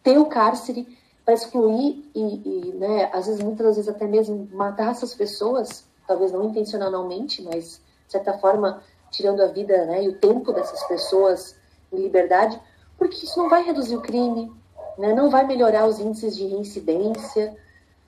ter 0.00 0.16
o 0.16 0.26
cárcere 0.26 0.96
para 1.24 1.34
excluir 1.34 2.08
e, 2.14 2.20
e, 2.20 2.72
né, 2.74 3.10
às 3.12 3.26
vezes, 3.26 3.42
muitas 3.42 3.74
vezes 3.74 3.88
até 3.88 4.06
mesmo 4.06 4.48
matar 4.52 4.92
essas 4.92 5.12
pessoas, 5.12 5.88
talvez 6.06 6.30
não 6.30 6.44
intencionalmente, 6.44 7.42
mas 7.42 7.80
de 8.06 8.12
certa 8.12 8.38
forma 8.38 8.80
tirando 9.10 9.40
a 9.40 9.46
vida 9.48 9.84
né, 9.86 10.04
e 10.04 10.08
o 10.08 10.18
tempo 10.18 10.52
dessas 10.52 10.84
pessoas 10.84 11.56
em 11.92 11.96
liberdade, 11.96 12.60
porque 12.96 13.26
isso 13.26 13.36
não 13.40 13.48
vai 13.48 13.64
reduzir 13.64 13.96
o 13.96 14.00
crime, 14.00 14.54
né, 14.98 15.12
não 15.12 15.30
vai 15.30 15.46
melhorar 15.46 15.86
os 15.86 15.98
índices 15.98 16.36
de 16.36 16.46
reincidência, 16.46 17.56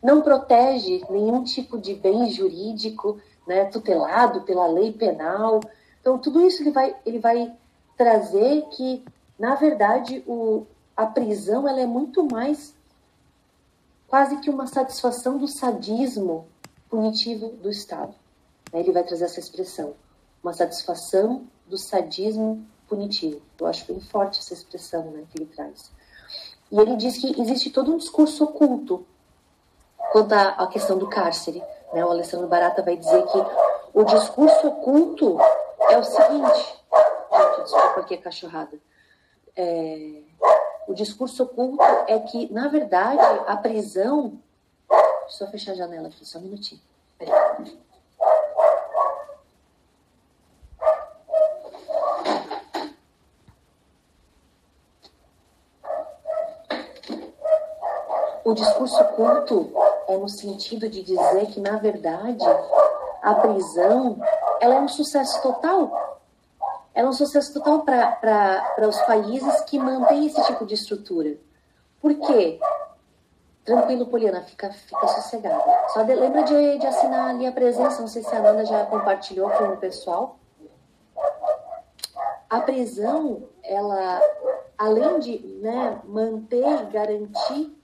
não 0.02 0.22
protege 0.22 1.02
nenhum 1.10 1.42
tipo 1.44 1.78
de 1.78 1.94
bem 1.94 2.30
jurídico, 2.30 3.20
né, 3.46 3.64
tutelado 3.64 4.42
pela 4.42 4.66
lei 4.66 4.92
penal. 4.92 5.60
Então, 6.00 6.18
tudo 6.18 6.40
isso 6.46 6.62
ele 6.62 6.70
vai, 6.70 6.94
ele 7.04 7.18
vai 7.18 7.52
trazer 7.96 8.62
que, 8.70 9.04
na 9.38 9.54
verdade, 9.54 10.22
o, 10.26 10.66
a 10.96 11.06
prisão 11.06 11.68
ela 11.68 11.80
é 11.80 11.86
muito 11.86 12.24
mais 12.24 12.74
quase 14.06 14.38
que 14.38 14.48
uma 14.48 14.66
satisfação 14.66 15.36
do 15.36 15.46
sadismo 15.46 16.46
punitivo 16.88 17.48
do 17.62 17.70
Estado. 17.70 18.14
Ele 18.72 18.92
vai 18.92 19.04
trazer 19.04 19.24
essa 19.24 19.40
expressão, 19.40 19.94
uma 20.42 20.52
satisfação 20.52 21.44
do 21.66 21.76
sadismo 21.76 22.64
punitivo. 22.88 23.40
Eu 23.60 23.66
acho 23.66 23.86
bem 23.86 24.00
forte 24.00 24.38
essa 24.38 24.54
expressão 24.54 25.10
né, 25.10 25.24
que 25.30 25.38
ele 25.38 25.50
traz. 25.54 25.90
E 26.70 26.78
ele 26.78 26.96
diz 26.96 27.18
que 27.18 27.40
existe 27.40 27.70
todo 27.70 27.92
um 27.92 27.96
discurso 27.96 28.44
oculto 28.44 29.06
quanto 30.12 30.32
à, 30.32 30.66
questão 30.66 30.98
do 30.98 31.08
cárcere. 31.08 31.62
Né? 31.92 32.04
O 32.04 32.10
Alessandro 32.10 32.46
Barata 32.46 32.82
vai 32.82 32.96
dizer 32.96 33.24
que 33.26 33.38
o 33.94 34.04
discurso 34.04 34.68
oculto 34.68 35.38
é 35.90 35.98
o 35.98 36.04
seguinte. 36.04 36.76
Gente, 37.32 37.62
desculpa 37.62 38.00
aqui 38.00 38.14
a 38.14 38.22
cachorrada. 38.22 38.78
É, 39.56 40.22
o 40.86 40.94
discurso 40.94 41.42
oculto 41.42 41.82
é 42.06 42.18
que, 42.20 42.52
na 42.52 42.68
verdade, 42.68 43.22
a 43.46 43.56
prisão. 43.56 44.38
Deixa 45.26 45.44
eu 45.44 45.48
fechar 45.48 45.72
a 45.72 45.76
janela 45.76 46.08
aqui, 46.08 46.24
só 46.24 46.38
um 46.38 46.42
minutinho. 46.42 46.80
O 58.48 58.54
discurso 58.54 58.98
oculto 59.02 59.70
é 60.06 60.16
no 60.16 60.26
sentido 60.26 60.88
de 60.88 61.02
dizer 61.02 61.48
que, 61.48 61.60
na 61.60 61.76
verdade, 61.76 62.42
a 63.20 63.34
prisão 63.34 64.18
ela 64.58 64.76
é 64.76 64.80
um 64.80 64.88
sucesso 64.88 65.42
total. 65.42 66.18
Ela 66.94 67.08
é 67.08 67.10
um 67.10 67.12
sucesso 67.12 67.52
total 67.52 67.82
para 67.82 68.88
os 68.88 68.98
países 69.02 69.60
que 69.64 69.78
mantêm 69.78 70.28
esse 70.28 70.42
tipo 70.44 70.64
de 70.64 70.72
estrutura. 70.72 71.36
Por 72.00 72.14
quê? 72.14 72.58
Tranquilo, 73.66 74.06
Poliana, 74.06 74.40
fica, 74.40 74.72
fica 74.72 75.08
sossegada. 75.08 75.62
Só 75.88 76.02
de, 76.04 76.14
lembra 76.14 76.42
de, 76.44 76.78
de 76.78 76.86
assinar 76.86 77.28
ali 77.28 77.46
a 77.46 77.52
presença, 77.52 78.00
não 78.00 78.08
sei 78.08 78.22
se 78.22 78.34
a 78.34 78.40
Nanda 78.40 78.64
já 78.64 78.86
compartilhou 78.86 79.50
com 79.50 79.64
o 79.64 79.76
pessoal. 79.76 80.38
A 82.48 82.60
prisão, 82.60 83.42
ela, 83.62 84.22
além 84.78 85.18
de 85.18 85.38
né, 85.60 86.00
manter 86.06 86.64
e 86.64 86.86
garantir 86.86 87.77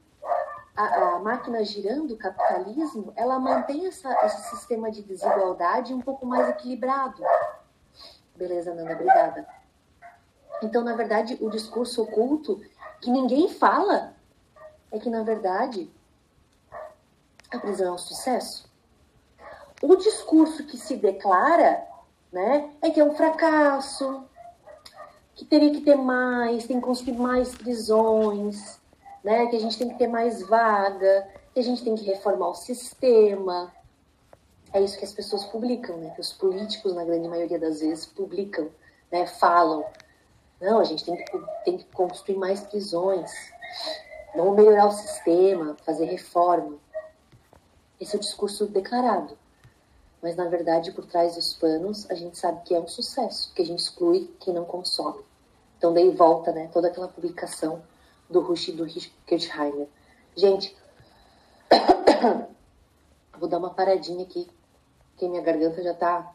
a, 0.76 1.16
a, 1.16 1.18
máquina 1.20 1.64
girando, 1.64 2.14
o 2.14 2.18
capitalismo, 2.18 3.12
ela 3.16 3.38
mantém 3.38 3.86
essa, 3.86 4.12
esse 4.26 4.50
sistema 4.50 4.90
de 4.90 5.02
desigualdade 5.02 5.94
um 5.94 6.00
pouco 6.00 6.26
mais 6.26 6.48
equilibrado. 6.48 7.22
Beleza, 8.36 8.74
Nanda, 8.74 8.92
obrigada. 8.92 9.46
Então, 10.62 10.82
na 10.82 10.94
verdade, 10.94 11.38
o 11.40 11.50
discurso 11.50 12.02
oculto 12.02 12.60
que 13.00 13.10
ninguém 13.10 13.48
fala 13.48 14.14
é 14.90 14.98
que, 14.98 15.10
na 15.10 15.22
verdade, 15.22 15.90
a 17.50 17.58
prisão 17.58 17.88
é 17.88 17.92
um 17.92 17.98
sucesso. 17.98 18.68
O 19.82 19.96
discurso 19.96 20.64
que 20.64 20.76
se 20.76 20.96
declara 20.96 21.86
né, 22.32 22.70
é 22.80 22.90
que 22.90 22.98
é 22.98 23.04
um 23.04 23.14
fracasso, 23.14 24.24
que 25.34 25.44
teria 25.44 25.70
que 25.70 25.80
ter 25.80 25.96
mais, 25.96 26.66
tem 26.66 26.80
que 26.80 26.86
construir 26.86 27.16
mais 27.16 27.54
prisões, 27.54 28.80
né? 29.24 29.46
Que 29.46 29.56
a 29.56 29.60
gente 29.60 29.78
tem 29.78 29.88
que 29.88 29.98
ter 29.98 30.06
mais 30.06 30.42
vaga, 30.42 31.26
que 31.54 31.58
a 31.58 31.62
gente 31.62 31.82
tem 31.82 31.94
que 31.94 32.04
reformar 32.04 32.50
o 32.50 32.54
sistema. 32.54 33.72
É 34.72 34.80
isso 34.80 34.98
que 34.98 35.04
as 35.04 35.14
pessoas 35.14 35.44
publicam, 35.46 35.96
né? 35.96 36.10
Que 36.10 36.20
os 36.20 36.32
políticos, 36.32 36.94
na 36.94 37.04
grande 37.04 37.26
maioria 37.26 37.58
das 37.58 37.80
vezes, 37.80 38.04
publicam, 38.04 38.68
né? 39.10 39.26
Falam. 39.26 39.84
Não, 40.60 40.78
a 40.78 40.84
gente 40.84 41.04
tem 41.04 41.16
que, 41.16 41.24
tem 41.64 41.78
que 41.78 41.84
construir 41.86 42.36
mais 42.36 42.60
prisões. 42.60 43.32
Vamos 44.36 44.54
melhorar 44.56 44.86
o 44.86 44.92
sistema, 44.92 45.76
fazer 45.84 46.04
reforma. 46.04 46.76
Esse 48.00 48.14
é 48.14 48.18
o 48.18 48.20
discurso 48.20 48.66
declarado. 48.66 49.38
Mas, 50.20 50.36
na 50.36 50.46
verdade, 50.46 50.90
por 50.92 51.06
trás 51.06 51.34
dos 51.34 51.54
panos, 51.54 52.10
a 52.10 52.14
gente 52.14 52.38
sabe 52.38 52.62
que 52.64 52.74
é 52.74 52.80
um 52.80 52.88
sucesso, 52.88 53.52
que 53.54 53.62
a 53.62 53.66
gente 53.66 53.80
exclui 53.80 54.34
quem 54.40 54.54
não 54.54 54.64
consome. 54.64 55.22
Então, 55.76 55.92
daí 55.92 56.10
volta 56.10 56.50
né, 56.50 56.68
toda 56.72 56.88
aquela 56.88 57.08
publicação 57.08 57.82
do 58.28 58.40
Rush 58.40 58.68
e 58.68 58.72
do 58.72 58.86
Kirchheimer. 59.26 59.88
Gente, 60.36 60.76
vou 63.38 63.48
dar 63.48 63.58
uma 63.58 63.70
paradinha 63.70 64.24
aqui, 64.24 64.48
porque 65.10 65.28
minha 65.28 65.42
garganta 65.42 65.82
já 65.82 65.94
tá 65.94 66.34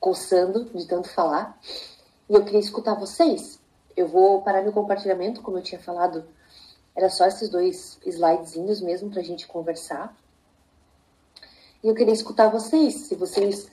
coçando 0.00 0.64
de 0.66 0.86
tanto 0.86 1.08
falar. 1.08 1.58
E 2.28 2.34
eu 2.34 2.44
queria 2.44 2.60
escutar 2.60 2.94
vocês. 2.94 3.60
Eu 3.96 4.08
vou 4.08 4.42
parar 4.42 4.62
meu 4.62 4.72
compartilhamento, 4.72 5.42
como 5.42 5.58
eu 5.58 5.62
tinha 5.62 5.80
falado. 5.80 6.24
Era 6.94 7.10
só 7.10 7.26
esses 7.26 7.48
dois 7.48 7.98
slidezinhos 8.04 8.80
mesmo 8.80 9.10
pra 9.10 9.22
gente 9.22 9.46
conversar. 9.46 10.16
E 11.82 11.88
eu 11.88 11.94
queria 11.94 12.12
escutar 12.12 12.48
vocês, 12.48 12.94
se 12.94 13.14
vocês 13.14 13.70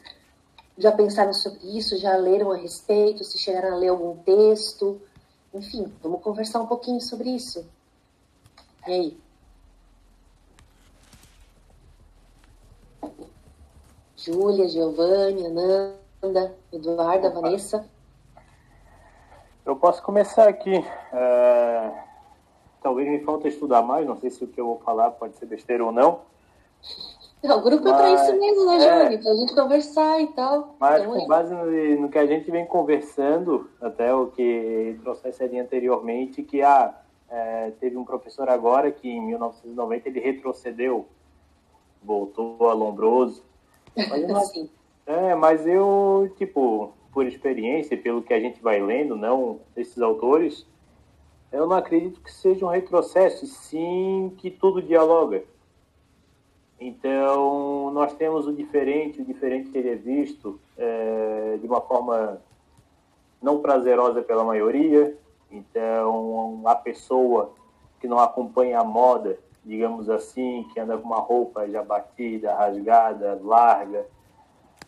já 0.77 0.91
pensaram 0.91 1.33
sobre 1.33 1.77
isso, 1.77 1.97
já 1.97 2.15
leram 2.17 2.51
a 2.51 2.57
respeito, 2.57 3.23
se 3.23 3.37
chegaram 3.37 3.73
a 3.73 3.77
ler 3.77 3.87
algum 3.87 4.17
texto, 4.17 5.01
enfim, 5.55 5.91
vamos 6.03 6.21
conversar 6.21 6.61
um 6.61 6.67
pouquinho 6.67 6.99
sobre 6.99 7.29
isso. 7.29 7.65
E 8.85 8.91
aí? 8.91 9.17
Júlia, 14.17 14.67
Giovanni, 14.67 15.45
Ananda, 15.45 16.55
Eduarda, 16.73 17.29
Vanessa. 17.29 17.87
Eu 19.65 19.75
posso 19.75 20.03
começar 20.03 20.47
aqui. 20.47 20.75
É... 21.13 22.03
Talvez 22.81 23.07
me 23.07 23.23
falta 23.23 23.47
estudar 23.47 23.81
mais, 23.81 24.05
não 24.05 24.17
sei 24.19 24.29
se 24.29 24.43
o 24.43 24.47
que 24.47 24.59
eu 24.59 24.65
vou 24.65 24.79
falar 24.79 25.11
pode 25.11 25.37
ser 25.37 25.45
besteira 25.45 25.83
ou 25.83 25.91
não. 25.91 26.21
Não, 27.45 27.59
o 27.59 27.61
grupo 27.61 27.83
mas, 27.83 27.93
é 27.93 27.97
para 27.97 28.11
isso 28.11 28.39
mesmo, 28.39 28.65
né, 28.65 28.79
Júlio? 28.79 29.17
É, 29.17 29.17
para 29.17 29.31
a 29.31 29.35
gente 29.35 29.53
conversar 29.53 30.21
e 30.21 30.27
tal. 30.27 30.75
Mas 30.79 31.01
então, 31.01 31.13
com 31.13 31.21
é 31.21 31.27
base 31.27 31.53
no, 31.53 32.01
no, 32.01 32.09
que 32.09 32.17
a 32.17 32.25
gente 32.25 32.49
vem 32.49 32.65
conversando, 32.65 33.69
até 33.79 34.13
o 34.13 34.27
que 34.27 34.97
trouxe 35.03 35.43
ali 35.43 35.59
anteriormente, 35.59 36.41
que 36.41 36.63
ah, 36.63 36.95
é, 37.29 37.71
teve 37.79 37.97
um 37.97 38.03
professor 38.03 38.49
agora 38.49 38.91
que 38.91 39.07
em 39.07 39.21
1990 39.21 40.09
ele 40.09 40.19
retrocedeu, 40.19 41.05
voltou 42.03 42.67
a 42.67 42.73
Lombroso. 42.73 43.43
Mas, 43.95 44.47
Sim. 44.49 44.69
É, 45.05 45.35
mas 45.35 45.67
eu, 45.67 46.33
tipo, 46.35 46.93
por 47.13 47.27
experiência, 47.27 47.95
pelo 47.95 48.23
que 48.23 48.33
a 48.33 48.39
gente 48.39 48.59
vai 48.59 48.81
lendo, 48.81 49.15
não 49.15 49.59
esses 49.77 50.01
autores, 50.01 50.65
eu 51.51 51.67
não 51.67 51.75
acredito 51.75 52.19
que 52.21 52.33
seja 52.33 52.65
um 52.65 52.69
retrocesso, 52.69 53.45
sim 53.45 54.33
que 54.35 54.49
tudo 54.49 54.81
dialoga 54.81 55.43
então, 56.79 57.89
nós 57.91 58.13
temos 58.13 58.47
o 58.47 58.53
diferente, 58.53 59.21
o 59.21 59.25
diferente 59.25 59.75
ele 59.77 59.89
é 59.89 59.95
visto 59.95 60.59
é, 60.77 61.57
de 61.59 61.65
uma 61.65 61.81
forma 61.81 62.41
não 63.41 63.61
prazerosa 63.61 64.21
pela 64.21 64.43
maioria. 64.43 65.17
Então, 65.49 66.63
a 66.65 66.75
pessoa 66.75 67.53
que 67.99 68.07
não 68.07 68.19
acompanha 68.19 68.79
a 68.79 68.83
moda, 68.83 69.39
digamos 69.63 70.09
assim, 70.09 70.67
que 70.73 70.79
anda 70.79 70.97
com 70.97 71.07
uma 71.07 71.19
roupa 71.19 71.67
já 71.69 71.81
batida, 71.81 72.53
rasgada, 72.53 73.39
larga, 73.41 74.05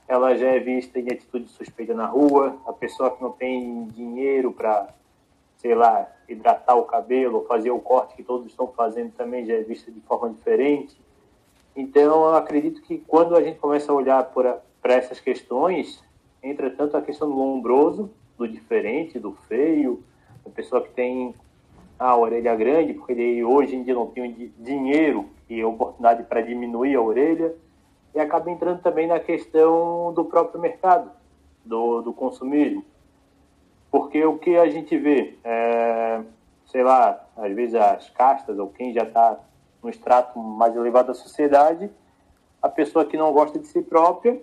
ela 0.07 0.35
já 0.35 0.47
é 0.47 0.59
vista 0.59 0.99
em 0.99 1.09
atitude 1.11 1.49
suspeita 1.49 1.93
na 1.93 2.05
rua. 2.05 2.57
A 2.65 2.73
pessoa 2.73 3.11
que 3.11 3.21
não 3.21 3.31
tem 3.31 3.85
dinheiro 3.87 4.51
para, 4.51 4.89
sei 5.57 5.73
lá, 5.73 6.07
hidratar 6.27 6.75
o 6.75 6.83
cabelo, 6.83 7.45
fazer 7.47 7.71
o 7.71 7.79
corte 7.79 8.15
que 8.15 8.23
todos 8.23 8.47
estão 8.47 8.67
fazendo 8.67 9.13
também 9.13 9.45
já 9.45 9.53
é 9.53 9.61
vista 9.61 9.89
de 9.91 10.01
forma 10.01 10.29
diferente. 10.29 10.97
Então, 11.77 12.23
eu 12.23 12.35
acredito 12.35 12.81
que 12.81 12.97
quando 12.97 13.35
a 13.35 13.43
gente 13.43 13.59
começa 13.59 13.91
a 13.91 13.95
olhar 13.95 14.23
para 14.23 14.59
essas 14.85 15.19
questões, 15.19 16.03
entra 16.41 16.71
tanto 16.71 16.97
a 16.97 17.01
questão 17.03 17.29
do 17.29 17.35
lombroso, 17.35 18.09
do 18.35 18.47
diferente, 18.47 19.19
do 19.19 19.33
feio, 19.47 20.03
da 20.43 20.49
pessoa 20.49 20.81
que 20.81 20.89
tem 20.89 21.35
a 21.99 22.17
orelha 22.17 22.55
grande, 22.55 22.95
porque 22.95 23.11
ele 23.11 23.43
hoje 23.43 23.75
em 23.75 23.83
dia 23.83 23.93
não 23.93 24.07
tem 24.07 24.51
dinheiro 24.57 25.29
e 25.47 25.63
oportunidade 25.63 26.23
para 26.23 26.41
diminuir 26.41 26.95
a 26.95 27.01
orelha, 27.01 27.53
e 28.15 28.19
acaba 28.19 28.49
entrando 28.49 28.81
também 28.81 29.05
na 29.05 29.19
questão 29.19 30.11
do 30.15 30.25
próprio 30.25 30.59
mercado, 30.59 31.11
do, 31.63 32.01
do 32.01 32.11
consumismo. 32.11 32.83
Porque 33.91 34.25
o 34.25 34.39
que 34.39 34.57
a 34.57 34.67
gente 34.67 34.97
vê, 34.97 35.37
é, 35.43 36.21
sei 36.65 36.81
lá, 36.81 37.23
às 37.37 37.53
vezes 37.53 37.75
as 37.75 38.09
castas, 38.09 38.57
ou 38.57 38.67
quem 38.67 38.93
já 38.93 39.03
está 39.03 39.39
no 39.87 39.91
extrato 39.91 40.37
mais 40.37 40.75
elevado 40.75 41.07
da 41.07 41.13
sociedade, 41.13 41.89
a 42.61 42.67
pessoa 42.67 43.05
que 43.05 43.15
não 43.15 43.31
gosta 43.31 43.57
de 43.57 43.67
si 43.67 43.81
própria, 43.81 44.41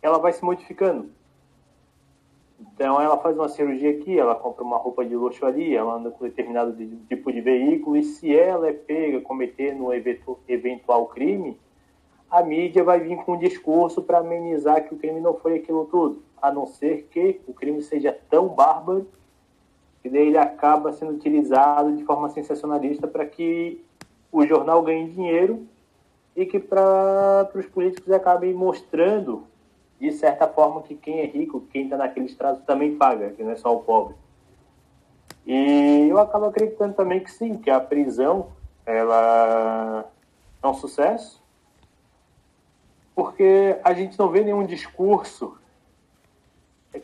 ela 0.00 0.18
vai 0.18 0.32
se 0.32 0.42
modificando. 0.42 1.10
Então 2.58 2.98
ela 3.00 3.18
faz 3.18 3.36
uma 3.36 3.50
cirurgia 3.50 3.90
aqui, 3.90 4.18
ela 4.18 4.34
compra 4.34 4.64
uma 4.64 4.78
roupa 4.78 5.04
de 5.04 5.14
luxo 5.14 5.44
ali, 5.44 5.76
ela 5.76 5.96
anda 5.96 6.10
com 6.10 6.24
determinado 6.24 6.74
tipo 7.06 7.30
de 7.30 7.42
veículo, 7.42 7.98
e 7.98 8.02
se 8.02 8.34
ela 8.34 8.66
é 8.66 8.72
pega 8.72 9.20
cometendo 9.20 9.84
um 9.84 9.92
eventual 9.92 11.06
crime, 11.06 11.60
a 12.30 12.42
mídia 12.42 12.82
vai 12.82 12.98
vir 12.98 13.18
com 13.18 13.34
um 13.34 13.38
discurso 13.38 14.02
para 14.02 14.18
amenizar 14.18 14.88
que 14.88 14.94
o 14.94 14.98
crime 14.98 15.20
não 15.20 15.34
foi 15.34 15.56
aquilo 15.56 15.84
tudo, 15.84 16.22
a 16.40 16.50
não 16.50 16.66
ser 16.66 17.08
que 17.10 17.42
o 17.46 17.52
crime 17.52 17.82
seja 17.82 18.18
tão 18.30 18.48
bárbaro 18.48 19.06
que 20.02 20.08
daí 20.08 20.28
ele 20.28 20.38
acaba 20.38 20.92
sendo 20.92 21.12
utilizado 21.12 21.94
de 21.94 22.04
forma 22.04 22.30
sensacionalista 22.30 23.06
para 23.06 23.26
que 23.26 23.84
o 24.36 24.46
jornal 24.46 24.82
ganhe 24.82 25.08
dinheiro 25.08 25.66
e 26.36 26.44
que 26.44 26.60
para 26.60 27.48
os 27.54 27.64
políticos 27.64 28.12
acabem 28.12 28.52
mostrando 28.52 29.46
de 29.98 30.12
certa 30.12 30.46
forma 30.46 30.82
que 30.82 30.94
quem 30.94 31.20
é 31.20 31.24
rico, 31.24 31.62
quem 31.72 31.84
está 31.84 31.96
naquele 31.96 32.26
estrato 32.26 32.60
também 32.66 32.98
paga, 32.98 33.30
que 33.30 33.42
não 33.42 33.52
é 33.52 33.56
só 33.56 33.74
o 33.74 33.82
pobre. 33.82 34.14
E 35.46 36.06
eu 36.10 36.18
acabo 36.18 36.44
acreditando 36.44 36.92
também 36.92 37.20
que 37.20 37.30
sim, 37.30 37.56
que 37.56 37.70
a 37.70 37.80
prisão 37.80 38.48
ela 38.84 40.04
é 40.62 40.66
um 40.66 40.74
sucesso, 40.74 41.42
porque 43.14 43.78
a 43.82 43.94
gente 43.94 44.18
não 44.18 44.28
vê 44.28 44.42
nenhum 44.42 44.66
discurso 44.66 45.56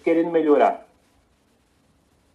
querendo 0.05 0.31
melhorar. 0.31 0.87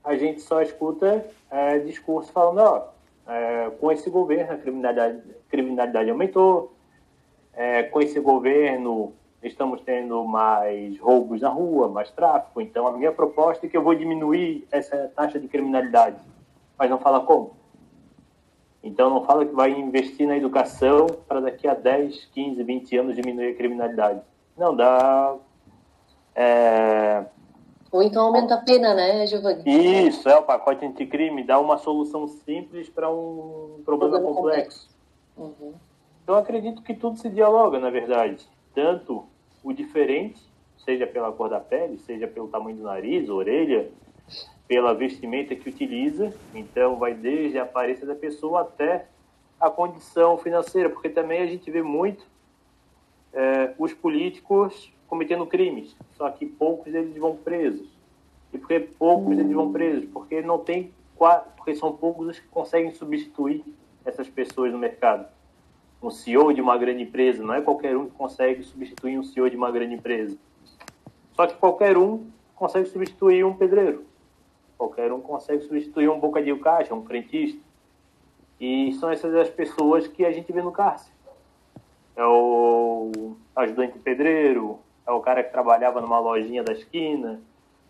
A 0.04 0.16
gente 0.16 0.42
só 0.42 0.60
escuta 0.60 1.24
é, 1.52 1.78
discurso 1.78 2.32
falando, 2.32 2.60
ó, 2.60 2.97
é, 3.28 3.70
com 3.80 3.92
esse 3.92 4.10
governo 4.10 4.54
a 4.54 4.58
criminalidade, 4.58 5.22
criminalidade 5.50 6.10
aumentou, 6.10 6.74
é, 7.54 7.84
com 7.84 8.02
esse 8.02 8.20
governo 8.20 9.14
estamos 9.44 9.82
tendo 9.82 10.24
mais 10.26 10.98
roubos 11.00 11.42
na 11.42 11.50
rua, 11.50 11.88
mais 11.88 12.10
tráfico. 12.12 12.62
Então, 12.62 12.88
a 12.88 12.92
minha 12.92 13.12
proposta 13.12 13.66
é 13.66 13.70
que 13.70 13.78
eu 13.78 13.84
vou 13.84 13.96
diminuir 13.96 14.68
essa 14.72 15.12
taxa 15.16 15.40
de 15.40 15.48
criminalidade. 15.48 16.18
Mas 16.78 16.90
não 16.90 17.00
fala 17.00 17.22
como. 17.22 17.56
Então, 18.84 19.10
não 19.10 19.24
fala 19.26 19.46
que 19.46 19.54
vai 19.54 19.72
investir 19.72 20.28
na 20.28 20.38
educação 20.38 21.08
para 21.28 21.42
daqui 21.42 21.68
a 21.68 21.74
10, 21.74 22.26
15, 22.26 22.64
20 22.64 22.98
anos 22.98 23.16
diminuir 23.16 23.50
a 23.50 23.56
criminalidade. 23.56 24.22
Não, 24.58 24.76
dá. 24.76 25.36
É... 26.36 27.26
Ou 27.92 28.04
então 28.04 28.26
aumenta 28.26 28.56
a 28.56 28.58
pena, 28.58 28.94
né, 28.94 29.26
Giovanni? 29.28 29.64
Isso, 29.66 30.28
é 30.28 30.36
o 30.38 30.44
pacote 30.44 30.86
anticrime, 30.86 31.44
dá 31.44 31.60
uma 31.60 31.78
solução 31.78 32.28
simples 32.28 32.90
para 32.90 33.10
um 33.10 33.82
problema, 33.86 34.20
problema 34.20 34.36
complexo. 34.36 34.90
complexo. 35.36 35.64
Uhum. 35.64 35.74
Então, 36.24 36.36
acredito 36.36 36.82
que 36.82 36.94
tudo 36.94 37.18
se 37.18 37.30
dialoga, 37.30 37.80
na 37.80 37.90
verdade 37.90 38.48
tanto 38.78 39.26
o 39.64 39.74
diferente, 39.74 40.40
seja 40.86 41.08
pela 41.08 41.32
cor 41.32 41.50
da 41.50 41.60
pele, 41.60 41.98
seja 41.98 42.28
pelo 42.28 42.48
tamanho 42.48 42.78
do 42.78 42.84
nariz, 42.84 43.28
orelha, 43.28 43.90
pela 44.68 44.94
vestimenta 44.94 45.56
que 45.56 45.68
utiliza. 45.68 46.32
Então, 46.54 46.98
vai 46.98 47.16
desde 47.16 47.58
a 47.58 47.64
aparência 47.64 48.06
da 48.06 48.14
pessoa 48.14 48.62
até 48.62 49.08
a 49.60 49.68
condição 49.72 50.38
financeira, 50.38 50.92
porque 50.92 51.10
também 51.10 51.42
a 51.42 51.48
gente 51.48 51.72
vê 51.72 51.82
muito 51.82 52.24
é, 53.34 53.74
os 53.80 53.96
políticos 53.96 54.94
cometendo 55.08 55.46
crimes, 55.46 55.96
só 56.18 56.30
que 56.30 56.46
poucos 56.46 56.94
eles 56.94 57.16
vão 57.18 57.36
presos. 57.36 57.88
E 58.54 58.58
por 58.58 58.68
que 58.68 58.80
poucos 58.80 59.38
eles 59.38 59.54
vão 59.54 59.72
presos? 59.72 60.06
Porque 60.12 60.42
não 60.42 60.60
tem 60.60 60.92
porque 61.56 61.76
são 61.76 61.92
poucos 61.94 62.28
os 62.28 62.40
que 62.40 62.48
conseguem 62.48 62.94
substituir 62.94 63.64
essas 64.06 64.30
pessoas 64.30 64.72
no 64.72 64.78
mercado 64.78 65.28
um 66.02 66.12
CEO 66.12 66.54
de 66.54 66.62
uma 66.62 66.78
grande 66.78 67.04
empresa. 67.04 67.44
Não 67.44 67.54
é 67.54 67.62
qualquer 67.62 67.98
um 67.98 68.06
que 68.06 68.12
consegue 68.12 68.64
substituir 68.64 69.18
um 69.18 69.24
CEO 69.24 69.50
de 69.50 69.58
uma 69.58 69.72
grande 69.72 69.96
empresa. 69.96 70.38
Só 71.34 71.48
que 71.48 71.56
qualquer 71.56 71.98
um 71.98 72.30
consegue 72.56 72.88
substituir 72.88 73.44
um 73.44 73.54
pedreiro. 73.54 74.06
Qualquer 74.78 75.12
um 75.12 75.20
consegue 75.20 75.64
substituir 75.64 76.10
um 76.10 76.20
boca 76.20 76.42
de 76.42 76.56
caixa, 76.58 76.94
um 76.94 77.04
frentista. 77.04 77.60
E 78.60 78.94
são 78.94 79.10
essas 79.10 79.34
as 79.36 79.50
pessoas 79.50 80.08
que 80.08 80.26
a 80.26 80.32
gente 80.32 80.52
vê 80.52 80.62
no 80.62 80.72
cárcere. 80.72 81.16
É 82.16 82.26
o 82.26 83.36
ajudante 83.56 84.00
pedreiro, 84.00 84.80
é 85.08 85.12
o 85.12 85.22
cara 85.22 85.42
que 85.42 85.52
trabalhava 85.52 86.02
numa 86.02 86.20
lojinha 86.20 86.62
da 86.64 86.74
esquina, 86.74 87.40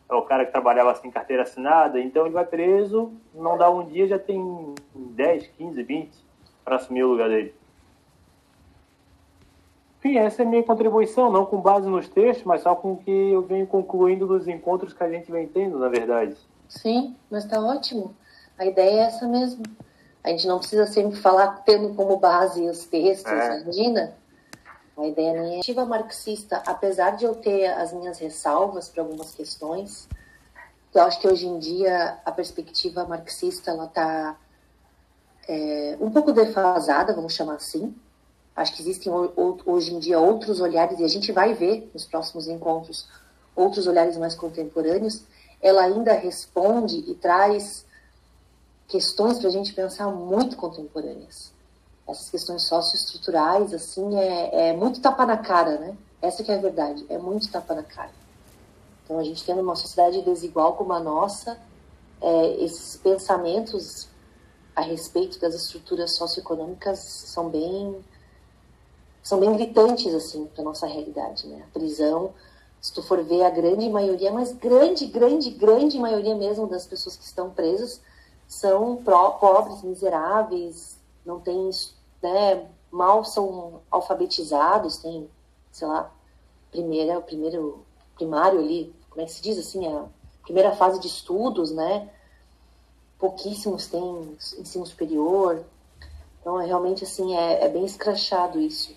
é 0.07 0.13
o 0.13 0.21
cara 0.21 0.45
que 0.45 0.51
trabalhava 0.51 0.93
sem 0.95 1.09
carteira 1.09 1.43
assinada. 1.43 1.99
Então 1.99 2.25
ele 2.25 2.33
vai 2.33 2.45
preso, 2.45 3.11
não 3.33 3.57
dá 3.57 3.69
um 3.69 3.83
dia, 3.83 4.07
já 4.07 4.19
tem 4.19 4.75
10, 4.95 5.47
15, 5.57 5.83
20 5.83 6.11
para 6.63 6.75
assumir 6.75 7.03
o 7.03 7.09
lugar 7.09 7.27
dele. 7.27 7.53
Enfim, 9.99 10.19
essa 10.19 10.43
é 10.43 10.45
a 10.45 10.47
minha 10.47 10.63
contribuição, 10.63 11.31
não 11.31 11.45
com 11.45 11.59
base 11.59 11.89
nos 11.89 12.07
textos, 12.07 12.45
mas 12.45 12.61
só 12.61 12.75
com 12.75 12.93
o 12.93 12.97
que 12.97 13.11
eu 13.11 13.41
venho 13.41 13.65
concluindo 13.65 14.27
dos 14.27 14.47
encontros 14.47 14.93
que 14.93 15.03
a 15.03 15.09
gente 15.09 15.31
vem 15.31 15.47
tendo, 15.47 15.79
na 15.79 15.89
verdade. 15.89 16.37
Sim, 16.69 17.15
mas 17.31 17.45
está 17.45 17.59
ótimo. 17.59 18.15
A 18.59 18.65
ideia 18.65 19.01
é 19.01 19.03
essa 19.05 19.27
mesmo. 19.27 19.63
A 20.23 20.29
gente 20.29 20.47
não 20.47 20.59
precisa 20.59 20.85
sempre 20.85 21.17
falar 21.17 21.63
tendo 21.65 21.95
como 21.95 22.17
base 22.17 22.61
os 22.69 22.85
textos, 22.85 23.31
é. 23.31 23.61
imagina? 23.61 24.13
A 24.97 25.07
ideia 25.07 25.41
nem 25.41 25.57
é 25.57 25.59
ativa 25.59 25.85
marxista, 25.85 26.61
apesar 26.65 27.11
de 27.11 27.25
eu 27.25 27.35
ter 27.35 27.67
as 27.67 27.93
minhas 27.93 28.17
ressalvas 28.17 28.89
para 28.89 29.03
algumas 29.03 29.33
questões, 29.35 30.07
eu 30.93 31.01
acho 31.03 31.19
que 31.21 31.27
hoje 31.27 31.45
em 31.45 31.59
dia 31.59 32.17
a 32.25 32.31
perspectiva 32.31 33.05
marxista 33.05 33.71
ela 33.71 33.85
está 33.85 34.35
é, 35.47 35.97
um 36.01 36.09
pouco 36.09 36.31
defasada, 36.31 37.13
vamos 37.13 37.33
chamar 37.33 37.55
assim, 37.55 37.95
Acho 38.57 38.73
que 38.73 38.81
existem 38.81 39.13
hoje 39.67 39.93
em 39.93 39.99
dia 39.99 40.19
outros 40.19 40.59
olhares, 40.59 40.99
e 40.99 41.03
a 41.03 41.07
gente 41.07 41.31
vai 41.31 41.53
ver 41.53 41.91
nos 41.93 42.05
próximos 42.05 42.47
encontros 42.47 43.07
outros 43.55 43.85
olhares 43.85 44.17
mais 44.17 44.33
contemporâneos. 44.33 45.21
Ela 45.61 45.83
ainda 45.83 46.13
responde 46.13 46.97
e 47.07 47.13
traz 47.13 47.85
questões 48.87 49.37
para 49.37 49.49
a 49.49 49.51
gente 49.51 49.73
pensar 49.75 50.07
muito 50.07 50.57
contemporâneas. 50.57 51.53
Essas 52.07 52.29
questões 52.29 52.63
socioestruturais, 52.63 53.73
assim, 53.73 54.17
é, 54.17 54.69
é 54.69 54.73
muito 54.73 55.01
tapa 55.01 55.25
na 55.25 55.37
cara, 55.37 55.77
né? 55.77 55.97
Essa 56.21 56.43
que 56.43 56.51
é 56.51 56.55
a 56.55 56.61
verdade, 56.61 57.05
é 57.09 57.17
muito 57.17 57.51
tapa 57.51 57.75
na 57.75 57.83
cara. 57.83 58.11
Então, 59.03 59.19
a 59.19 59.23
gente 59.23 59.43
tendo 59.43 59.61
uma 59.61 59.75
sociedade 59.75 60.21
desigual 60.21 60.73
como 60.73 60.93
a 60.93 60.99
nossa, 60.99 61.57
é, 62.21 62.63
esses 62.63 62.97
pensamentos 62.97 64.07
a 64.75 64.81
respeito 64.81 65.39
das 65.39 65.55
estruturas 65.55 66.15
socioeconômicas 66.15 66.99
são 66.99 67.49
bem 67.49 68.03
são 69.23 69.39
bem 69.39 69.51
gritantes 69.53 70.13
assim 70.13 70.45
para 70.45 70.63
nossa 70.63 70.87
realidade, 70.87 71.47
né? 71.47 71.65
A 71.67 71.73
prisão, 71.73 72.33
se 72.79 72.93
tu 72.93 73.03
for 73.03 73.21
ver 73.23 73.43
a 73.43 73.49
grande 73.49 73.89
maioria, 73.89 74.31
mas 74.31 74.53
grande, 74.53 75.05
grande, 75.05 75.49
grande 75.49 75.99
maioria 75.99 76.35
mesmo 76.35 76.67
das 76.67 76.85
pessoas 76.85 77.17
que 77.17 77.25
estão 77.25 77.49
presas 77.49 77.99
são 78.47 78.95
pró, 79.03 79.31
pobres, 79.31 79.81
miseráveis, 79.81 80.97
não 81.25 81.39
têm, 81.41 81.69
né, 82.31 82.67
mal 82.91 83.23
são 83.23 83.81
alfabetizados, 83.89 84.97
tem, 84.97 85.29
sei 85.71 85.87
lá, 85.87 86.11
primeira, 86.71 87.19
o 87.19 87.21
primeiro 87.21 87.85
primário 88.15 88.59
ali, 88.59 88.93
como 89.09 89.21
é 89.21 89.25
que 89.25 89.31
se 89.31 89.41
diz 89.41 89.57
assim, 89.57 89.87
a 89.87 90.05
primeira 90.43 90.71
fase 90.73 90.99
de 90.99 91.07
estudos, 91.07 91.71
né? 91.71 92.09
Pouquíssimos 93.17 93.87
têm 93.87 94.37
ensino 94.59 94.85
superior. 94.85 95.63
Então, 96.39 96.61
é 96.61 96.65
realmente 96.65 97.03
assim, 97.03 97.35
é, 97.35 97.65
é 97.65 97.69
bem 97.69 97.85
escrachado 97.85 98.59
isso. 98.59 98.95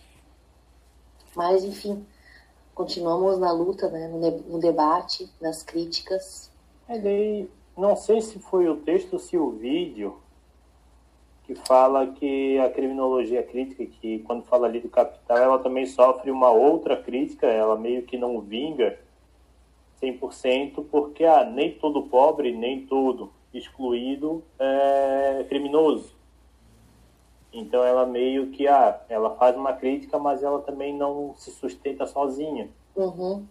Mas, 1.35 1.64
enfim, 1.64 2.05
continuamos 2.74 3.39
na 3.39 3.53
luta, 3.53 3.89
né, 3.89 4.09
no, 4.09 4.59
debate, 4.59 5.31
nas 5.41 5.62
críticas. 5.62 6.51
É 6.89 6.99
daí, 6.99 7.51
não 7.76 7.97
sei 7.97 8.20
se 8.20 8.39
foi 8.39 8.68
o 8.68 8.76
texto 8.76 9.14
ou 9.14 9.18
se 9.18 9.37
o 9.37 9.51
vídeo 9.51 10.16
que 11.51 11.55
fala 11.66 12.07
que 12.07 12.59
a 12.61 12.70
criminologia 12.70 13.42
crítica, 13.42 13.84
que 13.84 14.20
quando 14.20 14.44
fala 14.44 14.68
ali 14.68 14.78
do 14.78 14.88
capital, 14.88 15.36
ela 15.36 15.59
também 15.59 15.84
sofre 15.84 16.30
uma 16.30 16.51
outra 16.51 16.96
crítica, 16.96 17.48
ela 17.48 17.76
meio 17.76 18.03
que 18.05 18.16
não 18.16 18.40
vinga 18.40 18.96
100%, 20.01 20.84
porque 20.88 21.24
ah, 21.24 21.44
nem 21.44 21.72
todo 21.72 22.05
pobre, 22.05 22.53
nem 22.53 22.86
todo 22.86 23.32
excluído 23.53 24.44
é 24.61 25.44
criminoso. 25.48 26.14
Então 27.53 27.82
ela 27.82 28.07
meio 28.07 28.53
que 28.53 28.68
ah, 28.68 29.01
ela 29.09 29.34
faz 29.34 29.57
uma 29.57 29.72
crítica, 29.72 30.20
mas 30.20 30.44
ela 30.44 30.61
também 30.61 30.96
não 30.96 31.34
se 31.36 31.51
sustenta 31.51 32.07
sozinha. 32.07 32.70
Uhum. 32.94 33.44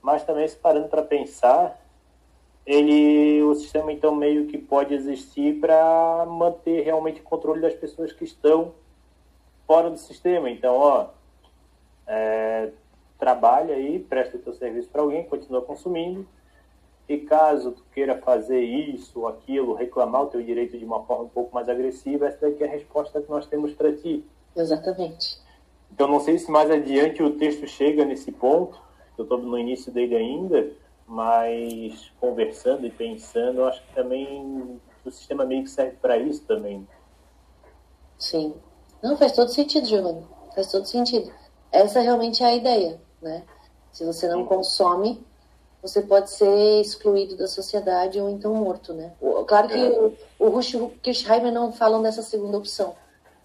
Mas 0.00 0.22
também 0.22 0.46
se 0.46 0.56
parando 0.56 0.86
para 0.86 1.02
pensar, 1.02 1.76
ele 2.66 3.42
o 3.44 3.54
sistema 3.54 3.92
então 3.92 4.14
meio 4.14 4.46
que 4.46 4.58
pode 4.58 4.92
existir 4.92 5.60
para 5.60 6.26
manter 6.26 6.82
realmente 6.82 7.20
o 7.20 7.24
controle 7.24 7.60
das 7.60 7.74
pessoas 7.74 8.12
que 8.12 8.24
estão 8.24 8.72
fora 9.66 9.88
do 9.88 9.98
sistema. 9.98 10.50
Então, 10.50 10.74
ó, 10.74 11.06
é, 12.06 12.70
trabalha 13.18 13.74
aí, 13.74 14.00
presta 14.00 14.36
o 14.36 14.40
teu 14.40 14.52
serviço 14.52 14.88
para 14.88 15.02
alguém, 15.02 15.24
continua 15.24 15.62
consumindo 15.62 16.26
e 17.08 17.18
caso 17.18 17.70
tu 17.70 17.84
queira 17.92 18.18
fazer 18.18 18.60
isso 18.60 19.20
ou 19.20 19.28
aquilo, 19.28 19.74
reclamar 19.74 20.22
o 20.22 20.26
teu 20.26 20.42
direito 20.42 20.76
de 20.76 20.84
uma 20.84 21.04
forma 21.04 21.24
um 21.24 21.28
pouco 21.28 21.54
mais 21.54 21.68
agressiva, 21.68 22.26
essa 22.26 22.48
daqui 22.48 22.64
é 22.64 22.66
a 22.66 22.70
resposta 22.70 23.22
que 23.22 23.30
nós 23.30 23.46
temos 23.46 23.72
para 23.72 23.92
ti. 23.92 24.24
Exatamente. 24.56 25.38
Então, 25.92 26.08
não 26.08 26.18
sei 26.18 26.36
se 26.38 26.50
mais 26.50 26.68
adiante 26.68 27.22
o 27.22 27.38
texto 27.38 27.66
chega 27.68 28.04
nesse 28.04 28.32
ponto, 28.32 28.80
eu 29.16 29.22
estou 29.22 29.38
no 29.38 29.56
início 29.56 29.92
dele 29.92 30.16
ainda, 30.16 30.72
mas 31.06 32.10
conversando 32.20 32.86
e 32.86 32.90
pensando, 32.90 33.60
eu 33.60 33.66
acho 33.66 33.82
que 33.82 33.94
também 33.94 34.80
o 35.04 35.10
sistema 35.10 35.44
meio 35.44 35.62
que 35.62 35.70
serve 35.70 35.96
para 35.96 36.18
isso 36.18 36.42
também. 36.44 36.86
Sim. 38.18 38.54
Não, 39.02 39.16
faz 39.16 39.32
todo 39.32 39.50
sentido, 39.50 39.86
Giovanni. 39.86 40.26
Faz 40.54 40.70
todo 40.70 40.86
sentido. 40.86 41.32
Essa 41.70 42.00
realmente 42.00 42.42
é 42.42 42.46
a 42.46 42.54
ideia, 42.54 43.00
né? 43.20 43.44
Se 43.92 44.04
você 44.04 44.26
não 44.28 44.42
Sim. 44.42 44.46
consome, 44.46 45.26
você 45.80 46.02
pode 46.02 46.30
ser 46.30 46.80
excluído 46.80 47.36
da 47.36 47.46
sociedade 47.46 48.20
ou 48.20 48.28
então 48.28 48.54
morto, 48.54 48.92
né? 48.92 49.12
Claro 49.46 49.68
que 49.68 49.78
é. 49.78 50.12
o, 50.38 50.48
Rush 50.48 50.74
e 50.74 50.76
o 50.76 50.88
Kirchheimer 51.02 51.52
não 51.52 51.72
falam 51.72 52.02
dessa 52.02 52.22
segunda 52.22 52.58
opção, 52.58 52.96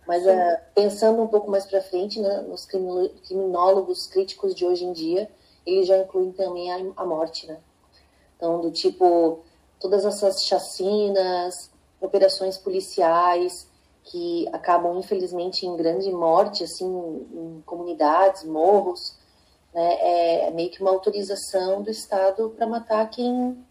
mas 0.07 0.25
uh, 0.25 0.59
pensando 0.73 1.21
um 1.21 1.27
pouco 1.27 1.51
mais 1.51 1.65
para 1.65 1.81
frente, 1.81 2.19
né, 2.19 2.41
nos 2.41 2.65
criminólogos 2.65 4.07
críticos 4.07 4.55
de 4.55 4.65
hoje 4.65 4.85
em 4.85 4.93
dia, 4.93 5.29
eles 5.65 5.87
já 5.87 5.97
incluem 5.97 6.31
também 6.31 6.71
a, 6.71 6.93
a 6.97 7.05
morte, 7.05 7.47
né? 7.47 7.59
Então, 8.35 8.59
do 8.59 8.71
tipo, 8.71 9.39
todas 9.79 10.03
essas 10.05 10.43
chacinas, 10.43 11.71
operações 11.99 12.57
policiais 12.57 13.69
que 14.03 14.47
acabam, 14.51 14.97
infelizmente, 14.97 15.65
em 15.65 15.75
grande 15.77 16.11
morte, 16.11 16.63
assim, 16.63 16.85
em 16.85 17.61
comunidades, 17.65 18.43
morros, 18.43 19.15
né? 19.73 20.47
É, 20.47 20.51
meio 20.51 20.69
que 20.69 20.81
uma 20.81 20.91
autorização 20.91 21.81
do 21.81 21.89
Estado 21.91 22.53
para 22.57 22.67
matar 22.67 23.09
quem, 23.09 23.63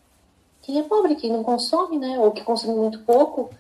quem 0.63 0.79
é 0.79 0.83
pobre, 0.83 1.17
quem 1.17 1.31
não 1.31 1.43
consome, 1.43 1.99
né? 1.99 2.19
Ou 2.19 2.31
que 2.31 2.45
consome 2.45 2.75
muito 2.75 3.01
pouco, 3.01 3.51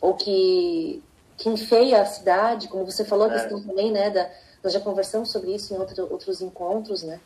ou 0.00 0.14
que, 0.14 1.02
que 1.36 1.48
enfeia 1.48 2.00
a 2.00 2.06
cidade, 2.06 2.68
como 2.68 2.84
você 2.84 3.04
falou, 3.04 3.26
a 3.26 3.30
é. 3.30 3.40
questão 3.40 3.62
também, 3.62 3.90
né? 3.90 4.10
Da, 4.10 4.30
nós 4.62 4.72
já 4.72 4.80
conversamos 4.80 5.30
sobre 5.30 5.54
isso 5.54 5.74
em 5.74 5.78
outro, 5.78 6.08
outros 6.10 6.40
encontros, 6.40 7.02
né? 7.02 7.20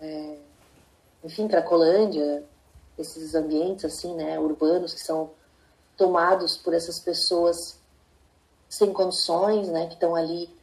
É, 0.00 0.38
enfim, 1.24 1.48
Cracolândia, 1.48 2.44
esses 2.98 3.34
ambientes 3.34 3.84
assim, 3.84 4.14
né, 4.14 4.38
urbanos 4.38 4.94
que 4.94 5.00
são 5.00 5.30
tomados 5.96 6.56
por 6.56 6.74
essas 6.74 6.98
pessoas 7.00 7.78
sem 8.68 8.92
condições, 8.92 9.68
né, 9.68 9.86
que 9.86 9.94
estão 9.94 10.14
ali 10.14 10.54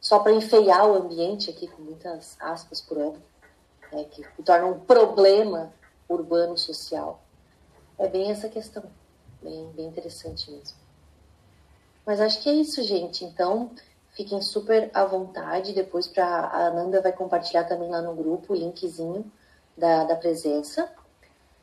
só 0.00 0.18
para 0.20 0.32
enfeiar 0.32 0.88
o 0.88 0.94
ambiente 0.94 1.50
aqui 1.50 1.66
com 1.68 1.82
muitas 1.82 2.36
aspas 2.40 2.80
por 2.80 2.98
ano, 2.98 3.22
né, 3.92 4.04
que 4.04 4.24
torna 4.42 4.66
um 4.66 4.80
problema 4.80 5.72
urbano 6.08 6.56
social. 6.56 7.22
É 7.98 8.08
bem 8.08 8.30
essa 8.30 8.48
questão, 8.48 8.84
bem, 9.42 9.70
bem 9.72 9.86
interessante 9.86 10.50
mesmo. 10.50 10.76
Mas 12.06 12.20
acho 12.20 12.42
que 12.42 12.48
é 12.48 12.54
isso, 12.54 12.82
gente. 12.82 13.24
Então, 13.24 13.70
fiquem 14.12 14.40
super 14.40 14.90
à 14.92 15.04
vontade. 15.04 15.72
Depois 15.72 16.06
para 16.06 16.24
a 16.24 16.66
Ananda 16.66 17.00
vai 17.00 17.12
compartilhar 17.12 17.64
também 17.64 17.90
lá 17.90 18.02
no 18.02 18.14
grupo 18.14 18.52
o 18.52 18.56
linkzinho 18.56 19.30
da, 19.76 20.04
da 20.04 20.16
presença. 20.16 20.90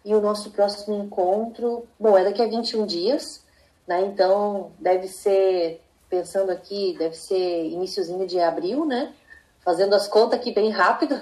E 0.04 0.14
o 0.14 0.22
nosso 0.22 0.52
próximo 0.52 0.96
encontro, 1.04 1.88
bom, 2.00 2.18
é 2.18 2.24
daqui 2.24 2.42
a 2.42 2.48
21 2.48 2.86
dias, 2.86 3.44
né? 3.88 4.02
Então 4.02 4.72
deve 4.80 5.08
ser, 5.08 5.82
pensando 6.08 6.52
aqui, 6.52 6.96
deve 6.98 7.16
ser 7.16 7.66
iníciozinho 7.66 8.28
de 8.28 8.40
abril, 8.40 8.86
né? 8.86 9.14
Fazendo 9.62 9.96
as 9.96 10.08
contas 10.08 10.40
aqui 10.40 10.54
bem 10.54 10.70
rápido. 10.70 11.20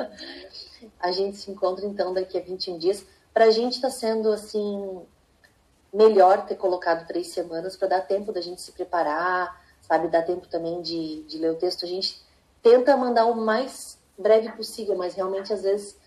a 1.00 1.10
gente 1.10 1.38
se 1.38 1.50
encontra 1.50 1.86
então 1.86 2.12
daqui 2.12 2.36
a 2.36 2.40
21 2.42 2.78
dias. 2.78 3.06
Para 3.32 3.46
a 3.46 3.50
gente 3.50 3.74
está 3.74 3.90
sendo 3.90 4.30
assim 4.30 5.02
melhor 5.92 6.44
ter 6.44 6.56
colocado 6.56 7.06
três 7.06 7.32
semanas 7.32 7.76
para 7.76 7.88
dar 7.88 8.00
tempo 8.02 8.32
da 8.32 8.40
gente 8.42 8.60
se 8.60 8.72
preparar, 8.72 9.64
sabe? 9.86 10.08
Dar 10.08 10.22
tempo 10.22 10.46
também 10.48 10.80
de, 10.82 11.22
de 11.24 11.38
ler 11.38 11.52
o 11.52 11.56
texto. 11.56 11.84
A 11.84 11.88
gente 11.88 12.20
tenta 12.62 12.96
mandar 12.96 13.26
o 13.26 13.34
mais 13.34 13.98
breve 14.18 14.50
possível, 14.52 14.96
mas 14.96 15.14
realmente 15.14 15.52
às 15.52 15.62
vezes 15.62 15.98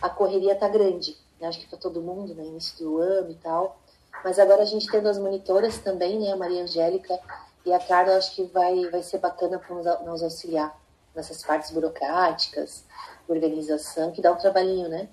a 0.00 0.08
correria 0.08 0.52
está 0.52 0.68
grande 0.68 1.16
né? 1.40 1.48
acho 1.48 1.60
que 1.60 1.66
para 1.66 1.78
todo 1.78 2.00
mundo, 2.00 2.34
né, 2.34 2.44
início 2.44 2.76
do 2.78 2.98
ano 2.98 3.30
e 3.30 3.34
tal. 3.36 3.78
Mas 4.24 4.38
agora 4.38 4.62
a 4.62 4.66
gente 4.66 4.90
tendo 4.90 5.08
as 5.08 5.18
monitoras 5.18 5.78
também, 5.78 6.18
né, 6.18 6.32
a 6.32 6.36
Maria 6.36 6.62
Angélica 6.62 7.18
e 7.64 7.72
a 7.72 7.78
Carla, 7.78 8.16
acho 8.16 8.34
que 8.34 8.44
vai, 8.44 8.88
vai 8.90 9.02
ser 9.02 9.18
bacana 9.18 9.58
para 9.58 10.02
nos 10.02 10.22
auxiliar 10.22 10.78
nessas 11.14 11.42
partes 11.42 11.70
burocráticas, 11.70 12.84
organização, 13.28 14.12
que 14.12 14.20
dá 14.20 14.32
um 14.32 14.36
trabalhinho, 14.36 14.88
né? 14.88 15.08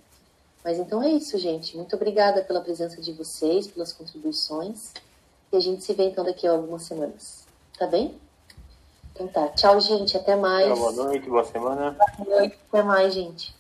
Mas 0.64 0.78
então 0.78 1.02
é 1.02 1.10
isso, 1.10 1.38
gente. 1.38 1.76
Muito 1.76 1.96
obrigada 1.96 2.42
pela 2.44 2.62
presença 2.62 3.02
de 3.02 3.12
vocês, 3.12 3.68
pelas 3.68 3.92
contribuições. 3.92 4.94
E 5.52 5.58
a 5.58 5.60
gente 5.60 5.84
se 5.84 5.94
vê 5.94 6.04
então 6.04 6.24
daqui 6.24 6.48
a 6.48 6.52
algumas 6.52 6.84
semanas. 6.84 7.43
Tá 7.84 7.88
bem? 7.88 8.18
Então 9.12 9.28
tá. 9.28 9.50
Tchau, 9.50 9.78
gente. 9.82 10.16
Até 10.16 10.38
mais. 10.38 10.80
Boa 10.80 10.94
noite, 10.94 11.30
boa 11.30 11.44
semana. 11.44 11.98
Boa 12.18 12.40
noite. 12.40 12.58
Até 12.70 12.82
mais, 12.82 13.14
gente. 13.14 13.54